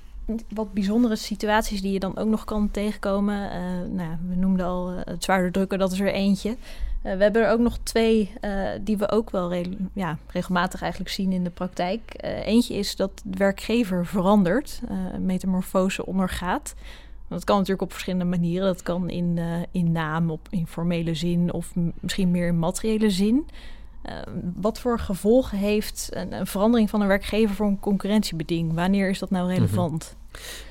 wat 0.50 0.74
bijzondere 0.74 1.16
situaties... 1.16 1.82
die 1.82 1.92
je 1.92 2.00
dan 2.00 2.18
ook 2.18 2.28
nog 2.28 2.46
kan 2.46 2.72
tegenkomen. 2.72 3.36
Uh, 3.36 3.96
nou, 3.96 4.18
we 4.30 4.36
noemden 4.36 4.66
al 4.66 4.90
het 4.90 5.24
zwaarder 5.24 5.52
drukken, 5.52 5.80
dat 5.80 5.92
is 5.92 6.00
er 6.00 6.14
eentje... 6.14 6.56
Uh, 7.04 7.14
we 7.16 7.24
hebben 7.24 7.42
er 7.42 7.52
ook 7.52 7.60
nog 7.60 7.78
twee 7.84 8.32
uh, 8.42 8.70
die 8.82 8.98
we 8.98 9.12
ook 9.12 9.30
wel 9.30 9.54
ja, 9.94 10.18
regelmatig 10.28 10.82
eigenlijk 10.82 11.12
zien 11.12 11.32
in 11.32 11.44
de 11.44 11.50
praktijk. 11.50 12.02
Uh, 12.24 12.46
eentje 12.48 12.74
is 12.74 12.96
dat 12.96 13.22
de 13.24 13.38
werkgever 13.38 14.06
verandert, 14.06 14.82
metamorfose 15.20 16.06
ondergaat. 16.06 16.74
Dat 17.28 17.44
kan 17.44 17.56
natuurlijk 17.56 17.84
op 17.84 17.92
verschillende 17.92 18.26
manieren. 18.26 18.68
Dat 18.68 18.84
kan 18.84 19.10
in, 19.10 19.40
in 19.72 19.92
naam, 19.92 20.32
op 20.32 20.48
informele 20.50 21.14
zin 21.14 21.54
of 21.54 21.74
misschien 22.00 22.32
meer 22.32 22.48
in 22.48 22.60
materiële 22.60 23.10
zin. 23.10 23.46
Wat 24.56 24.80
voor 24.80 25.00
gevolgen 25.00 25.58
heeft 25.58 26.10
een, 26.10 26.34
een, 26.34 26.48
verandering 26.48 26.90
van 26.90 27.02
een 27.02 27.08
werkgever 27.08 27.56
voor 27.56 27.68
een 27.68 27.80
concurrentiebeding? 27.80 28.74
Wanneer 28.74 29.10
is 29.10 29.20
dat 29.20 29.30
nou 29.30 29.54
relevant? 29.54 29.92
Mm 29.92 30.00
-hmm. 30.00 30.20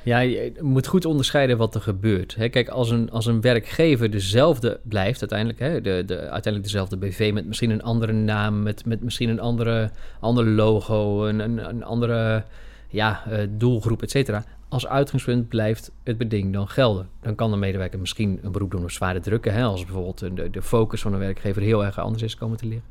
Ja, 0.02 0.18
je 0.18 0.52
moet 0.60 0.86
goed 0.86 1.04
onderscheiden 1.04 1.56
wat 1.56 1.74
er 1.74 1.80
gebeurt. 1.80 2.34
Hè, 2.34 2.48
kijk, 2.48 2.68
als 2.68 2.90
een, 2.90 3.10
als 3.10 3.26
een 3.26 3.40
werkgever 3.40 4.10
dezelfde 4.10 4.80
blijft 4.82 5.20
uiteindelijk, 5.20 5.58
hè, 5.58 5.80
de, 5.80 6.02
de, 6.06 6.18
uiteindelijk 6.18 6.64
dezelfde 6.64 6.96
BV 6.96 7.30
met 7.34 7.46
misschien 7.46 7.70
een 7.70 7.82
andere 7.82 8.12
naam, 8.12 8.62
met, 8.62 8.84
met 8.84 9.02
misschien 9.02 9.28
een 9.28 9.40
andere, 9.40 9.90
ander 10.20 10.46
logo, 10.46 11.26
een, 11.26 11.38
een, 11.38 11.68
een 11.68 11.84
andere 11.84 12.44
ja, 12.88 13.22
uh, 13.30 13.38
doelgroep, 13.50 14.02
et 14.02 14.10
cetera. 14.10 14.44
Als 14.70 14.86
uitgangspunt 14.86 15.48
blijft 15.48 15.92
het 16.04 16.18
beding 16.18 16.52
dan 16.52 16.68
gelden. 16.68 17.08
Dan 17.20 17.34
kan 17.34 17.50
de 17.50 17.56
medewerker 17.56 17.98
misschien 17.98 18.38
een 18.42 18.52
beroep 18.52 18.70
doen 18.70 18.82
op 18.82 18.90
zware 18.90 19.20
drukken, 19.20 19.52
hè, 19.52 19.62
als 19.62 19.84
bijvoorbeeld 19.84 20.18
de, 20.18 20.50
de 20.50 20.62
focus 20.62 21.00
van 21.00 21.12
een 21.12 21.18
werkgever 21.18 21.62
heel 21.62 21.84
erg 21.84 21.98
anders 21.98 22.22
is 22.22 22.36
komen 22.36 22.56
te 22.56 22.66
liggen. 22.66 22.88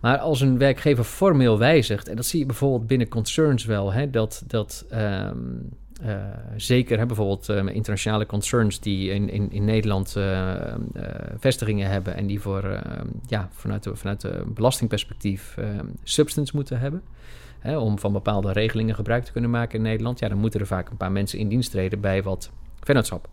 Maar 0.00 0.18
als 0.18 0.40
een 0.40 0.58
werkgever 0.58 1.04
formeel 1.04 1.58
wijzigt, 1.58 2.08
en 2.08 2.16
dat 2.16 2.26
zie 2.26 2.38
je 2.38 2.46
bijvoorbeeld 2.46 2.86
binnen 2.86 3.08
concerns 3.08 3.64
wel, 3.64 3.92
hè, 3.92 4.10
dat, 4.10 4.42
dat 4.46 4.86
um, 4.92 5.68
uh, 6.04 6.16
zeker 6.56 6.98
hè, 6.98 7.06
bijvoorbeeld 7.06 7.48
uh, 7.48 7.74
internationale 7.74 8.26
concerns 8.26 8.80
die 8.80 9.10
in, 9.10 9.28
in, 9.30 9.50
in 9.50 9.64
Nederland 9.64 10.14
uh, 10.18 10.74
vestigingen 11.38 11.90
hebben 11.90 12.14
en 12.14 12.26
die 12.26 12.40
voor, 12.40 12.82
ja, 13.26 13.48
vanuit, 13.52 13.88
vanuit 13.92 14.20
de 14.20 14.42
belastingperspectief 14.46 15.56
substance 16.02 16.56
moeten 16.56 16.78
hebben. 16.78 17.02
Hè, 17.62 17.78
om 17.78 17.98
van 17.98 18.12
bepaalde 18.12 18.52
regelingen 18.52 18.94
gebruik 18.94 19.24
te 19.24 19.32
kunnen 19.32 19.50
maken 19.50 19.76
in 19.76 19.82
Nederland. 19.82 20.18
Ja, 20.18 20.28
dan 20.28 20.38
moeten 20.38 20.60
er 20.60 20.66
vaak 20.66 20.90
een 20.90 20.96
paar 20.96 21.12
mensen 21.12 21.38
in 21.38 21.48
dienst 21.48 21.70
treden 21.70 22.00
bij 22.00 22.22
wat 22.22 22.50
vennootschap. 22.80 23.28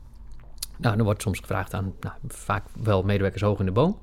Nou, 0.77 0.95
dan 0.95 1.05
wordt 1.05 1.21
soms 1.21 1.39
gevraagd 1.39 1.73
aan 1.73 1.93
nou, 1.99 2.15
vaak 2.27 2.63
wel 2.83 3.03
medewerkers 3.03 3.41
hoog 3.41 3.59
in 3.59 3.65
de 3.65 3.71
boom. 3.71 3.97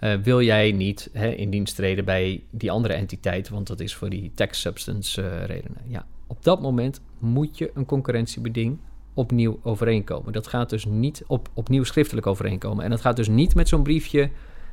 Uh, 0.00 0.14
wil 0.14 0.42
jij 0.42 0.72
niet 0.72 1.10
hè, 1.12 1.28
in 1.28 1.50
dienst 1.50 1.74
treden 1.74 2.04
bij 2.04 2.42
die 2.50 2.70
andere 2.70 2.94
entiteit, 2.94 3.48
want 3.48 3.66
dat 3.66 3.80
is 3.80 3.94
voor 3.94 4.08
die 4.08 4.32
tax 4.34 4.60
substance 4.60 5.22
uh, 5.22 5.44
redenen. 5.44 5.82
Ja, 5.86 6.06
op 6.26 6.44
dat 6.44 6.60
moment 6.60 7.00
moet 7.18 7.58
je 7.58 7.70
een 7.74 7.86
concurrentiebeding 7.86 8.78
opnieuw 9.14 9.60
overeenkomen. 9.62 10.32
Dat 10.32 10.46
gaat 10.46 10.70
dus 10.70 10.84
niet 10.84 11.24
op, 11.26 11.48
opnieuw 11.54 11.84
schriftelijk 11.84 12.26
overeenkomen. 12.26 12.84
En 12.84 12.90
dat 12.90 13.00
gaat 13.00 13.16
dus 13.16 13.28
niet 13.28 13.54
met 13.54 13.68
zo'n 13.68 13.82
briefje. 13.82 14.30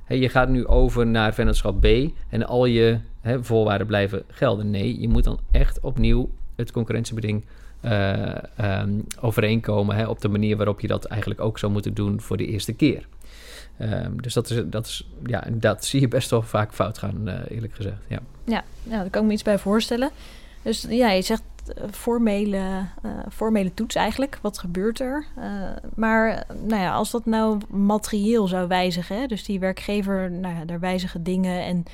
Je 0.07 0.29
gaat 0.29 0.49
nu 0.49 0.67
over 0.67 1.07
naar 1.07 1.33
vennootschap 1.33 1.81
B 1.81 1.85
en 2.29 2.47
al 2.47 2.65
je 2.65 2.99
hè, 3.25 3.43
voorwaarden 3.43 3.87
blijven 3.87 4.23
gelden. 4.27 4.69
Nee, 4.69 4.99
je 4.99 5.09
moet 5.09 5.23
dan 5.23 5.39
echt 5.51 5.79
opnieuw 5.79 6.29
het 6.55 6.71
concurrentiebeding 6.71 7.45
uh, 7.81 8.35
um, 8.61 9.05
overeenkomen 9.21 9.95
hè, 9.95 10.07
op 10.07 10.21
de 10.21 10.27
manier 10.27 10.57
waarop 10.57 10.79
je 10.79 10.87
dat 10.87 11.05
eigenlijk 11.05 11.41
ook 11.41 11.59
zou 11.59 11.71
moeten 11.71 11.93
doen 11.93 12.21
voor 12.21 12.37
de 12.37 12.45
eerste 12.45 12.73
keer. 12.73 13.07
Um, 13.81 14.21
dus 14.21 14.33
dat, 14.33 14.49
is, 14.49 14.61
dat, 14.65 14.85
is, 14.85 15.07
ja, 15.25 15.43
dat 15.51 15.85
zie 15.85 16.01
je 16.01 16.07
best 16.07 16.29
wel 16.29 16.41
vaak 16.41 16.73
fout 16.73 16.97
gaan, 16.97 17.21
uh, 17.27 17.33
eerlijk 17.49 17.73
gezegd. 17.73 17.97
Ja. 18.07 18.19
Ja, 18.43 18.63
ja, 18.83 19.01
daar 19.01 19.09
kan 19.09 19.21
ik 19.21 19.27
me 19.27 19.33
iets 19.33 19.43
bij 19.43 19.59
voorstellen. 19.59 20.09
Dus 20.61 20.85
ja, 20.89 21.11
je 21.11 21.21
zegt 21.21 21.43
uh, 21.67 21.83
formele, 21.91 22.85
formele 23.31 23.73
toets 23.73 23.95
eigenlijk. 23.95 24.39
Wat 24.41 24.57
gebeurt 24.57 24.99
er? 24.99 25.25
Maar 25.95 26.45
nou 26.63 26.81
ja, 26.81 26.93
als 26.93 27.11
dat 27.11 27.25
nou 27.25 27.59
materieel 27.69 28.47
zou 28.47 28.67
wijzigen, 28.67 29.19
hè, 29.19 29.25
dus 29.25 29.43
die 29.43 29.59
werkgever, 29.59 30.31
nou 30.31 30.55
ja, 30.55 30.65
daar 30.65 30.79
wijzigen 30.79 31.23
dingen 31.23 31.63
en 31.63 31.85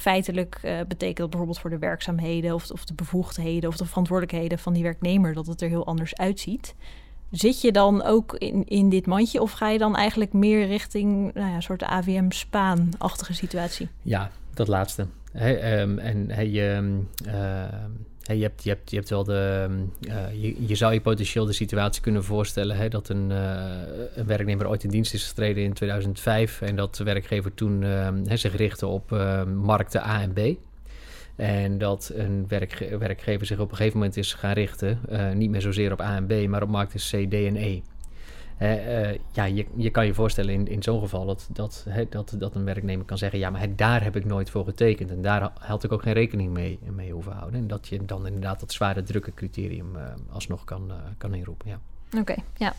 feitelijk 0.00 0.60
betekent 0.88 1.16
dat 1.16 1.30
bijvoorbeeld 1.30 1.58
voor 1.58 1.70
de 1.70 1.78
werkzaamheden 1.78 2.54
of, 2.54 2.70
of 2.70 2.84
de 2.84 2.94
bevoegdheden 2.94 3.68
of 3.68 3.76
de 3.76 3.86
verantwoordelijkheden 3.86 4.58
van 4.58 4.72
die 4.72 4.82
werknemer 4.82 5.34
dat 5.34 5.46
het 5.46 5.60
er 5.60 5.68
heel 5.68 5.86
anders 5.86 6.16
uitziet. 6.16 6.74
Zit 7.30 7.60
je 7.60 7.72
dan 7.72 8.02
ook 8.02 8.34
in, 8.34 8.64
in 8.64 8.88
dit 8.88 9.06
mandje 9.06 9.40
of 9.40 9.52
ga 9.52 9.68
je 9.68 9.78
dan 9.78 9.96
eigenlijk 9.96 10.32
meer 10.32 10.66
richting 10.66 11.34
nou 11.34 11.48
ja, 11.48 11.54
een 11.54 11.62
soort 11.62 11.82
AVM-Spaan-achtige 11.82 13.34
situatie? 13.34 13.88
Ja, 14.02 14.30
dat 14.54 14.68
laatste. 14.68 15.06
Um, 15.34 15.98
en 15.98 16.30
hey, 16.30 16.76
je, 18.36 18.42
hebt, 18.42 18.64
je, 18.64 18.68
hebt, 18.68 18.90
je 18.90 18.96
hebt 18.96 19.08
wel 19.08 19.24
de. 19.24 19.68
Uh, 20.00 20.42
je, 20.42 20.66
je, 20.66 20.74
zou 20.74 20.92
je 20.92 21.00
potentieel 21.00 21.44
de 21.44 21.52
situatie 21.52 22.02
kunnen 22.02 22.24
voorstellen 22.24 22.76
hey, 22.76 22.88
dat 22.88 23.08
een, 23.08 23.30
uh, 23.30 23.62
een, 24.14 24.26
werknemer 24.26 24.68
ooit 24.68 24.84
in 24.84 24.90
dienst 24.90 25.14
is 25.14 25.28
getreden 25.28 25.64
in 25.64 25.72
2005 25.72 26.60
en 26.62 26.76
dat 26.76 26.96
de 26.96 27.04
werkgever 27.04 27.54
toen 27.54 27.84
zich 28.32 28.56
richtte 28.56 28.86
op 28.86 29.10
markten 29.54 30.02
A 30.02 30.22
en 30.22 30.32
B. 30.32 30.58
En 31.40 31.78
dat 31.78 32.12
een 32.14 32.44
werk, 32.48 32.96
werkgever 32.98 33.46
zich 33.46 33.58
op 33.58 33.70
een 33.70 33.76
gegeven 33.76 33.98
moment 33.98 34.16
is 34.16 34.34
gaan 34.34 34.52
richten, 34.52 35.00
uh, 35.10 35.32
niet 35.32 35.50
meer 35.50 35.60
zozeer 35.60 35.92
op 35.92 36.00
A 36.00 36.16
en 36.16 36.26
B, 36.26 36.48
maar 36.48 36.62
op 36.62 36.68
markten 36.68 37.00
C, 37.00 37.30
D 37.30 37.34
en 37.34 37.56
E. 37.56 37.80
Uh, 38.62 39.12
ja, 39.32 39.44
je, 39.44 39.66
je 39.76 39.90
kan 39.90 40.06
je 40.06 40.14
voorstellen 40.14 40.54
in, 40.54 40.68
in 40.68 40.82
zo'n 40.82 41.00
geval 41.00 41.26
dat, 41.26 41.48
dat, 41.52 41.86
dat, 42.08 42.34
dat 42.38 42.54
een 42.54 42.64
werknemer 42.64 43.04
kan 43.04 43.18
zeggen: 43.18 43.38
Ja, 43.38 43.50
maar 43.50 43.76
daar 43.76 44.02
heb 44.02 44.16
ik 44.16 44.24
nooit 44.24 44.50
voor 44.50 44.64
getekend. 44.64 45.10
En 45.10 45.22
daar 45.22 45.50
had 45.58 45.84
ik 45.84 45.92
ook 45.92 46.02
geen 46.02 46.12
rekening 46.12 46.52
mee, 46.52 46.78
mee 46.90 47.12
hoeven 47.12 47.32
houden. 47.32 47.60
En 47.60 47.66
dat 47.66 47.88
je 47.88 48.04
dan 48.04 48.26
inderdaad 48.26 48.60
dat 48.60 48.72
zware 48.72 49.02
drukke 49.02 49.34
criterium 49.34 49.96
uh, 49.96 50.02
alsnog 50.32 50.64
kan, 50.64 50.84
uh, 50.88 50.94
kan 51.18 51.34
inroepen. 51.34 51.68
Ja. 51.68 51.80
Oké, 52.20 52.34
ja. 52.56 52.74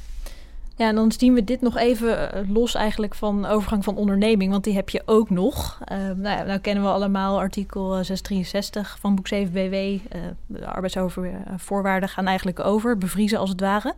Ja, 0.76 0.88
en 0.88 0.96
dan 0.96 1.12
zien 1.12 1.34
we 1.34 1.44
dit 1.44 1.62
nog 1.62 1.78
even 1.78 2.32
eh, 2.32 2.50
los 2.50 2.76
eigenlijk 2.76 3.16
van 3.16 3.46
overgang 3.46 3.84
van 3.84 3.96
onderneming, 3.96 4.52
want 4.52 4.64
die 4.64 4.74
heb 4.74 4.90
je 4.90 5.02
ook 5.06 5.30
nog. 5.30 5.80
Uh, 5.92 5.98
nou, 5.98 6.38
ja, 6.38 6.44
nou, 6.44 6.60
kennen 6.60 6.84
we 6.84 6.90
allemaal 6.90 7.40
artikel 7.40 7.90
663 7.94 8.98
van 9.00 9.16
boek 9.16 9.28
7 9.28 9.54
BW. 9.54 9.74
Uh, 9.74 10.00
de 10.46 10.66
arbeidsvoorwaarden 10.66 12.10
gaan 12.10 12.28
eigenlijk 12.28 12.60
over, 12.60 12.98
bevriezen 12.98 13.40
als 13.40 13.50
het 13.50 13.60
ware. 13.60 13.94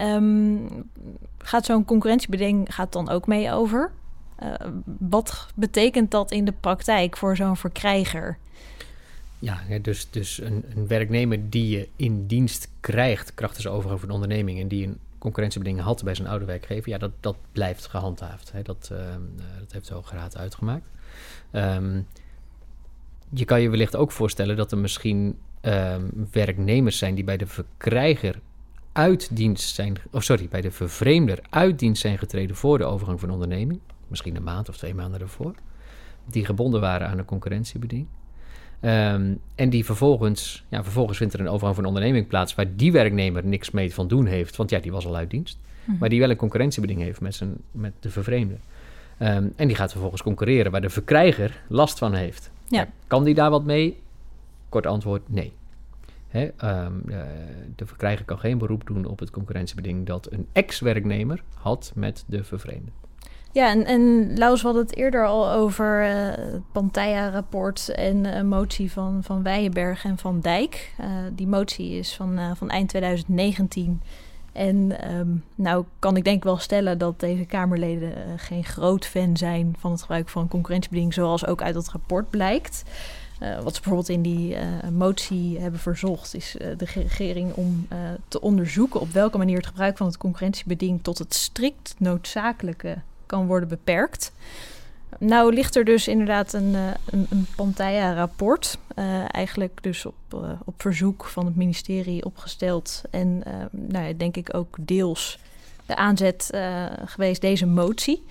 Um, 0.00 0.90
gaat 1.38 1.64
zo'n 1.64 1.84
concurrentiebeding 1.84 2.74
gaat 2.74 2.92
dan 2.92 3.08
ook 3.08 3.26
mee 3.26 3.52
over? 3.52 3.90
Uh, 4.42 4.54
wat 4.98 5.46
betekent 5.54 6.10
dat 6.10 6.30
in 6.30 6.44
de 6.44 6.54
praktijk 6.60 7.16
voor 7.16 7.36
zo'n 7.36 7.56
verkrijger? 7.56 8.38
Ja, 9.38 9.60
dus, 9.82 10.10
dus 10.10 10.40
een, 10.40 10.64
een, 10.74 10.86
werknemer 10.86 11.50
die 11.50 11.68
je 11.78 11.88
in 11.96 12.26
dienst 12.26 12.70
krijgt, 12.80 13.34
krachtens 13.34 13.66
overgang 13.66 14.00
van 14.00 14.10
onderneming, 14.10 14.60
en 14.60 14.68
die 14.68 14.86
een 14.86 14.98
concurrentiebeding 15.18 15.80
had 15.80 16.02
bij 16.04 16.14
zijn 16.14 16.28
oude 16.28 16.44
werkgever, 16.44 16.90
ja, 16.90 16.98
dat, 16.98 17.10
dat 17.20 17.36
blijft 17.52 17.86
gehandhaafd. 17.86 18.52
Hè. 18.52 18.62
Dat, 18.62 18.88
uh, 18.92 18.98
dat 19.58 19.72
heeft 19.72 19.88
de 19.88 19.94
Hoge 19.94 20.16
uitgemaakt. 20.32 20.86
Um, 21.52 22.06
je 23.28 23.44
kan 23.44 23.60
je 23.60 23.70
wellicht 23.70 23.96
ook 23.96 24.12
voorstellen 24.12 24.56
dat 24.56 24.72
er 24.72 24.78
misschien 24.78 25.38
werknemers 26.30 26.98
zijn 26.98 27.14
die 27.14 27.24
bij 27.24 27.36
de 27.36 27.46
verkrijger 27.46 28.40
uit 28.94 29.36
dienst 29.36 29.74
zijn, 29.74 29.96
of 30.10 30.22
sorry, 30.22 30.48
bij 30.48 30.60
de 30.60 30.70
vervreemder 30.70 31.38
uit 31.50 31.78
dienst 31.78 32.00
zijn 32.00 32.18
getreden 32.18 32.56
voor 32.56 32.78
de 32.78 32.84
overgang 32.84 33.20
van 33.20 33.30
onderneming, 33.30 33.80
misschien 34.08 34.36
een 34.36 34.42
maand 34.42 34.68
of 34.68 34.76
twee 34.76 34.94
maanden 34.94 35.20
ervoor, 35.20 35.54
die 36.26 36.44
gebonden 36.44 36.80
waren 36.80 37.08
aan 37.08 37.18
een 37.18 37.24
concurrentiebeding. 37.24 38.06
Um, 38.80 39.40
en 39.54 39.70
die 39.70 39.84
vervolgens, 39.84 40.64
ja, 40.68 40.82
vervolgens 40.82 41.18
vindt 41.18 41.34
er 41.34 41.40
een 41.40 41.48
overgang 41.48 41.74
van 41.74 41.84
onderneming 41.84 42.26
plaats 42.26 42.54
waar 42.54 42.76
die 42.76 42.92
werknemer 42.92 43.44
niks 43.44 43.70
mee 43.70 43.94
van 43.94 44.08
doen 44.08 44.26
heeft, 44.26 44.56
want 44.56 44.70
ja, 44.70 44.78
die 44.78 44.92
was 44.92 45.06
al 45.06 45.16
uit 45.16 45.30
dienst. 45.30 45.58
Mm-hmm. 45.80 45.96
Maar 45.98 46.08
die 46.08 46.20
wel 46.20 46.30
een 46.30 46.36
concurrentiebeding 46.36 47.00
heeft 47.00 47.20
met, 47.20 47.34
zijn, 47.34 47.56
met 47.70 47.92
de 48.00 48.10
vervreemde. 48.10 48.54
Um, 49.18 49.52
en 49.56 49.66
die 49.66 49.76
gaat 49.76 49.90
vervolgens 49.90 50.22
concurreren 50.22 50.72
waar 50.72 50.80
de 50.80 50.90
verkrijger 50.90 51.62
last 51.68 51.98
van 51.98 52.14
heeft. 52.14 52.50
Ja. 52.68 52.78
Ja, 52.78 52.88
kan 53.06 53.24
die 53.24 53.34
daar 53.34 53.50
wat 53.50 53.64
mee? 53.64 54.02
Kort 54.68 54.86
antwoord, 54.86 55.22
nee. 55.26 55.52
Um, 56.34 57.02
uh, 57.06 57.22
de 57.76 57.86
verkrijger 57.86 58.24
kan 58.24 58.38
geen 58.38 58.58
beroep 58.58 58.86
doen 58.86 59.04
op 59.04 59.18
het 59.18 59.30
concurrentiebeding 59.30 60.06
dat 60.06 60.32
een 60.32 60.46
ex-werknemer 60.52 61.42
had 61.54 61.92
met 61.94 62.24
de 62.26 62.44
vervreemde. 62.44 62.90
Ja, 63.52 63.70
en, 63.70 63.84
en 63.84 64.32
Laus 64.38 64.62
had 64.62 64.74
het 64.74 64.96
eerder 64.96 65.26
al 65.26 65.50
over 65.50 66.02
uh, 66.02 66.10
het 66.52 66.72
Pantaya-rapport 66.72 67.88
en 67.88 68.36
een 68.36 68.48
motie 68.48 68.92
van, 68.92 69.22
van 69.22 69.42
Weijenberg 69.42 70.04
en 70.04 70.18
Van 70.18 70.40
Dijk. 70.40 70.92
Uh, 71.00 71.06
die 71.32 71.46
motie 71.46 71.90
is 71.90 72.14
van, 72.14 72.56
van 72.56 72.70
eind 72.70 72.88
2019. 72.88 74.02
En 74.52 75.10
um, 75.14 75.44
nou 75.54 75.84
kan 75.98 76.16
ik 76.16 76.24
denk 76.24 76.44
wel 76.44 76.56
stellen 76.56 76.98
dat 76.98 77.20
deze 77.20 77.44
Kamerleden 77.44 78.12
geen 78.36 78.64
groot 78.64 79.06
fan 79.06 79.36
zijn 79.36 79.74
van 79.78 79.90
het 79.90 80.00
gebruik 80.00 80.28
van 80.28 80.48
concurrentiebeding, 80.48 81.14
zoals 81.14 81.46
ook 81.46 81.62
uit 81.62 81.74
dat 81.74 81.88
rapport 81.88 82.30
blijkt. 82.30 82.82
Uh, 83.40 83.60
wat 83.60 83.74
ze 83.74 83.80
bijvoorbeeld 83.80 84.08
in 84.08 84.22
die 84.22 84.54
uh, 84.54 84.62
motie 84.92 85.58
hebben 85.58 85.80
verzocht, 85.80 86.34
is 86.34 86.56
uh, 86.58 86.66
de 86.76 86.84
regering 86.84 87.52
om 87.52 87.88
te 88.28 88.40
onderzoeken 88.40 89.00
op 89.00 89.10
welke 89.10 89.38
manier 89.38 89.56
het 89.56 89.66
gebruik 89.66 89.96
van 89.96 90.06
het 90.06 90.16
concurrentiebeding 90.16 91.02
tot 91.02 91.18
het 91.18 91.34
strikt 91.34 91.94
noodzakelijke 91.98 92.98
kan 93.26 93.46
worden 93.46 93.68
beperkt. 93.68 94.32
Nou 95.18 95.54
ligt 95.54 95.76
er 95.76 95.84
dus 95.84 96.08
inderdaad 96.08 96.52
een, 96.52 96.74
een, 97.04 97.26
een 97.30 97.46
Pantaya-rapport, 97.56 98.78
eigenlijk 99.28 99.82
dus 99.82 100.06
op, 100.06 100.54
op 100.64 100.82
verzoek 100.82 101.24
van 101.24 101.44
het 101.46 101.56
ministerie 101.56 102.24
opgesteld. 102.24 103.02
En 103.10 103.42
nou 103.70 104.06
ja, 104.06 104.12
denk 104.12 104.36
ik 104.36 104.54
ook 104.54 104.76
deels 104.80 105.38
de 105.86 105.96
aanzet 105.96 106.50
geweest 107.04 107.40
deze 107.40 107.66
motie. 107.66 108.24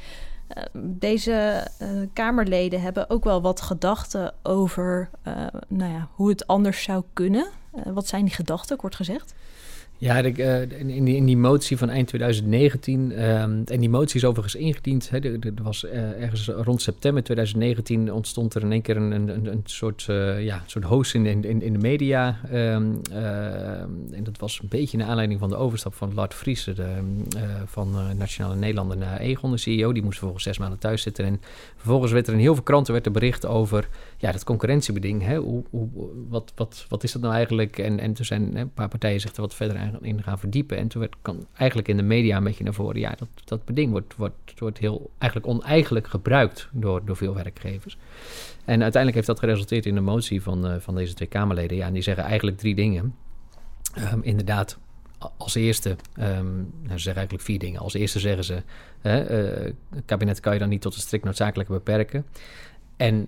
Uh, 0.58 0.63
deze 0.73 1.67
uh, 1.82 1.88
Kamerleden 2.13 2.82
hebben 2.82 3.10
ook 3.10 3.23
wel 3.23 3.41
wat 3.41 3.62
gedachten 3.62 4.34
over 4.43 5.10
uh, 5.27 5.34
nou 5.67 5.91
ja, 5.91 6.08
hoe 6.13 6.29
het 6.29 6.47
anders 6.47 6.84
zou 6.84 7.03
kunnen. 7.13 7.47
wat 7.86 8.08
zijn 8.08 8.25
die 8.25 8.34
gedachten, 8.34 8.77
kort 8.77 8.95
gezegd? 8.95 9.34
Ja, 9.97 10.21
de, 10.21 10.29
in, 10.77 11.06
die, 11.06 11.15
in, 11.15 11.25
die, 11.25 11.38
motie 11.38 11.77
van 11.77 11.89
eind 11.89 12.08
2019, 12.08 13.23
um, 13.23 13.63
en 13.65 13.79
die 13.79 13.89
motie 13.89 14.15
is 14.15 14.25
overigens 14.25 14.56
ingediend, 14.56 15.10
hè, 15.10 15.19
er, 15.19 15.39
was 15.62 15.86
ergens 15.86 16.47
rond 16.47 16.82
september 16.82 17.23
2019 17.23 18.13
ontstond 18.13 18.53
er 18.53 18.62
in 18.62 18.71
één 18.71 18.82
keer 18.82 18.97
een, 18.97 19.12
een, 19.12 19.45
een 19.45 19.62
soort, 19.63 20.03
ja, 20.39 20.56
een 20.56 20.62
soort 20.65 20.86
host 20.86 21.13
in, 21.13 21.25
in, 21.25 21.62
in 21.62 21.73
de 21.73 21.79
media. 21.79 22.39
Um, 22.53 23.01
en 24.12 24.23
dat 24.23 24.38
was 24.38 24.60
een 24.62 24.67
beetje 24.67 24.97
naar 24.97 25.08
aanleiding 25.08 25.39
van 25.39 25.49
de 25.49 25.56
overstap 25.56 25.93
van 25.93 26.13
Lard 26.13 26.34
Vriese 26.34 26.73
de, 26.73 26.97
van 27.65 27.95
Nationale 28.17 28.56
Nederlanden 28.56 28.97
naar 28.97 29.19
Egon, 29.19 29.51
de 29.51 29.58
CEO. 29.58 29.91
Die 29.93 30.03
moest 30.03 30.17
vervolgens 30.17 30.43
zes 30.43 30.58
maanden 30.58 30.79
thuis 30.79 31.01
zitten. 31.01 31.25
En 31.25 31.41
vervolgens 31.75 32.12
werd 32.12 32.27
er 32.27 32.34
in 32.34 32.39
heel 32.39 32.53
veel 32.53 32.63
kranten 32.63 32.93
werd 32.93 33.06
er 33.06 33.12
bericht 33.12 33.45
over 33.45 33.88
ja, 34.17 34.32
dat 34.32 34.43
concurrentiebeding. 34.43 35.21
Hè, 35.21 35.38
hoe, 35.38 35.63
hoe, 35.69 35.89
wat, 36.29 36.51
wat, 36.56 36.86
wat 36.89 37.03
is 37.03 37.12
dat 37.12 37.21
nou 37.21 37.34
eigenlijk? 37.34 37.77
En, 37.77 37.99
en 37.99 38.13
toen 38.13 38.25
zijn 38.25 38.53
hè, 38.53 38.62
een 38.62 38.73
paar 38.73 38.88
partijen 38.88 39.19
zich 39.19 39.36
er 39.36 39.41
wat 39.41 39.56
verder 39.56 39.91
in 40.01 40.23
gaan 40.23 40.39
verdiepen. 40.39 40.77
En 40.77 40.88
toen 40.88 41.01
werd 41.01 41.15
kan 41.21 41.45
eigenlijk 41.53 41.88
in 41.88 41.97
de 41.97 42.03
media 42.03 42.38
een 42.38 42.43
beetje 42.43 42.63
naar 42.63 42.73
voren... 42.73 42.99
ja, 42.99 43.15
dat, 43.17 43.27
dat 43.45 43.65
beding 43.65 43.91
wordt, 43.91 44.15
wordt, 44.15 44.36
wordt 44.58 44.77
heel 44.77 45.10
eigenlijk 45.17 45.51
oneigenlijk 45.51 46.08
gebruikt 46.08 46.69
door, 46.71 47.06
door 47.06 47.15
veel 47.15 47.34
werkgevers. 47.34 47.97
En 48.65 48.82
uiteindelijk 48.82 49.13
heeft 49.13 49.27
dat 49.27 49.39
geresulteerd 49.39 49.86
in 49.86 49.95
een 49.95 50.03
motie 50.03 50.41
van, 50.41 50.71
uh, 50.71 50.75
van 50.79 50.95
deze 50.95 51.13
twee 51.13 51.27
Kamerleden. 51.27 51.77
Ja, 51.77 51.88
en 51.88 51.93
die 51.93 52.01
zeggen 52.01 52.23
eigenlijk 52.23 52.58
drie 52.58 52.75
dingen. 52.75 53.15
Um, 54.13 54.23
inderdaad, 54.23 54.77
als 55.38 55.56
eerste, 55.56 55.89
um, 55.89 56.56
nou, 56.56 56.97
ze 56.97 57.03
zeggen 57.03 57.15
eigenlijk 57.15 57.43
vier 57.43 57.60
dingen. 57.60 57.79
Als 57.79 57.93
eerste 57.93 58.19
zeggen 58.19 58.43
ze, 58.43 58.62
hè, 59.01 59.12
het 59.89 60.06
kabinet 60.06 60.39
kan 60.39 60.53
je 60.53 60.60
dan 60.60 60.69
niet 60.69 60.82
tot 60.82 60.93
het 60.93 61.03
strikt 61.03 61.23
noodzakelijke 61.23 61.73
beperken. 61.73 62.25
En 62.97 63.27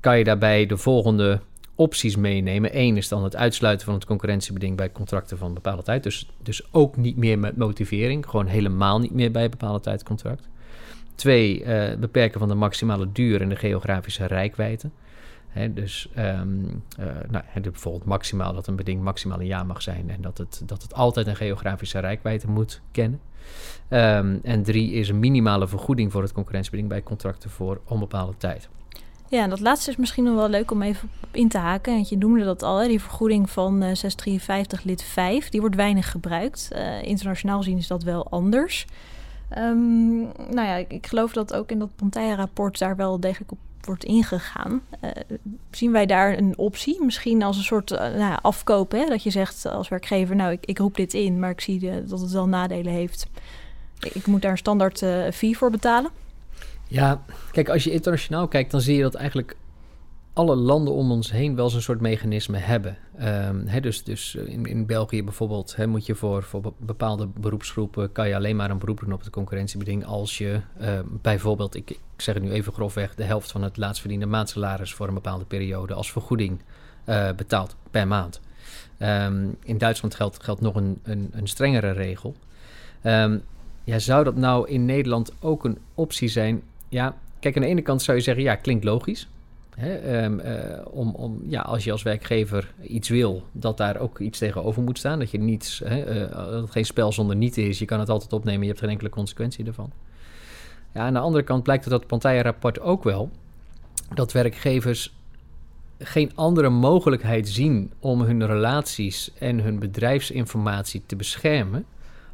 kan 0.00 0.18
je 0.18 0.24
daarbij 0.24 0.66
de 0.66 0.76
volgende 0.76 1.40
opties 1.74 2.16
meenemen. 2.16 2.78
Eén 2.78 2.96
is 2.96 3.08
dan 3.08 3.24
het 3.24 3.36
uitsluiten 3.36 3.86
van 3.86 3.94
het 3.94 4.04
concurrentiebeding 4.04 4.76
bij 4.76 4.92
contracten 4.92 5.38
van 5.38 5.54
bepaalde 5.54 5.82
tijd. 5.82 6.02
Dus, 6.02 6.30
dus 6.42 6.72
ook 6.72 6.96
niet 6.96 7.16
meer 7.16 7.38
met 7.38 7.56
motivering, 7.56 8.26
gewoon 8.26 8.46
helemaal 8.46 8.98
niet 8.98 9.12
meer 9.12 9.30
bij 9.30 9.44
een 9.44 9.50
bepaalde 9.50 9.80
tijd 9.80 10.02
contract. 10.02 10.48
Twee, 11.14 11.64
uh, 11.64 11.94
beperken 11.98 12.38
van 12.38 12.48
de 12.48 12.54
maximale 12.54 13.12
duur 13.12 13.40
en 13.40 13.48
de 13.48 13.56
geografische 13.56 14.26
rijkwijde. 14.26 14.90
Dus 15.70 16.08
um, 16.18 16.82
uh, 17.00 17.06
nou, 17.30 17.44
bijvoorbeeld 17.62 18.04
maximaal 18.04 18.54
dat 18.54 18.66
een 18.66 18.76
beding 18.76 19.02
maximaal 19.02 19.40
een 19.40 19.46
jaar 19.46 19.66
mag 19.66 19.82
zijn 19.82 20.10
en 20.10 20.20
dat 20.20 20.38
het, 20.38 20.62
dat 20.66 20.82
het 20.82 20.94
altijd 20.94 21.26
een 21.26 21.36
geografische 21.36 21.98
rijkwijde 21.98 22.46
moet 22.46 22.80
kennen. 22.90 23.20
Um, 23.88 24.40
en 24.42 24.62
drie 24.62 24.92
is 24.92 25.08
een 25.08 25.18
minimale 25.18 25.68
vergoeding 25.68 26.12
voor 26.12 26.22
het 26.22 26.32
concurrentiebeding 26.32 26.88
bij 26.88 27.02
contracten 27.02 27.50
voor 27.50 27.80
onbepaalde 27.84 28.36
tijd. 28.36 28.68
Ja, 29.32 29.42
en 29.42 29.50
dat 29.50 29.60
laatste 29.60 29.90
is 29.90 29.96
misschien 29.96 30.24
nog 30.24 30.34
wel 30.34 30.48
leuk 30.48 30.70
om 30.70 30.82
even 30.82 31.10
op 31.22 31.36
in 31.36 31.48
te 31.48 31.58
haken. 31.58 31.94
Want 31.94 32.08
je 32.08 32.16
noemde 32.16 32.44
dat 32.44 32.62
al, 32.62 32.88
die 32.88 33.00
vergoeding 33.00 33.50
van 33.50 33.74
uh, 33.74 33.94
653 33.94 34.84
lid 34.84 35.02
5, 35.02 35.48
die 35.48 35.60
wordt 35.60 35.76
weinig 35.76 36.10
gebruikt. 36.10 36.68
Uh, 36.72 37.02
internationaal 37.02 37.58
gezien 37.58 37.78
is 37.78 37.86
dat 37.86 38.02
wel 38.02 38.26
anders. 38.30 38.86
Um, 39.58 40.20
nou 40.50 40.66
ja, 40.66 40.76
ik, 40.88 41.06
geloof 41.06 41.32
dat 41.32 41.54
ook 41.54 41.70
in 41.70 41.78
dat 41.78 41.96
Pantaya-rapport 41.96 42.78
daar 42.78 42.96
wel 42.96 43.20
degelijk 43.20 43.52
op 43.52 43.58
wordt 43.80 44.04
ingegaan. 44.04 44.82
Uh, 45.04 45.10
zien 45.70 45.92
wij 45.92 46.06
daar 46.06 46.38
een 46.38 46.58
optie? 46.58 47.04
Misschien 47.04 47.42
als 47.42 47.56
een 47.56 47.62
soort 47.62 47.90
nou, 47.90 48.38
afkopen. 48.42 48.98
Hè? 48.98 49.06
Dat 49.06 49.22
je 49.22 49.30
zegt 49.30 49.66
als 49.66 49.88
werkgever, 49.88 50.36
nou, 50.36 50.52
ik, 50.52 50.64
ik 50.64 50.78
roep 50.78 50.96
dit 50.96 51.14
in, 51.14 51.38
maar 51.38 51.50
ik 51.50 51.60
zie 51.60 52.04
dat 52.06 52.20
het 52.20 52.32
wel 52.32 52.48
nadelen 52.48 52.92
heeft. 52.92 53.26
Ik 54.00 54.26
moet 54.26 54.42
daar 54.42 54.50
een 54.50 54.58
standaard 54.58 54.98
fee 55.32 55.56
voor 55.56 55.70
betalen. 55.70 56.10
Ja, 56.92 57.24
kijk, 57.50 57.68
als 57.68 57.84
je 57.84 57.90
internationaal 57.90 58.48
kijkt, 58.48 58.70
dan 58.70 58.80
zie 58.80 58.96
je 58.96 59.02
dat 59.02 59.14
eigenlijk 59.14 59.56
alle 60.32 60.56
landen 60.56 60.94
om 60.94 61.10
ons 61.10 61.30
heen 61.30 61.56
wel 61.56 61.70
zo'n 61.70 61.80
soort 61.80 62.00
mechanisme 62.00 62.58
hebben. 62.58 62.96
Um, 63.22 63.80
dus 63.80 64.04
dus 64.04 64.34
in, 64.34 64.66
in 64.66 64.86
België 64.86 65.24
bijvoorbeeld 65.24 65.76
moet 65.86 66.06
je 66.06 66.14
voor, 66.14 66.42
voor 66.42 66.72
bepaalde 66.78 67.26
beroepsgroepen... 67.26 68.12
kan 68.12 68.28
je 68.28 68.34
alleen 68.34 68.56
maar 68.56 68.70
een 68.70 68.78
beroep 68.78 69.00
doen 69.00 69.12
op 69.12 69.20
het 69.20 69.30
concurrentiebeding... 69.30 70.04
als 70.04 70.38
je 70.38 70.60
uh, 70.80 70.98
bijvoorbeeld, 71.22 71.74
ik, 71.74 71.90
ik, 71.90 71.98
zeg 72.16 72.34
het 72.34 72.42
nu 72.42 72.50
even 72.50 72.72
grofweg... 72.72 73.14
de 73.14 73.24
helft 73.24 73.50
van 73.50 73.62
het 73.62 73.76
laatst 73.76 74.00
verdiende 74.00 74.26
maandsalaris... 74.26 74.94
voor 74.94 75.08
een 75.08 75.14
bepaalde 75.14 75.44
periode 75.44 75.94
als 75.94 76.12
vergoeding 76.12 76.60
uh, 77.06 77.32
betaalt 77.36 77.76
per 77.90 78.08
maand. 78.08 78.40
Um, 78.98 79.56
in 79.62 79.78
Duitsland 79.78 80.14
geldt, 80.14 80.44
geldt 80.44 80.60
nog 80.60 80.74
een, 80.74 81.00
een, 81.02 81.30
een 81.32 81.46
strengere 81.46 81.90
regel. 81.90 82.36
Um, 83.02 83.42
ja, 83.84 83.98
zou 83.98 84.24
dat 84.24 84.36
nou 84.36 84.68
in 84.68 84.84
Nederland 84.84 85.32
ook 85.40 85.64
een 85.64 85.78
optie 85.94 86.28
zijn? 86.28 86.62
Ja, 86.92 87.16
kijk, 87.40 87.56
aan 87.56 87.62
de 87.62 87.68
ene 87.68 87.82
kant 87.82 88.02
zou 88.02 88.16
je 88.16 88.22
zeggen... 88.22 88.44
ja, 88.44 88.54
klinkt 88.54 88.84
logisch... 88.84 89.28
Hè, 89.76 90.24
um, 90.24 90.40
uh, 90.40 90.86
om, 90.90 91.14
om, 91.14 91.42
ja, 91.46 91.60
als 91.60 91.84
je 91.84 91.92
als 91.92 92.02
werkgever 92.02 92.74
iets 92.82 93.08
wil, 93.08 93.42
dat 93.52 93.76
daar 93.76 93.96
ook 93.96 94.18
iets 94.18 94.38
tegenover 94.38 94.82
moet 94.82 94.98
staan. 94.98 95.18
Dat 95.18 95.30
je 95.30 95.38
niets, 95.38 95.82
hè, 95.84 96.24
uh, 96.24 96.34
dat 96.34 96.62
het 96.62 96.70
geen 96.70 96.84
spel 96.84 97.12
zonder 97.12 97.36
niet 97.36 97.56
is. 97.58 97.78
Je 97.78 97.84
kan 97.84 98.00
het 98.00 98.08
altijd 98.08 98.32
opnemen, 98.32 98.60
je 98.60 98.66
hebt 98.66 98.80
geen 98.80 98.90
enkele 98.90 99.10
consequentie 99.10 99.66
ervan. 99.66 99.92
Ja, 100.94 101.00
aan 101.00 101.12
de 101.12 101.18
andere 101.18 101.44
kant 101.44 101.62
blijkt 101.62 101.82
uit 101.82 101.92
dat 101.92 102.06
Pantaya-rapport 102.06 102.80
ook 102.80 103.04
wel 103.04 103.30
dat 104.14 104.32
werkgevers 104.32 105.14
geen 105.98 106.30
andere 106.34 106.68
mogelijkheid 106.68 107.48
zien 107.48 107.92
om 107.98 108.20
hun 108.20 108.46
relaties 108.46 109.32
en 109.38 109.60
hun 109.60 109.78
bedrijfsinformatie 109.78 111.02
te 111.06 111.16
beschermen, 111.16 111.84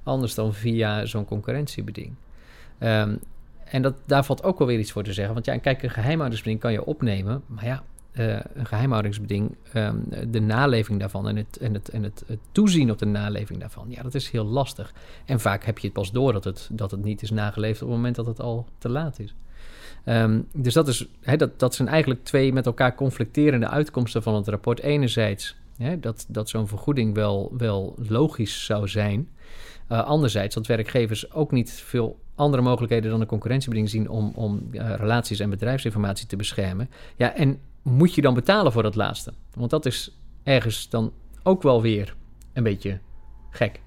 anders 0.02 0.34
dan 0.34 0.54
via 0.54 1.04
zo'n 1.06 1.24
concurrentiebeding. 1.24 2.14
Um, 2.80 3.18
en 3.70 3.82
dat, 3.82 3.94
daar 4.06 4.24
valt 4.24 4.42
ook 4.42 4.58
wel 4.58 4.66
weer 4.66 4.78
iets 4.78 4.92
voor 4.92 5.02
te 5.02 5.12
zeggen. 5.12 5.34
Want 5.34 5.46
ja, 5.46 5.58
kijk, 5.58 5.82
een 5.82 5.90
geheimhoudingsbeding 5.90 6.60
kan 6.60 6.72
je 6.72 6.84
opnemen. 6.84 7.42
Maar 7.46 7.64
ja, 7.64 7.82
uh, 8.12 8.38
een 8.54 8.66
geheimhoudingsbeding, 8.66 9.56
um, 9.74 10.04
de 10.28 10.40
naleving 10.40 11.00
daarvan 11.00 11.28
en, 11.28 11.36
het, 11.36 11.58
en, 11.58 11.74
het, 11.74 11.88
en 11.88 12.02
het, 12.02 12.24
toezien 12.52 12.90
op 12.90 12.98
de 12.98 13.06
naleving 13.06 13.60
daarvan, 13.60 13.86
ja, 13.88 14.02
dat 14.02 14.14
is 14.14 14.30
heel 14.30 14.44
lastig. 14.44 14.92
En 15.24 15.40
vaak 15.40 15.64
heb 15.64 15.78
je 15.78 15.86
het 15.86 15.96
pas 15.96 16.12
door 16.12 16.32
dat 16.32 16.44
het, 16.44 16.68
dat 16.72 16.90
het 16.90 17.04
niet 17.04 17.22
is 17.22 17.30
nageleefd 17.30 17.82
op 17.82 17.88
het 17.88 17.96
moment 17.96 18.16
dat 18.16 18.26
het 18.26 18.40
al 18.40 18.66
te 18.78 18.88
laat 18.88 19.18
is. 19.18 19.34
Um, 20.04 20.46
dus 20.52 20.74
dat, 20.74 20.88
is, 20.88 21.08
he, 21.20 21.36
dat, 21.36 21.58
dat 21.58 21.74
zijn 21.74 21.88
eigenlijk 21.88 22.24
twee 22.24 22.52
met 22.52 22.66
elkaar 22.66 22.94
conflicterende 22.94 23.68
uitkomsten 23.68 24.22
van 24.22 24.34
het 24.34 24.48
rapport. 24.48 24.80
Enerzijds 24.80 25.56
he, 25.76 26.00
dat, 26.00 26.26
dat 26.28 26.48
zo'n 26.48 26.68
vergoeding 26.68 27.14
wel, 27.14 27.52
wel 27.56 27.94
logisch 28.08 28.64
zou 28.64 28.88
zijn. 28.88 29.28
Uh, 29.92 30.04
anderzijds 30.04 30.54
dat 30.54 30.66
werkgevers 30.66 31.32
ook 31.32 31.52
niet 31.52 31.72
veel 31.72 32.18
andere 32.38 32.62
mogelijkheden 32.62 33.10
dan 33.10 33.20
een 33.20 33.26
concurrentiebeding 33.26 33.90
zien 33.90 34.08
om, 34.08 34.32
om 34.34 34.68
uh, 34.72 34.94
relaties 34.94 35.40
en 35.40 35.50
bedrijfsinformatie 35.50 36.26
te 36.26 36.36
beschermen. 36.36 36.90
Ja, 37.16 37.34
en 37.34 37.60
moet 37.82 38.14
je 38.14 38.22
dan 38.22 38.34
betalen 38.34 38.72
voor 38.72 38.82
dat 38.82 38.94
laatste? 38.94 39.32
Want 39.54 39.70
dat 39.70 39.86
is 39.86 40.16
ergens 40.42 40.88
dan 40.88 41.12
ook 41.42 41.62
wel 41.62 41.82
weer 41.82 42.16
een 42.52 42.62
beetje 42.62 42.98
gek, 43.50 43.80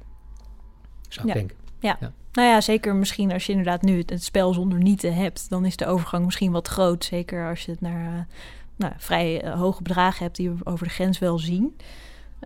zou 1.10 1.28
ik 1.28 1.34
ja. 1.34 1.40
denken. 1.40 1.58
Ja. 1.80 1.98
ja. 2.00 2.12
Nou 2.32 2.48
ja, 2.48 2.62
zeker 2.62 2.96
misschien 2.96 3.32
als 3.32 3.46
je 3.46 3.52
inderdaad 3.52 3.82
nu 3.82 4.04
het 4.06 4.24
spel 4.24 4.54
zonder 4.54 4.80
nieten 4.80 5.14
hebt, 5.14 5.50
dan 5.50 5.66
is 5.66 5.76
de 5.76 5.88
overgang 5.88 6.26
misschien 6.26 6.52
wat 6.52 6.68
groot. 6.68 7.04
Zeker 7.04 7.50
als 7.50 7.66
je 7.66 7.72
het 7.72 7.82
naar 7.82 8.14
uh, 8.14 8.20
nou, 8.76 8.94
vrij 8.98 9.46
uh, 9.46 9.54
hoge 9.54 9.84
bedragen 9.84 10.24
hebt 10.24 10.36
die 10.36 10.50
we 10.50 10.66
over 10.66 10.88
de 10.88 10.94
grens 10.94 11.20
wel 11.20 11.40
zien. 11.40 11.76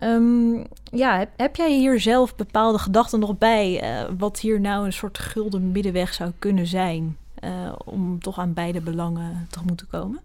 Um, 0.02 0.64
ja, 0.92 1.26
heb, 1.36 1.56
jij 1.56 1.72
hier 1.72 2.00
zelf 2.00 2.36
bepaalde 2.36 2.78
gedachten 2.78 3.20
nog 3.20 3.38
bij? 3.38 3.82
Uh, 3.82 4.10
wat 4.18 4.40
hier 4.40 4.60
nou 4.60 4.84
een 4.84 4.92
soort 4.92 5.18
gulden 5.18 5.72
middenweg 5.72 6.14
zou 6.14 6.32
kunnen 6.38 6.66
zijn? 6.66 7.16
Uh, 7.44 7.72
om 7.84 8.20
toch 8.20 8.38
aan 8.38 8.52
beide 8.52 8.80
belangen 8.80 9.46
tegemoet 9.50 9.78
te 9.78 9.86
komen? 9.86 10.20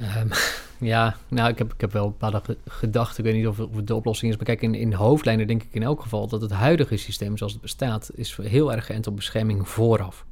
Um, 0.00 0.28
ja, 0.88 1.16
nou, 1.28 1.50
ik 1.50 1.58
heb, 1.58 1.72
ik 1.72 1.80
heb 1.80 1.92
wel 1.92 2.08
bepaalde 2.08 2.42
gedachten. 2.66 3.24
Ik 3.24 3.30
weet 3.30 3.40
niet 3.40 3.48
of, 3.48 3.56
het 3.56 3.86
de 3.86 3.94
oplossing 3.94 4.30
is. 4.30 4.36
Maar 4.36 4.46
kijk, 4.46 4.62
in, 4.62 4.74
in 4.74 4.92
hoofdlijnen 4.92 5.46
denk 5.46 5.62
ik 5.62 5.68
in 5.72 5.82
elk 5.82 6.02
geval 6.02 6.26
dat 6.26 6.40
het 6.40 6.50
huidige 6.50 6.96
systeem 6.96 7.36
zoals 7.36 7.52
het 7.52 7.62
bestaat, 7.62 8.10
is 8.14 8.36
heel 8.42 8.72
erg 8.72 8.86
geënt 8.86 9.06
op 9.06 9.16
bescherming 9.16 9.68
vooraf. 9.68 10.24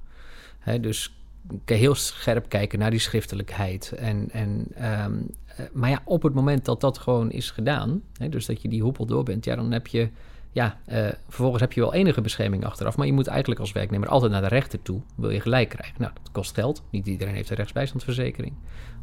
Dus 0.81 1.17
heel 1.64 1.94
scherp 1.94 2.49
kijken 2.49 2.78
naar 2.78 2.90
die 2.90 3.01
schriftelijkheid. 3.01 3.92
En, 3.92 4.30
en, 4.30 4.66
um, 5.05 5.26
maar 5.72 5.90
ja, 5.90 6.01
op 6.05 6.22
het 6.22 6.34
moment 6.34 6.64
dat 6.64 6.80
dat 6.80 6.99
gewoon 6.99 7.30
is 7.30 7.51
gedaan, 7.51 8.03
hè, 8.18 8.28
dus 8.28 8.47
dat 8.47 8.62
je 8.62 8.68
die 8.68 8.82
hoepel 8.82 9.07
door 9.07 9.22
bent, 9.22 9.44
ja, 9.44 9.57
dan 9.57 9.72
heb 9.72 9.86
je, 9.86 10.09
ja, 10.53 10.78
uh, 10.88 11.09
vervolgens 11.28 11.61
heb 11.61 11.72
je 11.72 11.80
wel 11.80 11.94
enige 11.94 12.20
bescherming 12.20 12.64
achteraf. 12.64 12.97
Maar 12.97 13.07
je 13.07 13.12
moet 13.12 13.26
eigenlijk 13.26 13.61
als 13.61 13.72
werknemer 13.72 14.09
altijd 14.09 14.32
naar 14.32 14.42
de 14.42 14.49
rechter 14.49 14.82
toe, 14.82 15.01
wil 15.14 15.30
je 15.30 15.40
gelijk 15.40 15.68
krijgen. 15.68 15.94
Nou, 15.99 16.12
dat 16.22 16.32
kost 16.32 16.55
geld. 16.55 16.82
Niet 16.90 17.07
iedereen 17.07 17.34
heeft 17.34 17.51
een 17.51 17.57
rechtsbijstandsverzekering. 17.57 18.55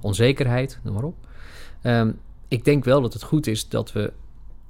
Onzekerheid, 0.02 0.80
noem 0.84 0.94
maar 0.94 1.04
op. 1.04 1.16
Um, 1.84 2.20
ik 2.48 2.66
denk 2.66 2.84
wel 2.84 3.02
dat 3.02 3.14
het 3.14 3.24
goed 3.24 3.48
is 3.48 3.70
dat 3.70 3.92
we, 3.92 4.14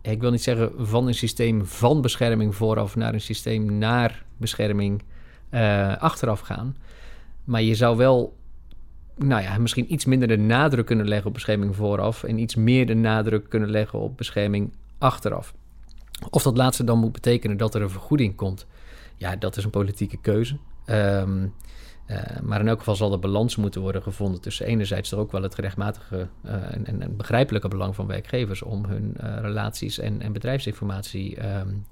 ik 0.02 0.22
wil 0.22 0.32
niet 0.32 0.44
zeggen 0.44 0.72
van 0.78 1.08
een 1.08 1.14
systeem 1.14 1.66
van 1.66 2.02
bescherming 2.02 2.56
vooraf 2.56 2.96
naar 2.96 3.14
een 3.14 3.22
systeem 3.22 3.78
naar 3.78 4.26
bescherming 4.38 5.04
uh, 5.52 5.98
achteraf 5.98 6.40
gaan. 6.40 6.76
Maar 7.44 7.62
je 7.62 7.76
zou 7.76 7.98
wel, 7.98 8.38
nou 9.16 9.42
ja, 9.42 9.58
misschien 9.58 9.94
iets 9.94 10.06
minder 10.06 10.28
de 10.28 10.38
nadruk 10.38 10.86
kunnen 10.86 11.08
leggen 11.08 11.28
op 11.28 11.34
bescherming 11.34 11.76
vooraf 11.76 12.24
en 12.24 12.38
iets 12.38 12.56
meer 12.56 12.86
de 12.86 12.94
nadruk 12.94 13.50
kunnen 13.50 13.70
leggen 13.70 14.00
op 14.00 14.18
bescherming 14.18 14.74
achteraf. 14.98 15.54
Of 16.30 16.44
dat 16.44 16.58
laatste 16.58 16.84
dan 16.84 17.00
moet 17.00 17.12
betekenen 17.12 17.58
dat 17.58 17.76
er 17.76 17.82
een 17.82 17.90
vergoeding 17.90 18.36
komt, 18.36 18.68
ja, 19.16 19.36
dat 19.36 19.58
is 19.58 19.64
een 19.64 19.70
politieke 19.70 20.18
keuze. 20.18 20.58
Um, 20.86 21.54
uh, 22.08 22.18
maar 22.42 22.60
in 22.60 22.68
elk 22.68 22.78
geval 22.78 22.96
zal 22.96 23.12
er 23.12 23.20
balans 23.20 23.56
moeten 23.56 23.82
worden 23.82 24.04
gevonden 24.04 24.42
tussen 24.42 24.66
enerzijds 24.66 25.12
er 25.12 25.18
ook 25.18 25.32
wel 25.32 25.42
het 25.42 25.56
gerechtmatige 25.56 26.28
uh, 26.46 26.54
en, 26.74 27.02
en, 27.02 27.18
begrijpelijke 27.18 27.68
belang 27.68 27.96
van 27.96 28.08
werkgevers 28.08 28.62
om 28.62 28.86
hun 28.86 29.18
uh, 29.24 29.38
relaties 29.42 30.00
en, 30.00 30.22
en 30.22 30.34
bedrijfsinformatie 30.34 31.58
um, 31.58 31.86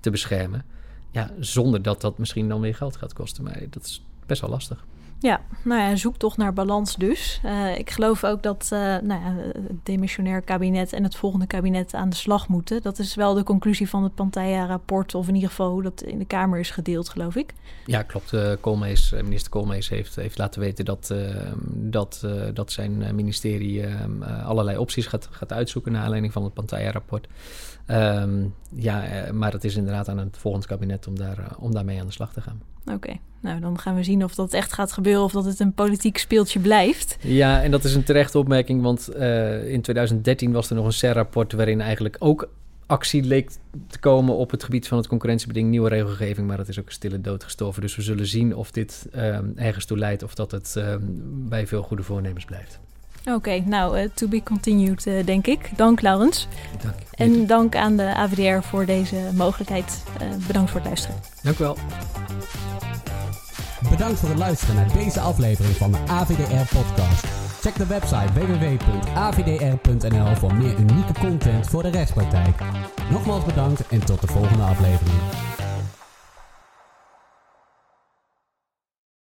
te 0.00 0.10
beschermen. 0.10 0.64
Ja, 1.10 1.30
zonder 1.38 1.82
dat 1.82 2.00
dat 2.00 2.18
misschien 2.18 2.48
dan 2.48 2.60
weer 2.60 2.74
geld 2.74 2.96
gaat 2.96 3.12
kosten. 3.12 3.44
Maar 3.44 3.62
dat 3.70 3.84
is 3.84 4.04
best 4.32 4.40
wel 4.40 4.50
lastig. 4.50 4.84
Ja, 5.18 5.40
nou 5.64 5.80
ja, 5.80 5.96
zoek 5.96 6.16
toch 6.16 6.36
naar 6.36 6.52
balans 6.52 6.96
dus. 6.96 7.40
Uh, 7.44 7.78
ik 7.78 7.90
geloof 7.90 8.24
ook 8.24 8.42
dat 8.42 8.70
uh, 8.72 8.78
nou 8.78 9.20
ja, 9.20 9.34
het 9.52 9.84
demissionair 9.84 10.42
kabinet 10.42 10.92
en 10.92 11.02
het 11.02 11.16
volgende 11.16 11.46
kabinet 11.46 11.94
aan 11.94 12.08
de 12.08 12.16
slag 12.16 12.48
moeten. 12.48 12.82
Dat 12.82 12.98
is 12.98 13.14
wel 13.14 13.34
de 13.34 13.42
conclusie 13.42 13.88
van 13.88 14.02
het 14.02 14.14
Pantaya-rapport, 14.14 15.14
of 15.14 15.28
in 15.28 15.34
ieder 15.34 15.48
geval 15.48 15.70
hoe 15.70 15.82
dat 15.82 16.02
in 16.02 16.18
de 16.18 16.24
Kamer 16.24 16.58
is 16.58 16.70
gedeeld, 16.70 17.08
geloof 17.08 17.36
ik. 17.36 17.54
Ja, 17.86 18.02
klopt. 18.02 18.32
Uh, 18.32 18.52
Koolmees, 18.60 19.10
minister 19.10 19.50
Koolmees 19.50 19.88
heeft, 19.88 20.16
heeft 20.16 20.38
laten 20.38 20.60
weten 20.60 20.84
dat, 20.84 21.14
dat, 21.66 22.26
dat 22.54 22.72
zijn 22.72 23.14
ministerie 23.14 23.84
allerlei 24.44 24.78
opties 24.78 25.06
gaat, 25.06 25.28
gaat 25.30 25.52
uitzoeken 25.52 25.92
naar 25.92 26.02
aanleiding 26.02 26.32
van 26.32 26.44
het 26.44 26.54
Pantaya-rapport. 26.54 27.28
Um, 27.86 28.54
ja, 28.74 29.04
maar 29.32 29.52
het 29.52 29.64
is 29.64 29.76
inderdaad 29.76 30.08
aan 30.08 30.18
het 30.18 30.38
volgende 30.38 30.66
kabinet 30.66 31.06
om, 31.06 31.18
daar, 31.18 31.56
om 31.58 31.72
daarmee 31.72 32.00
aan 32.00 32.06
de 32.06 32.12
slag 32.12 32.32
te 32.32 32.40
gaan. 32.40 32.60
Oké, 32.84 32.94
okay. 32.94 33.20
Nou 33.42 33.60
dan 33.60 33.78
gaan 33.78 33.94
we 33.94 34.02
zien 34.02 34.24
of 34.24 34.34
dat 34.34 34.52
echt 34.52 34.72
gaat 34.72 34.92
gebeuren 34.92 35.22
of 35.22 35.32
dat 35.32 35.44
het 35.44 35.60
een 35.60 35.72
politiek 35.72 36.18
speeltje 36.18 36.60
blijft. 36.60 37.16
Ja, 37.20 37.62
en 37.62 37.70
dat 37.70 37.84
is 37.84 37.94
een 37.94 38.04
terechte 38.04 38.38
opmerking, 38.38 38.82
want 38.82 39.08
uh, 39.16 39.72
in 39.72 39.80
2013 39.80 40.52
was 40.52 40.70
er 40.70 40.76
nog 40.76 40.84
een 40.84 40.92
CER-rapport 40.92 41.52
waarin 41.52 41.80
eigenlijk 41.80 42.16
ook 42.18 42.48
actie 42.86 43.22
leek 43.22 43.50
te 43.86 43.98
komen 43.98 44.34
op 44.34 44.50
het 44.50 44.64
gebied 44.64 44.88
van 44.88 44.98
het 44.98 45.06
concurrentiebeding, 45.06 45.68
nieuwe 45.68 45.88
regelgeving, 45.88 46.46
maar 46.46 46.56
dat 46.56 46.68
is 46.68 46.80
ook 46.80 46.90
stille 46.90 47.20
dood 47.20 47.44
gestorven. 47.44 47.82
Dus 47.82 47.96
we 47.96 48.02
zullen 48.02 48.26
zien 48.26 48.56
of 48.56 48.70
dit 48.70 49.08
um, 49.16 49.52
ergens 49.56 49.84
toe 49.84 49.98
leidt 49.98 50.22
of 50.22 50.34
dat 50.34 50.50
het 50.50 50.74
um, 50.78 51.48
bij 51.48 51.66
veel 51.66 51.82
goede 51.82 52.02
voornemens 52.02 52.44
blijft. 52.44 52.80
Oké, 53.24 53.36
okay, 53.36 53.62
nou, 53.66 53.98
uh, 53.98 54.08
to 54.14 54.28
be 54.28 54.42
continued, 54.42 55.06
uh, 55.06 55.24
denk 55.24 55.46
ik. 55.46 55.70
Dank, 55.76 56.00
Laurens. 56.00 56.48
Dank. 56.82 56.94
En 57.10 57.46
dank 57.46 57.76
aan 57.76 57.96
de 57.96 58.14
AVDR 58.14 58.66
voor 58.66 58.86
deze 58.86 59.16
mogelijkheid. 59.34 60.02
Uh, 60.22 60.28
bedankt 60.46 60.70
voor 60.70 60.80
het 60.80 60.88
luisteren. 60.88 61.16
Dank 61.42 61.58
u 61.58 61.62
wel. 61.62 61.76
Bedankt 63.90 64.18
voor 64.18 64.28
het 64.28 64.38
luisteren 64.38 64.74
naar 64.74 64.92
deze 64.92 65.20
aflevering 65.20 65.76
van 65.76 65.92
de 65.92 65.98
AVDR-podcast. 66.06 67.26
Check 67.60 67.76
de 67.76 67.86
website 67.86 68.32
www.avdr.nl 68.32 70.34
voor 70.34 70.54
meer 70.54 70.78
unieke 70.78 71.12
content 71.20 71.66
voor 71.66 71.82
de 71.82 71.90
rechtspraktijk. 71.90 72.54
Nogmaals 73.10 73.44
bedankt 73.44 73.88
en 73.88 74.04
tot 74.04 74.20
de 74.20 74.26
volgende 74.26 74.62
aflevering. 74.62 75.16